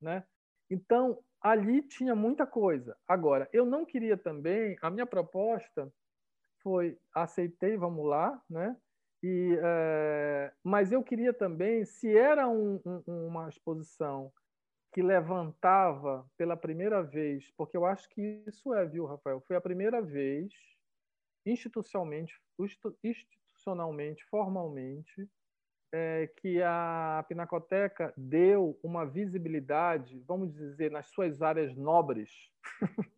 [0.00, 0.24] né?
[0.70, 2.96] Então ali tinha muita coisa.
[3.06, 5.92] Agora, eu não queria também, a minha proposta
[6.62, 8.76] foi aceitei, vamos lá, né?
[9.22, 14.32] E, é, mas eu queria também, se era um, um, uma exposição
[14.92, 19.40] que levantava pela primeira vez, porque eu acho que isso é, viu, Rafael?
[19.46, 20.52] Foi a primeira vez
[21.46, 22.40] institucionalmente,
[23.62, 25.28] institucionalmente, formalmente,
[25.94, 32.30] é, que a Pinacoteca deu uma visibilidade, vamos dizer, nas suas áreas nobres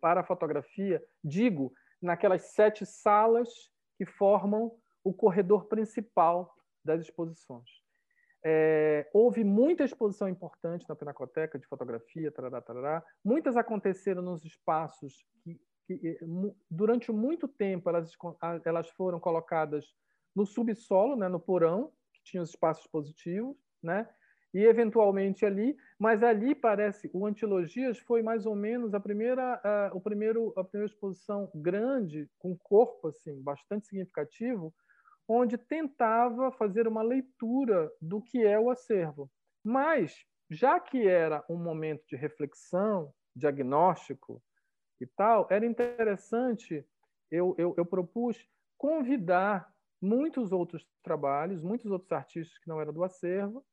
[0.00, 3.48] para a fotografia, digo, naquelas sete salas
[3.98, 4.72] que formam
[5.04, 6.54] o corredor principal
[6.84, 7.68] das exposições.
[8.44, 13.04] É, houve muita exposição importante na Pinacoteca de fotografia, tarará, tarará.
[13.24, 16.18] muitas aconteceram nos espaços que que
[16.70, 18.12] durante muito tempo elas,
[18.64, 19.86] elas foram colocadas
[20.34, 24.08] no subsolo, né, no porão, que tinha os espaços positivos, né,
[24.54, 30.00] e eventualmente ali, mas ali parece o Antilogias foi mais ou menos a primeira o
[30.00, 34.74] primeiro a primeira exposição grande com corpo assim bastante significativo,
[35.26, 39.30] onde tentava fazer uma leitura do que é o acervo.
[39.64, 40.14] Mas
[40.50, 44.42] já que era um momento de reflexão, diagnóstico,
[45.02, 46.86] e tal, era interessante,
[47.30, 48.48] eu, eu, eu propus
[48.78, 53.64] convidar muitos outros trabalhos, muitos outros artistas que não eram do acervo,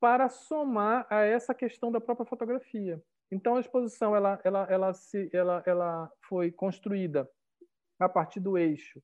[0.00, 3.02] para somar a essa questão da própria fotografia.
[3.30, 7.28] Então a exposição ela, ela, ela, se, ela, ela foi construída
[7.98, 9.02] a partir do eixo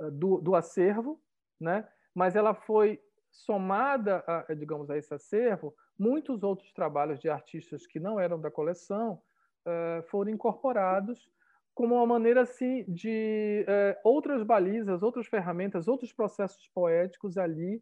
[0.00, 1.20] eh, do, do acervo,
[1.60, 1.88] né?
[2.14, 3.00] mas ela foi
[3.30, 8.50] somada, a, digamos, a esse acervo, muitos outros trabalhos de artistas que não eram da
[8.50, 9.20] coleção,
[9.68, 11.30] uh, foram incorporados
[11.74, 17.80] como uma maneira assim de uh, outras balizas, outras ferramentas, outros processos poéticos ali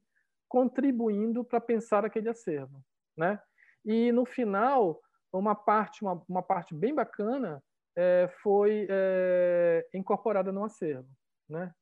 [0.48, 2.84] contribuindo para pensar aquele acervo,
[3.16, 3.40] né?
[3.84, 5.00] E no final
[5.32, 7.62] uma parte uma, uma parte bem bacana
[7.96, 11.08] é, foi é, incorporada no acervo,
[11.48, 11.72] né?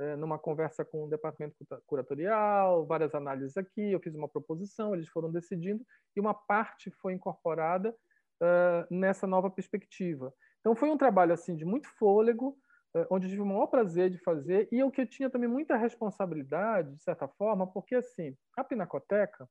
[0.00, 1.56] É, numa conversa com o departamento
[1.86, 5.84] curatorial, várias análises aqui, eu fiz uma proposição, eles foram decidindo
[6.16, 7.94] e uma parte foi incorporada
[8.40, 10.32] uh, nessa nova perspectiva.
[10.60, 12.58] Então foi um trabalho assim de muito fôlego,
[12.94, 15.76] uh, onde eu tive o maior prazer de fazer e eu que tinha também muita
[15.76, 19.48] responsabilidade, de certa forma, porque assim a Pinacoteca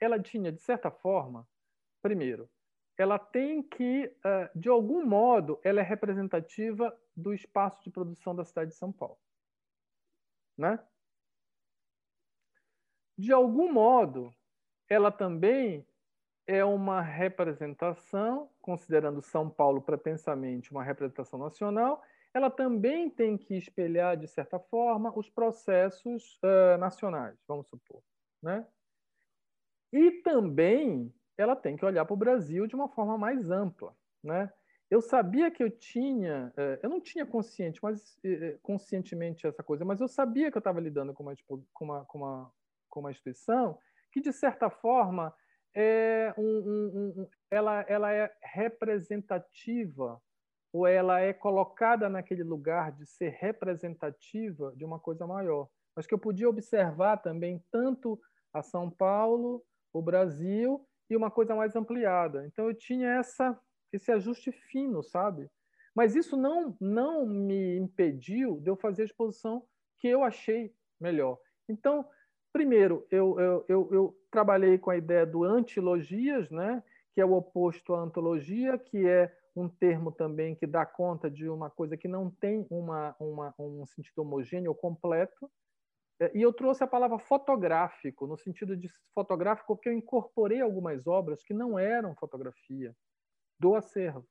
[0.00, 1.46] ela tinha de certa forma,
[2.02, 2.50] primeiro,
[2.98, 4.12] ela tem que,
[4.54, 9.18] de algum modo, ela é representativa do espaço de produção da cidade de São Paulo.
[10.58, 10.78] Né?
[13.16, 14.34] De algum modo,
[14.88, 15.86] ela também
[16.46, 22.02] é uma representação, considerando São Paulo pretensamente uma representação nacional,
[22.34, 28.02] ela também tem que espelhar, de certa forma, os processos uh, nacionais, vamos supor.
[28.42, 28.66] Né?
[29.92, 34.52] E também ela tem que olhar para o Brasil de uma forma mais ampla, né?
[34.90, 39.86] Eu sabia que eu tinha, é, eu não tinha consciente, mas é, conscientemente essa coisa,
[39.86, 41.34] mas eu sabia que eu estava lidando com uma,
[41.72, 42.52] com uma, com uma,
[42.90, 43.78] com uma instituição
[44.10, 45.34] que de certa forma
[45.74, 50.20] é um, um, um, ela, ela é representativa
[50.72, 56.14] ou ela é colocada naquele lugar de ser representativa de uma coisa maior, mas que
[56.14, 58.18] eu podia observar também tanto
[58.52, 59.62] a São Paulo,
[59.92, 62.46] o Brasil e uma coisa mais ampliada.
[62.46, 63.58] Então eu tinha essa
[63.92, 65.50] esse ajuste fino, sabe?
[65.94, 69.66] Mas isso não não me impediu de eu fazer a exposição
[69.98, 71.38] que eu achei melhor.
[71.68, 72.08] Então,
[72.52, 76.82] primeiro, eu, eu, eu, eu trabalhei com a ideia do antilogias, né?
[77.14, 81.48] que é o oposto à antologia, que é um termo também que dá conta de
[81.48, 85.50] uma coisa que não tem uma, uma, um sentido homogêneo ou completo.
[86.18, 91.06] É, e eu trouxe a palavra fotográfico, no sentido de fotográfico, porque eu incorporei algumas
[91.06, 92.96] obras que não eram fotografia
[93.60, 94.26] do acervo.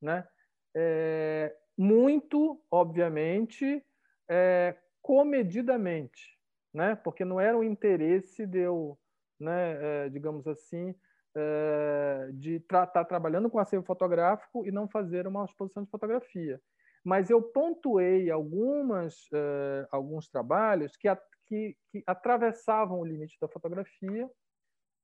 [0.00, 0.26] Né?
[0.74, 3.84] É, muito, obviamente,
[4.28, 6.38] é, comedidamente,
[6.72, 6.94] né?
[6.94, 8.96] porque não era o interesse de eu,
[9.40, 10.94] né, é, digamos assim,
[11.34, 16.60] é, de estar tá trabalhando com acervo fotográfico e não fazer uma exposição de fotografia.
[17.04, 21.08] Mas eu pontuei algumas, uh, alguns trabalhos que,
[21.46, 24.30] que, que atravessavam o limite da fotografia,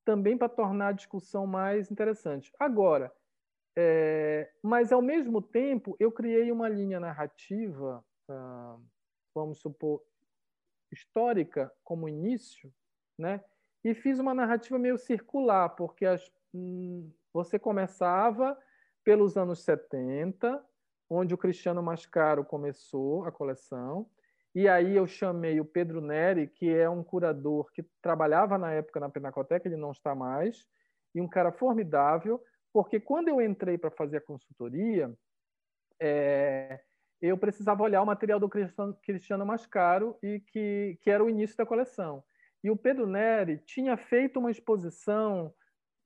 [0.04, 2.52] também para tornar a discussão mais interessante.
[2.58, 3.10] Agora,
[3.76, 8.78] é, mas ao mesmo tempo eu criei uma linha narrativa, ah,
[9.34, 10.02] vamos supor,
[10.92, 12.72] histórica como início,
[13.18, 13.42] né?
[13.86, 18.58] E fiz uma narrativa meio circular, porque as, hum, você começava
[19.04, 20.60] pelos anos 70,
[21.08, 24.10] onde o Cristiano Mascaro começou a coleção,
[24.52, 28.98] e aí eu chamei o Pedro Neri, que é um curador que trabalhava na época
[28.98, 30.66] na Pinacoteca, ele não está mais,
[31.14, 32.42] e um cara formidável,
[32.72, 35.16] porque quando eu entrei para fazer a consultoria,
[36.00, 36.80] é,
[37.22, 38.50] eu precisava olhar o material do
[39.00, 42.24] Cristiano Mascaro, e que, que era o início da coleção.
[42.66, 45.54] E o Pedro Neri tinha feito uma exposição,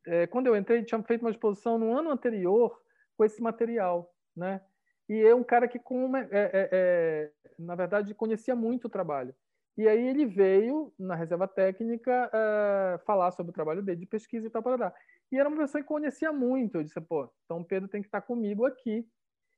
[0.06, 2.78] é, quando eu entrei, tinha feito uma exposição no ano anterior
[3.16, 4.60] com esse material, né?
[5.08, 9.34] E é um cara que, com, é, é, é, na verdade, conhecia muito o trabalho.
[9.74, 14.46] E aí ele veio na reserva técnica é, falar sobre o trabalho dele de pesquisa
[14.46, 14.94] e tal, para
[15.32, 16.74] E era uma pessoa que conhecia muito.
[16.76, 19.08] Eu disse, pô, então Pedro tem que estar comigo aqui.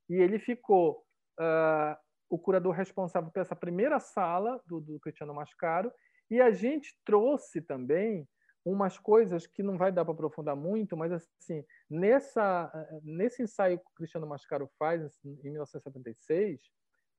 [0.09, 1.05] E ele ficou
[1.41, 1.97] uh,
[2.31, 5.93] o curador responsável por essa primeira sala do, do Cristiano Mascaro.
[6.33, 8.27] E a gente trouxe também
[8.65, 12.73] umas coisas que não vai dar para aprofundar muito, mas assim, nessa,
[13.03, 16.59] nesse ensaio que o Cristiano Mascaro faz em 1976,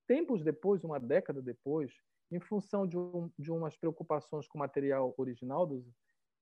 [0.08, 1.94] tempos depois, uma década depois,
[2.32, 5.86] em função de, um, de umas preocupações com o material original, dos,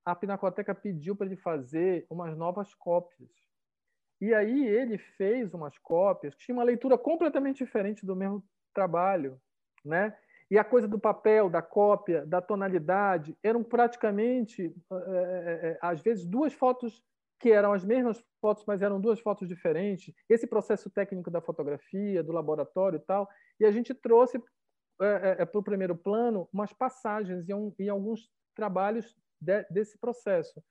[0.06, 3.30] a Pinacoteca pediu para ele fazer umas novas cópias.
[4.22, 8.41] E aí ele fez umas cópias que tinha uma leitura completamente diferente do mesmo
[8.73, 9.41] trabalho,
[9.84, 10.18] né?
[10.52, 16.26] E a coisa do papel, da cópia, da tonalidade, eram praticamente, é, é, às vezes,
[16.26, 17.02] duas fotos
[17.40, 20.14] que eram as mesmas fotos, mas eram duas fotos diferentes.
[20.30, 23.30] Esse processo técnico da fotografia, do laboratório e tal.
[23.61, 24.44] E a gente trouxe
[24.98, 27.48] para o primeiro plano umas passagens
[27.80, 30.61] em alguns trabalhos de, desse processo.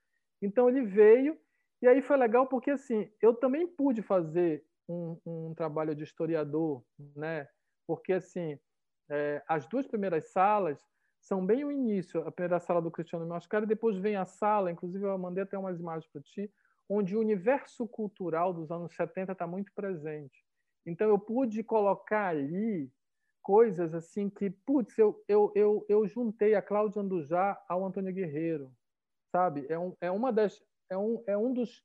[0.43, 1.37] Então ele veio
[1.83, 6.85] e aí foi legal porque assim eu também pude fazer um, um trabalho de historiador,
[7.17, 7.49] né?
[7.87, 8.57] Porque assim
[9.11, 10.81] é, as duas primeiras salas
[11.21, 12.27] são bem o início.
[12.27, 15.59] A primeira sala do Cristiano Mascaro, e depois vem a sala, inclusive eu mandei até
[15.59, 16.51] umas imagens para ti,
[16.89, 20.45] onde o universo cultural dos anos 70 está muito presente.
[20.87, 22.91] Então eu pude colocar ali
[23.43, 28.73] coisas assim que, putz, eu, eu, eu, eu juntei a Cláudia Andujá ao Antônio Guerreiro,
[29.31, 29.67] sabe?
[29.69, 31.85] É, um, é uma das é um, é um dos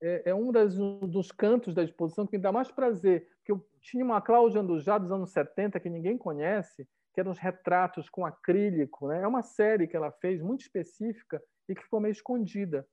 [0.00, 3.52] é, é um das, um dos cantos da exposição que me dá mais prazer, porque
[3.52, 8.08] eu tinha uma Cláudia Andujá dos anos 70 que ninguém conhece, que eram os retratos
[8.08, 9.06] com acrílico.
[9.08, 9.20] Né?
[9.20, 12.86] É uma série que ela fez muito específica e que ficou meio escondida.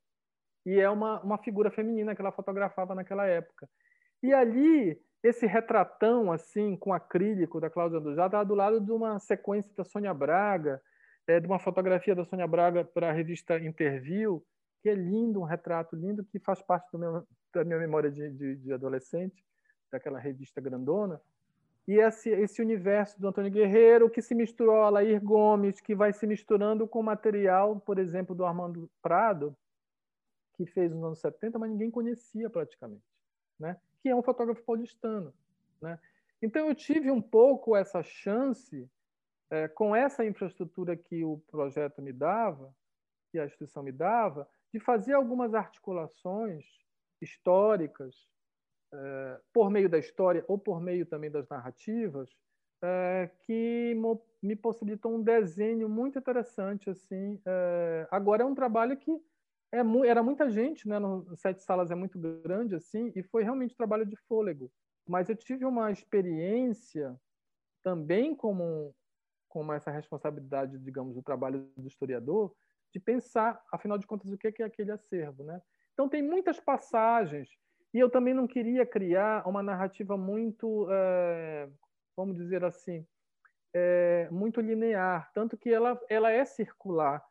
[0.65, 3.67] E é uma, uma figura feminina que ela fotografava naquela época.
[4.21, 9.19] E ali, esse retratão assim com acrílico da Cláudia Andujá estava do lado de uma
[9.19, 10.81] sequência da Sônia Braga,
[11.27, 14.43] é, de uma fotografia da Sônia Braga para a revista Interview,
[14.83, 18.55] que é lindo, um retrato lindo que faz parte meu, da minha memória de, de,
[18.57, 19.41] de adolescente,
[19.91, 21.21] daquela revista grandona
[21.87, 26.13] e esse, esse universo do Antônio Guerreiro, que se misturou a Lair Gomes, que vai
[26.13, 29.55] se misturando com material, por exemplo, do Armando Prado,
[30.53, 33.03] que fez nos anos 70, mas ninguém conhecia praticamente,
[33.59, 33.77] né?
[33.99, 35.33] que é um fotógrafo paulistano.
[35.81, 35.99] Né?
[36.41, 38.89] Então, eu tive um pouco essa chance,
[39.49, 42.73] é, com essa infraestrutura que o projeto me dava,
[43.31, 46.65] que a instituição me dava, de fazer algumas articulações
[47.19, 48.29] históricas,
[49.53, 52.29] por meio da história ou por meio também das narrativas,
[52.83, 53.95] eh, que
[54.41, 56.89] me possibilitou um desenho muito interessante.
[56.89, 57.39] assim.
[57.45, 59.11] Eh, agora é um trabalho que
[59.71, 60.99] é, era muita gente, né?
[60.99, 64.71] No Sete Salas é muito grande assim, e foi realmente trabalho de fôlego.
[65.07, 67.15] Mas eu tive uma experiência
[67.83, 68.93] também como
[69.49, 72.55] como essa responsabilidade, digamos, do trabalho do historiador,
[72.93, 75.61] de pensar, afinal de contas, o que é aquele acervo, né?
[75.93, 77.49] Então tem muitas passagens
[77.93, 81.69] e eu também não queria criar uma narrativa muito, é,
[82.15, 83.05] vamos dizer assim,
[83.73, 87.23] é, muito linear, tanto que ela, ela é circular.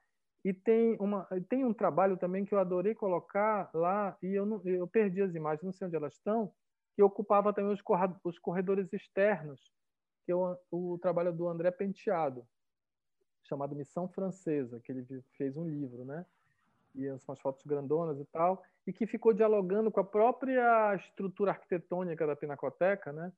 [0.44, 4.62] E tem, uma, tem um trabalho também que eu adorei colocar lá, e eu, não,
[4.64, 6.52] eu perdi as imagens, não sei onde elas estão,
[6.94, 7.82] que ocupava também os,
[8.24, 9.60] os corredores externos,
[10.24, 12.46] que é o, o trabalho do André Penteado,
[13.44, 15.06] chamado Missão Francesa, que ele
[15.36, 16.24] fez um livro, né?
[16.94, 21.52] E são as fotos grandonas e tal e que ficou dialogando com a própria estrutura
[21.52, 23.32] arquitetônica da Pinacoteca, né?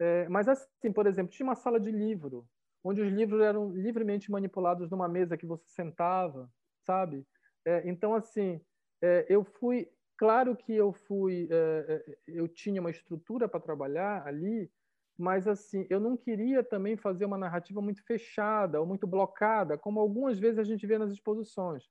[0.00, 2.46] É, mas assim, por exemplo, tinha uma sala de livro,
[2.84, 6.50] onde os livros eram livremente manipulados numa mesa que você sentava,
[6.80, 7.26] sabe?
[7.64, 8.60] É, então, assim,
[9.00, 9.88] é, eu fui,
[10.18, 14.70] claro que eu fui, é, é, eu tinha uma estrutura para trabalhar ali,
[15.16, 20.00] mas assim, eu não queria também fazer uma narrativa muito fechada ou muito blocada, como
[20.00, 21.84] algumas vezes a gente vê nas exposições.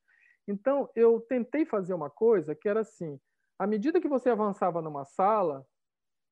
[0.48, 3.20] Então, eu tentei fazer uma coisa que era assim:
[3.60, 5.66] à medida que você avançava numa sala,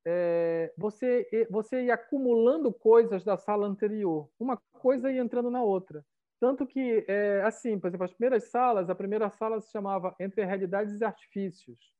[0.06, 6.04] é, você, você ia acumulando coisas da sala anterior, uma coisa ia entrando na outra.
[6.40, 10.44] Tanto que, é, assim, por exemplo, as primeiras salas, a primeira sala se chamava Entre
[10.46, 11.94] Realidades e Artifícios.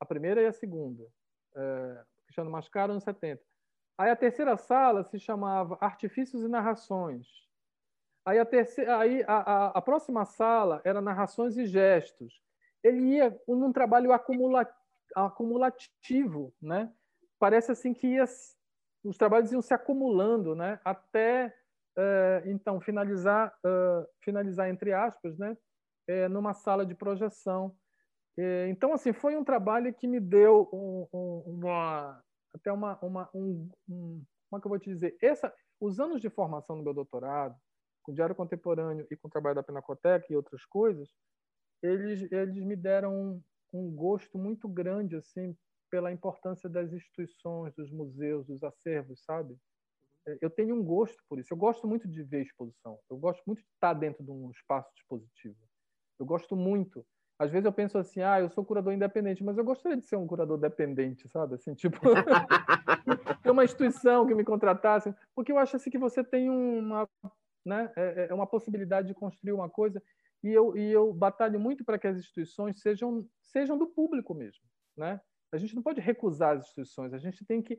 [0.00, 1.06] A primeira e a segunda.
[1.54, 3.42] É, Cristiano Mascaro, anos 70.
[3.98, 7.28] Aí a terceira sala se chamava Artifícios e Narrações.
[8.24, 12.40] Aí a, terceira, aí a, a, a próxima sala era narrações e gestos.
[12.82, 14.66] Ele ia num trabalho acumula,
[15.14, 16.92] acumulativo, né?
[17.38, 18.24] Parece assim que ia,
[19.04, 20.80] os trabalhos iam se acumulando, né?
[20.84, 21.52] Até
[21.98, 25.56] uh, então finalizar, uh, finalizar entre aspas, né?
[26.08, 27.76] É, numa sala de projeção.
[28.36, 32.22] É, então assim foi um trabalho que me deu um, um, uma
[32.54, 35.16] até uma, uma um, um, como é que eu vou te dizer?
[35.20, 37.56] Essa, os anos de formação no meu doutorado
[38.02, 41.08] com o Diário Contemporâneo e com o trabalho da Pinacoteca e outras coisas,
[41.82, 43.42] eles, eles me deram um,
[43.72, 45.56] um gosto muito grande assim
[45.90, 49.56] pela importância das instituições, dos museus, dos acervos, sabe?
[50.40, 51.52] Eu tenho um gosto por isso.
[51.52, 52.98] Eu gosto muito de ver exposição.
[53.10, 55.56] Eu gosto muito de estar dentro de um espaço expositivo.
[56.18, 57.04] Eu gosto muito.
[57.38, 60.16] Às vezes eu penso assim, ah, eu sou curador independente, mas eu gostaria de ser
[60.16, 61.56] um curador dependente, sabe?
[61.56, 61.98] Assim, tipo,
[63.42, 67.08] ter uma instituição que me contratasse, porque eu acho assim que você tem uma
[67.64, 67.92] né?
[67.96, 70.02] É, é, é uma possibilidade de construir uma coisa
[70.42, 74.64] e eu, e eu batalho muito para que as instituições sejam, sejam do público mesmo,
[74.96, 75.20] né?
[75.52, 77.78] A gente não pode recusar as instituições, a gente tem que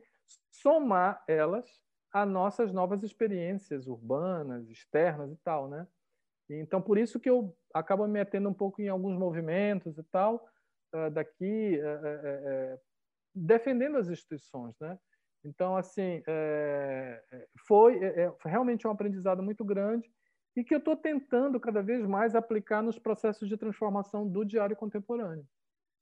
[0.50, 1.68] somar elas
[2.12, 5.86] a nossas novas experiências urbanas, externas e tal, né?
[6.48, 10.46] Então, por isso que eu acabo me metendo um pouco em alguns movimentos e tal,
[10.92, 12.80] ah, daqui, eh, eh, eh,
[13.34, 14.96] defendendo as instituições, né?
[15.44, 17.22] Então, assim, é,
[17.66, 20.10] foi, é, foi realmente um aprendizado muito grande
[20.56, 24.76] e que eu estou tentando cada vez mais aplicar nos processos de transformação do diário
[24.76, 25.46] contemporâneo.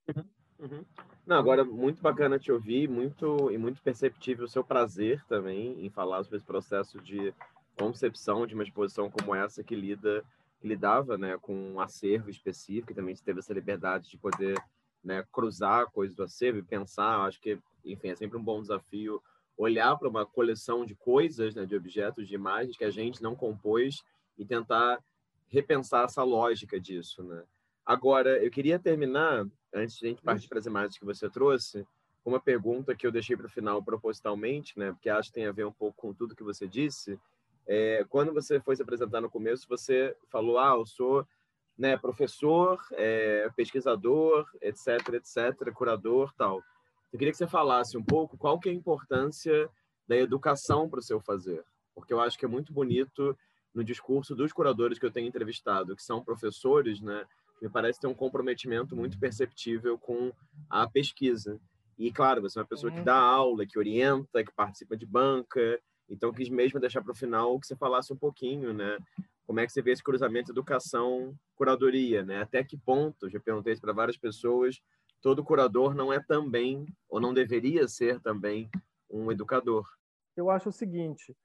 [0.08, 0.24] Uhum,
[0.60, 0.84] uhum.
[1.26, 5.90] Não, agora muito bacana te ouvir, muito e muito perceptível o seu prazer também em
[5.90, 7.34] falar sobre esse processo de
[7.78, 10.24] concepção de uma exposição como essa que lida
[10.60, 14.56] que lidava, né, com um acervo específico, e também teve essa liberdade de poder
[15.02, 17.26] né, cruzar coisas do acervo e pensar.
[17.26, 19.20] Acho que, enfim, é sempre um bom desafio
[19.56, 23.36] olhar para uma coleção de coisas, né, de objetos, de imagens que a gente não
[23.36, 24.02] compôs
[24.38, 24.98] e tentar
[25.48, 27.44] repensar essa lógica disso, né?
[27.84, 31.86] Agora, eu queria terminar antes de a gente partir para as imagens que você trouxe,
[32.24, 34.92] uma pergunta que eu deixei para o final propositalmente, né?
[34.92, 37.18] Porque acho que tem a ver um pouco com tudo que você disse.
[37.66, 41.26] É, quando você foi se apresentar no começo, você falou: "Ah, eu sou
[41.76, 46.62] né, professor, é, pesquisador, etc, etc, curador, tal".
[47.12, 49.68] Eu queria que você falasse um pouco qual que é a importância
[50.08, 51.62] da educação para o seu fazer,
[51.94, 53.36] porque eu acho que é muito bonito
[53.74, 57.24] no discurso dos curadores que eu tenho entrevistado, que são professores, né?
[57.60, 60.32] Me parece ter um comprometimento muito perceptível com
[60.68, 61.60] a pesquisa.
[61.98, 63.04] E, claro, você é uma pessoa que uhum.
[63.04, 65.80] dá aula, que orienta, que participa de banca.
[66.08, 68.98] Então, quis mesmo deixar para o final que você falasse um pouquinho, né?
[69.46, 72.42] Como é que você vê esse cruzamento educação-curadoria, né?
[72.42, 74.80] Até que ponto, já perguntei isso para várias pessoas,
[75.22, 78.68] todo curador não é também, ou não deveria ser também,
[79.08, 79.88] um educador.
[80.36, 81.36] Eu acho o seguinte,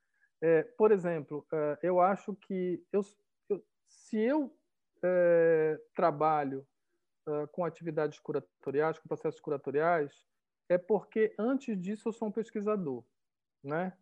[0.42, 3.02] é, por exemplo, é, eu acho que eu,
[3.50, 4.54] eu se eu
[5.04, 6.66] é, trabalho
[7.28, 10.26] é, com atividades curatoriais, com processos curatoriais,
[10.70, 13.04] é porque antes disso eu sou um pesquisador,
[13.64, 13.96] né?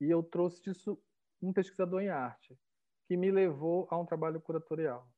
[0.00, 0.98] E eu trouxe disso
[1.42, 2.58] um pesquisador em arte,
[3.06, 5.08] que me levou a um trabalho curatorial.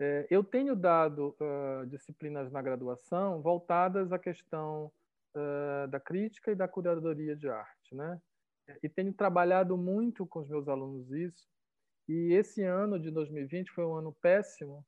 [0.00, 4.90] É, eu tenho dado uh, disciplinas na graduação voltadas à questão
[5.36, 8.18] uh, da crítica e da curadoria de arte, né?
[8.82, 11.46] E tenho trabalhado muito com os meus alunos isso.
[12.08, 14.84] E esse ano de 2020 foi um ano péssimo.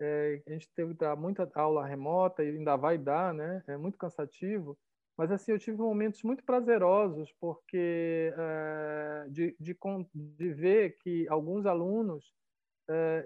[0.00, 3.62] É, a gente teve que dar muita aula remota e ainda vai dar, né?
[3.66, 4.78] É muito cansativo.
[5.16, 9.76] Mas assim, eu tive momentos muito prazerosos porque é, de, de,
[10.14, 12.32] de, ver que alguns alunos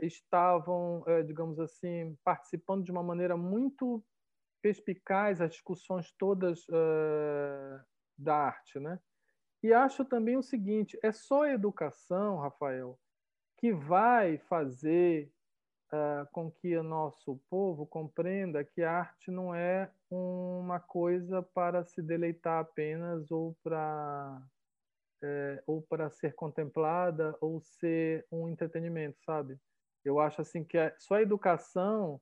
[0.02, 4.02] estavam, é, digamos assim, participando de uma maneira muito
[4.62, 7.80] perspicaz as discussões todas é,
[8.18, 8.98] da arte, né?
[9.62, 12.98] E acho também o seguinte: é só a educação, Rafael,
[13.58, 15.30] que vai fazer
[16.32, 22.00] com que o nosso povo compreenda que a arte não é uma coisa para se
[22.00, 24.40] deleitar apenas ou para
[25.22, 29.58] é, ou para ser contemplada ou ser um entretenimento, sabe?
[30.04, 32.20] Eu acho assim que a, só a educação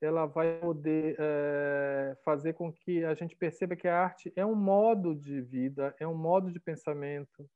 [0.00, 4.54] ela vai poder é, fazer com que a gente perceba que a arte é um
[4.54, 7.48] modo de vida, é um modo de pensamento,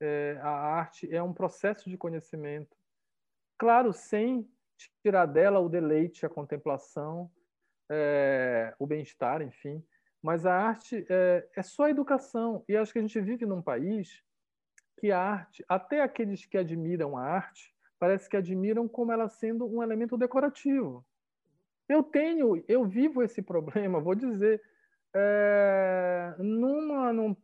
[0.00, 2.76] é, a arte é um processo de conhecimento.
[3.58, 4.48] Claro, sem
[5.02, 7.30] tirar dela o deleite, a contemplação,
[7.90, 9.82] é, o bem-estar, enfim.
[10.22, 12.64] Mas a arte é, é só educação.
[12.68, 14.22] E acho que a gente vive num país
[14.98, 19.66] que a arte, até aqueles que admiram a arte, parece que admiram como ela sendo
[19.66, 21.04] um elemento decorativo.
[21.88, 24.60] Eu tenho, eu vivo esse problema, vou dizer,
[25.14, 27.36] é, numa, num,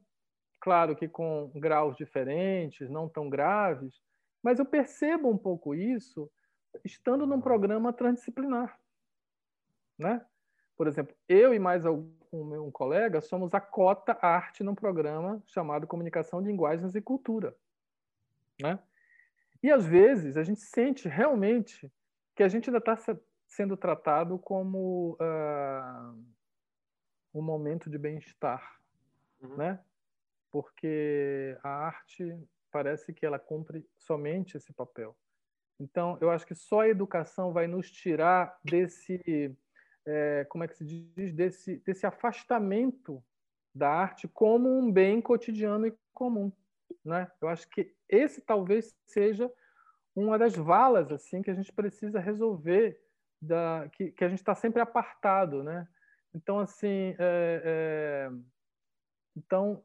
[0.60, 4.02] claro que com graus diferentes, não tão graves,
[4.42, 6.30] mas eu percebo um pouco isso
[6.84, 8.78] estando num programa transdisciplinar,
[9.98, 10.24] né?
[10.76, 11.84] Por exemplo, eu e mais
[12.32, 17.54] um, um colega somos a cota arte num programa chamado Comunicação, Linguagens e Cultura,
[18.60, 18.78] né?
[19.62, 21.92] E às vezes a gente sente realmente
[22.34, 22.96] que a gente ainda está
[23.46, 26.24] sendo tratado como uh,
[27.34, 28.80] um momento de bem-estar,
[29.40, 29.56] uhum.
[29.56, 29.80] né?
[30.50, 32.36] Porque a arte
[32.70, 35.16] parece que ela cumpre somente esse papel.
[35.78, 39.54] Então, eu acho que só a educação vai nos tirar desse,
[40.06, 43.22] é, como é que se diz, desse, desse afastamento
[43.74, 46.52] da arte como um bem cotidiano e comum,
[47.04, 47.30] né?
[47.40, 49.50] Eu acho que esse talvez seja
[50.14, 53.00] uma das valas assim que a gente precisa resolver
[53.40, 55.88] da que, que a gente está sempre apartado, né?
[56.34, 58.30] Então assim, é, é,
[59.36, 59.82] então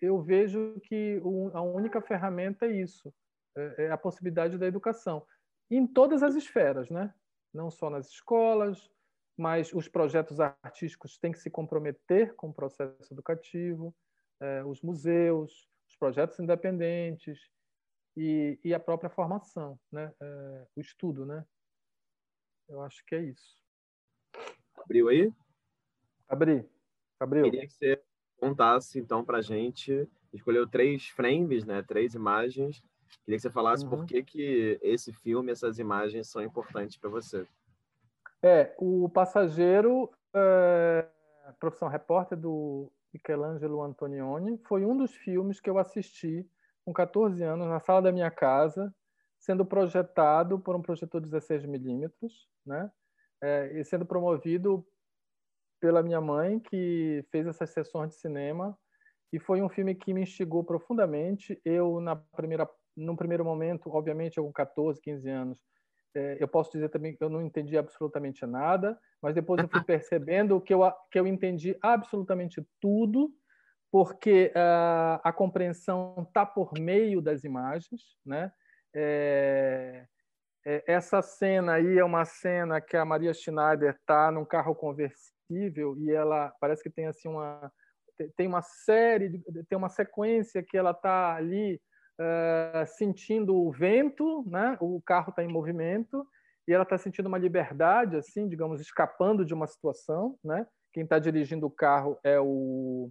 [0.00, 3.12] eu vejo que o, a única ferramenta é isso,
[3.54, 5.26] é, é a possibilidade da educação
[5.70, 7.12] em todas as esferas, né?
[7.52, 8.90] Não só nas escolas,
[9.38, 13.94] mas os projetos artísticos têm que se comprometer com o processo educativo,
[14.40, 17.38] é, os museus, os projetos independentes
[18.16, 20.12] e, e a própria formação, né?
[20.20, 21.46] É, o estudo, né?
[22.68, 23.56] Eu acho que é isso.
[24.76, 25.32] Abriu aí?
[26.28, 26.68] Abri.
[27.20, 27.44] Abriu.
[27.44, 28.02] Queria que você
[28.36, 30.08] contasse, então, para a gente.
[30.32, 31.82] Escolheu três frames, né?
[31.82, 32.82] três imagens.
[33.24, 33.90] Queria que você falasse uhum.
[33.90, 37.46] por que, que esse filme, essas imagens são importantes para você.
[38.42, 41.06] É, o Passageiro, é,
[41.58, 46.48] profissão repórter do Michelangelo Antonioni, foi um dos filmes que eu assisti
[46.84, 48.94] com 14 anos na sala da minha casa,
[49.38, 52.90] sendo projetado por um projetor 16 milímetros, né?
[53.42, 54.86] É, e sendo promovido
[55.80, 58.76] pela minha mãe, que fez essas sessões de cinema.
[59.32, 61.60] E foi um filme que me instigou profundamente.
[61.64, 65.58] Eu, na primeira, no primeiro momento, obviamente, eu com 14, 15 anos,
[66.38, 70.60] eu posso dizer também que eu não entendi absolutamente nada, mas depois eu fui percebendo
[70.60, 70.80] que eu,
[71.10, 73.32] que eu entendi absolutamente tudo,
[73.90, 78.02] porque uh, a compreensão está por meio das imagens.
[78.24, 78.52] Né?
[78.94, 80.06] É,
[80.66, 85.96] é, essa cena aí é uma cena que a Maria Schneider está num carro conversível
[85.98, 87.72] e ela parece que tem assim uma
[88.36, 91.80] tem uma série de, tem uma sequência que ela está ali
[92.18, 94.76] uh, sentindo o vento, né?
[94.80, 96.26] O carro está em movimento
[96.66, 100.66] e ela está sentindo uma liberdade, assim, digamos, escapando de uma situação, né?
[100.92, 103.10] Quem está dirigindo o carro é o,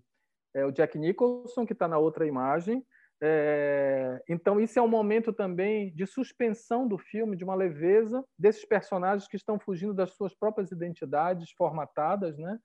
[0.53, 2.85] é o Jack Nicholson, que está na outra imagem.
[3.19, 8.63] É, então, isso é um momento também de suspensão do filme, de uma leveza desses
[8.63, 12.59] personagens que estão fugindo das suas próprias identidades formatadas, né?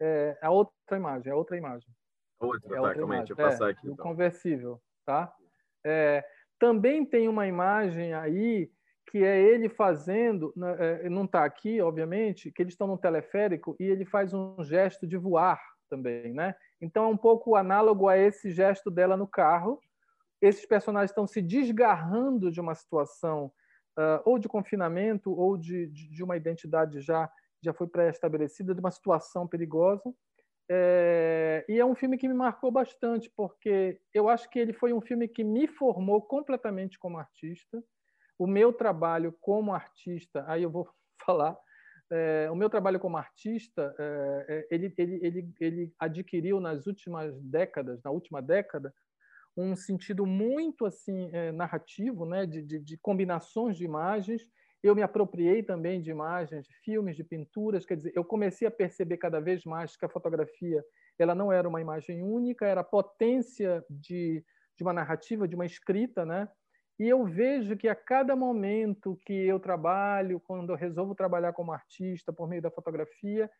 [0.00, 1.88] É a outra imagem, é a outra imagem.
[2.40, 3.24] Outra, é tá, imagem.
[3.24, 3.86] Deixa eu passar é, aqui.
[3.86, 4.04] Então.
[4.04, 5.32] conversível, tá?
[5.84, 6.24] É,
[6.58, 8.70] também tem uma imagem aí
[9.10, 13.76] que é ele fazendo, né, é, não está aqui, obviamente, que eles estão no teleférico
[13.78, 15.60] e ele faz um gesto de voar
[15.90, 16.54] também, né?
[16.80, 19.78] Então é um pouco análogo a esse gesto dela no carro.
[20.40, 23.52] Esses personagens estão se desgarrando de uma situação
[23.98, 27.30] uh, ou de confinamento ou de, de uma identidade já
[27.64, 30.12] já foi pré-estabelecida, de uma situação perigosa
[30.74, 34.90] é, e é um filme que me marcou bastante, porque eu acho que ele foi
[34.94, 37.84] um filme que me formou completamente como artista.
[38.38, 40.88] O meu trabalho como artista, aí eu vou
[41.26, 41.58] falar,
[42.10, 48.02] é, o meu trabalho como artista, é, ele, ele, ele, ele adquiriu nas últimas décadas,
[48.02, 48.94] na última década,
[49.54, 54.42] um sentido muito assim narrativo, né, de, de, de combinações de imagens
[54.82, 58.70] eu me apropriei também de imagens, de filmes, de pinturas, quer dizer, eu comecei a
[58.70, 60.84] perceber cada vez mais que a fotografia
[61.18, 64.44] ela não era uma imagem única, era a potência de,
[64.76, 66.48] de uma narrativa, de uma escrita, né?
[66.98, 71.72] E eu vejo que a cada momento que eu trabalho, quando eu resolvo trabalhar como
[71.72, 73.50] artista por meio da fotografia,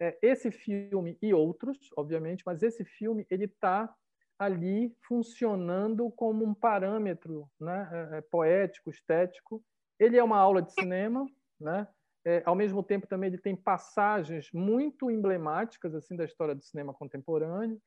[0.00, 3.94] é, esse filme e outros, obviamente, mas esse filme ele está
[4.38, 9.64] ali funcionando como um parâmetro né, é, é poético, estético,
[9.98, 11.26] ele é uma aula de cinema,
[11.60, 11.86] né?
[12.26, 16.94] É, ao mesmo tempo também ele tem passagens muito emblemáticas assim da história do cinema
[16.94, 17.78] contemporâneo,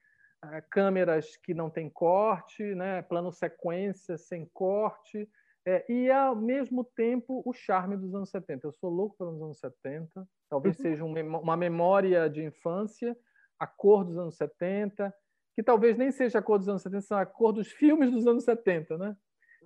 [0.46, 3.02] é, câmeras que não têm corte, né?
[3.02, 5.28] plano sequência sem corte,
[5.66, 8.68] é, e ao mesmo tempo o charme dos anos 70.
[8.68, 10.82] Eu sou louco pelos anos 70, talvez uhum.
[10.84, 13.18] seja uma memória de infância,
[13.60, 15.14] a cor dos anos 70,
[15.56, 18.28] que talvez nem seja a cor dos anos 70, seja a cor dos filmes dos
[18.28, 19.18] anos 70, né?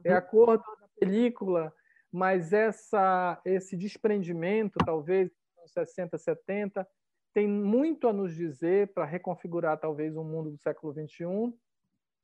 [0.05, 0.27] É a uhum.
[0.27, 1.73] cor da película,
[2.11, 6.87] mas essa, esse desprendimento, talvez, nos 60, 70,
[7.33, 11.53] tem muito a nos dizer para reconfigurar, talvez, o mundo do século XXI.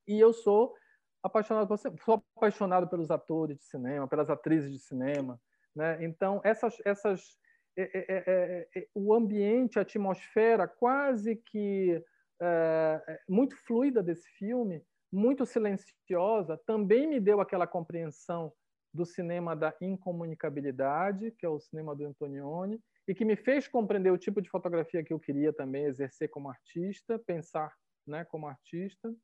[0.06, 0.74] E eu sou
[1.22, 1.74] apaixonado,
[2.04, 5.40] sou apaixonado pelos atores de cinema, pelas atrizes de cinema.
[5.74, 6.04] Né?
[6.04, 7.38] Então, essas, essas,
[7.76, 12.04] é, é, é, é o ambiente, a atmosfera quase que
[12.40, 18.52] é, muito fluida desse filme, muito silenciosa, também me deu aquela compreensão
[18.92, 24.10] do cinema da incomunicabilidade, que é o cinema do Antonioni, e que me fez compreender
[24.10, 27.72] o tipo de fotografia que eu queria também exercer como artista, pensar
[28.06, 29.14] né, como artista.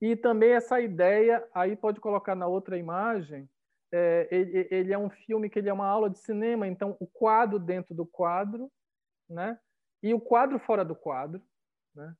[0.00, 3.48] E também essa ideia, aí pode colocar na outra imagem,
[3.92, 7.06] é, ele, ele, é um filme que ele é uma aula de cinema, então o
[7.06, 8.68] quadro dentro do quadro,
[9.30, 9.56] né?
[10.02, 11.40] E o quadro fora do quadro,
[11.94, 12.12] né?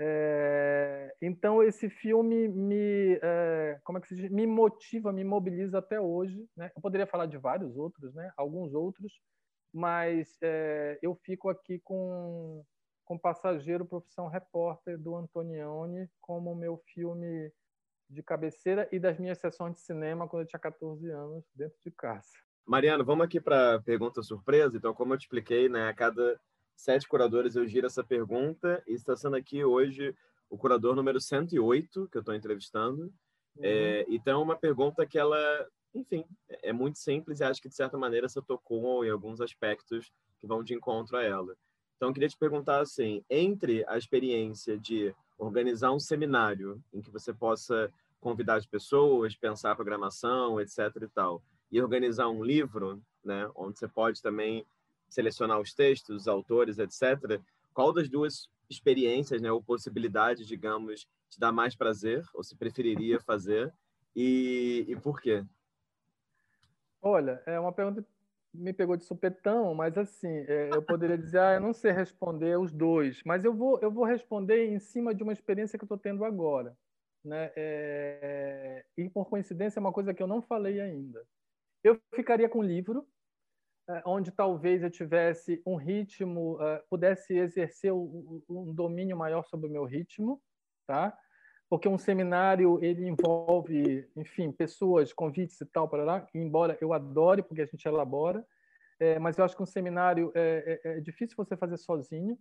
[0.00, 4.30] É, então esse filme me é, como é que se diz?
[4.30, 6.46] me motiva, me mobiliza até hoje.
[6.56, 6.70] Né?
[6.74, 8.32] Eu poderia falar de vários outros, né?
[8.36, 9.12] alguns outros,
[9.72, 12.64] mas é, eu fico aqui com
[13.04, 17.50] com Passageiro, profissão repórter do Antonioni como meu filme
[18.08, 21.90] de cabeceira e das minhas sessões de cinema quando eu tinha 14 anos dentro de
[21.90, 22.28] casa.
[22.66, 24.76] Mariano, vamos aqui para pergunta surpresa.
[24.76, 26.38] Então, como eu te expliquei, né, a cada
[26.78, 30.14] sete curadores eu giro essa pergunta e está sendo aqui hoje
[30.48, 33.02] o curador número 108 que eu estou entrevistando.
[33.56, 33.62] Uhum.
[33.62, 35.36] É, então, é uma pergunta que ela,
[35.92, 36.24] enfim,
[36.62, 40.46] é muito simples e acho que, de certa maneira, você tocou em alguns aspectos que
[40.46, 41.56] vão de encontro a ela.
[41.96, 47.10] Então, eu queria te perguntar assim, entre a experiência de organizar um seminário em que
[47.10, 51.42] você possa convidar as pessoas, pensar a programação, etc e tal,
[51.72, 54.64] e organizar um livro, né, onde você pode também
[55.08, 57.40] selecionar os textos, os autores, etc.
[57.72, 63.20] Qual das duas experiências, né, ou possibilidades, digamos, te dá mais prazer, ou se preferiria
[63.20, 63.72] fazer,
[64.14, 65.44] e, e por quê?
[67.00, 68.08] Olha, é uma pergunta que
[68.52, 72.58] me pegou de supetão, mas assim, é, eu poderia dizer, ah, eu não sei responder
[72.58, 75.86] os dois, mas eu vou, eu vou responder em cima de uma experiência que eu
[75.86, 76.76] estou tendo agora.
[77.24, 77.52] Né?
[77.56, 81.24] É, e por coincidência, é uma coisa que eu não falei ainda.
[81.84, 83.06] Eu ficaria com o livro,
[84.04, 89.84] onde talvez eu tivesse um ritmo, é, pudesse exercer um domínio maior sobre o meu
[89.84, 90.40] ritmo,
[90.86, 91.16] tá?
[91.70, 97.42] Porque um seminário ele envolve, enfim, pessoas, convites e tal para lá, embora eu adore
[97.42, 98.44] porque a gente elabora,
[99.00, 102.38] é, mas eu acho que um seminário é, é, é difícil você fazer sozinho.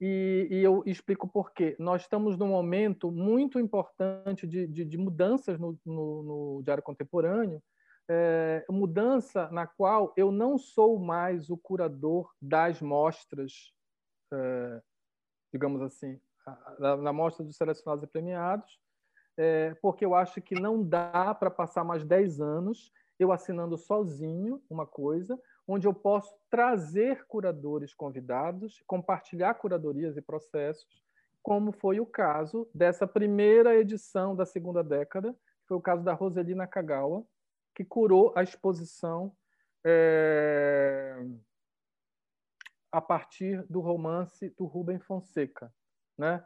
[0.00, 1.76] E, e, eu explico por quê.
[1.78, 7.62] Nós estamos num momento muito importante de, de, de mudanças no, no, no diário contemporâneo,
[8.08, 13.72] é, mudança na qual eu não sou mais o curador das mostras,
[14.32, 14.82] é,
[15.52, 16.20] digamos assim,
[16.78, 18.80] na, mostra dos selecionados e premiados,
[19.36, 24.60] é, porque eu acho que não dá para passar mais 10 anos eu assinando sozinho
[24.68, 31.02] uma coisa, onde eu posso trazer curadores convidados, compartilhar curadorias e processos,
[31.42, 35.34] como foi o caso dessa primeira edição da segunda década,
[35.66, 37.24] foi o caso da Roselina Kagawa,
[37.74, 39.34] que curou a exposição
[39.84, 41.24] é,
[42.90, 45.72] a partir do romance do Rubem Fonseca,
[46.16, 46.44] né?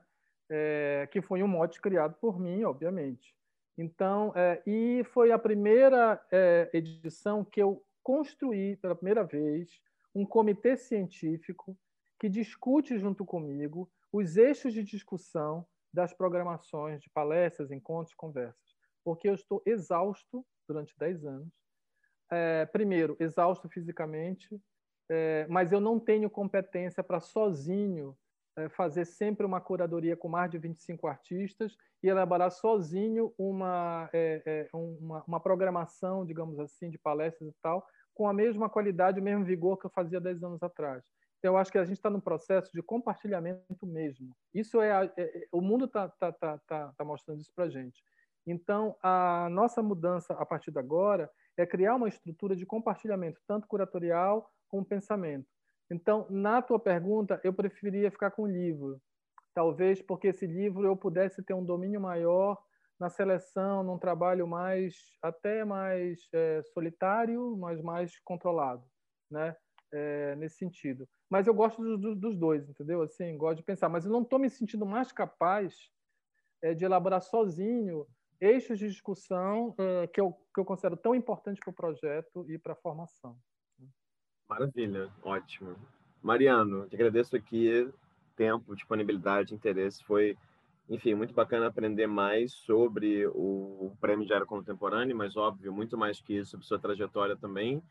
[0.49, 3.35] É, que foi um mote criado por mim, obviamente.
[3.77, 9.81] Então, é, e foi a primeira é, edição que eu construí pela primeira vez
[10.15, 11.77] um comitê científico
[12.19, 19.29] que discute junto comigo os eixos de discussão das programações de palestras, encontros, conversas, porque
[19.29, 21.49] eu estou exausto durante 10 anos.
[22.31, 24.49] É, primeiro, exausto fisicamente,
[25.09, 28.17] é, mas eu não tenho competência para sozinho
[28.57, 34.43] é, fazer sempre uma curadoria com mais de 25 artistas e elaborar sozinho uma, é,
[34.47, 39.23] é, uma, uma, programação, digamos assim, de palestras e tal, com a mesma qualidade, o
[39.23, 41.05] mesmo vigor que eu fazia 10 anos atrás.
[41.39, 44.35] Então, eu acho que a gente está num processo de compartilhamento mesmo.
[44.55, 48.03] Isso é, a, é, o mundo está tá, tá, tá, tá mostrando isso para gente.
[48.47, 53.67] Então, a nossa mudança a partir de agora é criar uma estrutura de compartilhamento, tanto
[53.67, 55.49] curatorial como pensamento.
[55.91, 59.01] Então, na tua pergunta, eu preferia ficar com o livro.
[59.55, 62.63] Talvez porque esse livro eu pudesse ter um domínio maior
[62.99, 68.85] na seleção, num trabalho mais até mais é, solitário, mas mais controlado,
[69.31, 69.57] né?
[69.93, 71.09] É, nesse sentido.
[71.31, 73.03] Mas eu gosto dos, dois, entendeu?
[73.03, 73.89] Assim, gosto de pensar.
[73.89, 75.75] Mas eu não estou me sentindo mais capaz
[76.61, 78.07] é, de elaborar sozinho
[78.41, 82.59] eixos de discussão uh, que, eu, que eu considero tão importante para o projeto e
[82.59, 83.37] para a formação.
[84.49, 85.77] Maravilha, ótimo.
[86.23, 87.91] Mariano, te agradeço aqui
[88.37, 90.05] tempo, disponibilidade, interesse.
[90.05, 90.37] Foi,
[90.89, 96.21] enfim, muito bacana aprender mais sobre o Prêmio de Área Contemporânea, mas óbvio, muito mais
[96.21, 97.83] que isso, sobre sua trajetória também.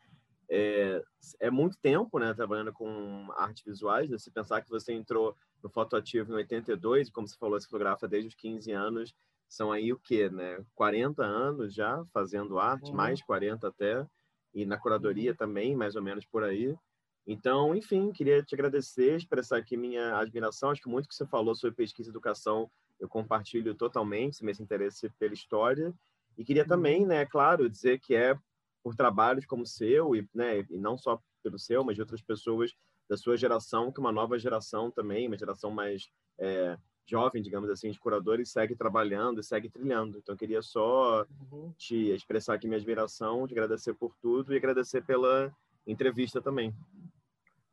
[0.48, 1.02] É,
[1.40, 4.08] é muito tempo, né, trabalhando com artes visuais.
[4.08, 4.16] Né?
[4.16, 8.28] Se pensar que você entrou no Fotoativo em 82, como você falou, você fotografa desde
[8.28, 9.14] os 15 anos,
[9.48, 10.64] são aí o quê, né?
[10.74, 12.96] 40 anos já fazendo arte, uhum.
[12.96, 14.06] mais 40 até,
[14.54, 15.36] e na curadoria uhum.
[15.36, 16.76] também, mais ou menos por aí.
[17.26, 20.70] Então, enfim, queria te agradecer, expressar aqui minha admiração.
[20.70, 25.10] Acho que muito que você falou sobre pesquisa e educação eu compartilho totalmente, esse interesse
[25.18, 25.92] pela história.
[26.38, 27.08] E queria também, uhum.
[27.08, 28.38] né, claro, dizer que é
[28.82, 32.22] por trabalhos como o seu, e, né, e não só pelo seu, mas de outras
[32.22, 32.72] pessoas
[33.08, 36.08] da sua geração, que uma nova geração também, uma geração mais
[36.38, 40.18] é, jovem, digamos assim, de curadores, segue trabalhando e segue trilhando.
[40.18, 41.72] Então, eu queria só uhum.
[41.78, 45.54] te expressar aqui minha admiração, te agradecer por tudo e agradecer pela
[45.86, 46.74] entrevista também.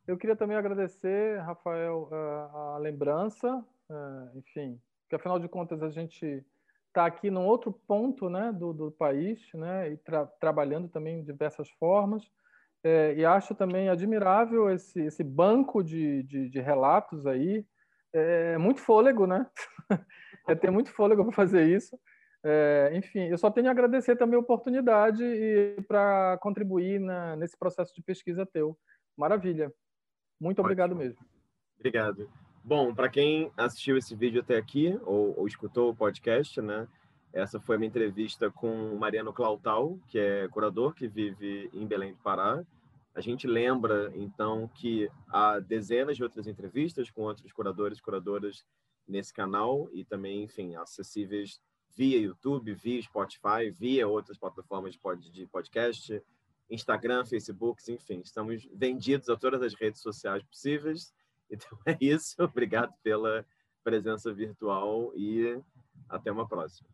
[0.06, 4.78] Eu queria também agradecer, Rafael, a, lembrança, é, enfim,
[5.08, 6.44] que afinal de contas a gente
[6.88, 11.26] está aqui num outro ponto né, do, do país, né, e tra trabalhando também de
[11.26, 12.22] diversas formas.
[12.84, 17.66] É, e acho também admirável esse, esse banco de, de, de relatos aí,
[18.14, 19.46] é muito fôlego, né?
[20.48, 21.98] é ter muito fôlego para fazer isso.
[22.46, 27.58] É, enfim, eu só tenho a agradecer também a oportunidade e para contribuir na, nesse
[27.58, 28.78] processo de pesquisa teu.
[29.16, 29.72] Maravilha.
[30.40, 30.66] Muito Ótimo.
[30.66, 31.18] obrigado mesmo.
[31.78, 32.30] Obrigado.
[32.62, 36.86] Bom, para quem assistiu esse vídeo até aqui ou, ou, escutou o podcast, né?
[37.32, 41.86] Essa foi a minha entrevista com o Mariano Clautal, que é curador que vive em
[41.86, 42.62] Belém do Pará.
[43.14, 48.64] A gente lembra, então, que há dezenas de outras entrevistas com outros curadores e curadoras
[49.06, 51.60] nesse canal e também, enfim, acessíveis
[51.96, 54.98] via YouTube, via Spotify, via outras plataformas
[55.30, 56.20] de podcast,
[56.68, 61.12] Instagram, Facebook, enfim, estamos vendidos a todas as redes sociais possíveis.
[61.50, 62.42] Então é isso.
[62.42, 63.44] Obrigado pela
[63.84, 65.60] presença virtual e
[66.08, 66.88] até uma próxima.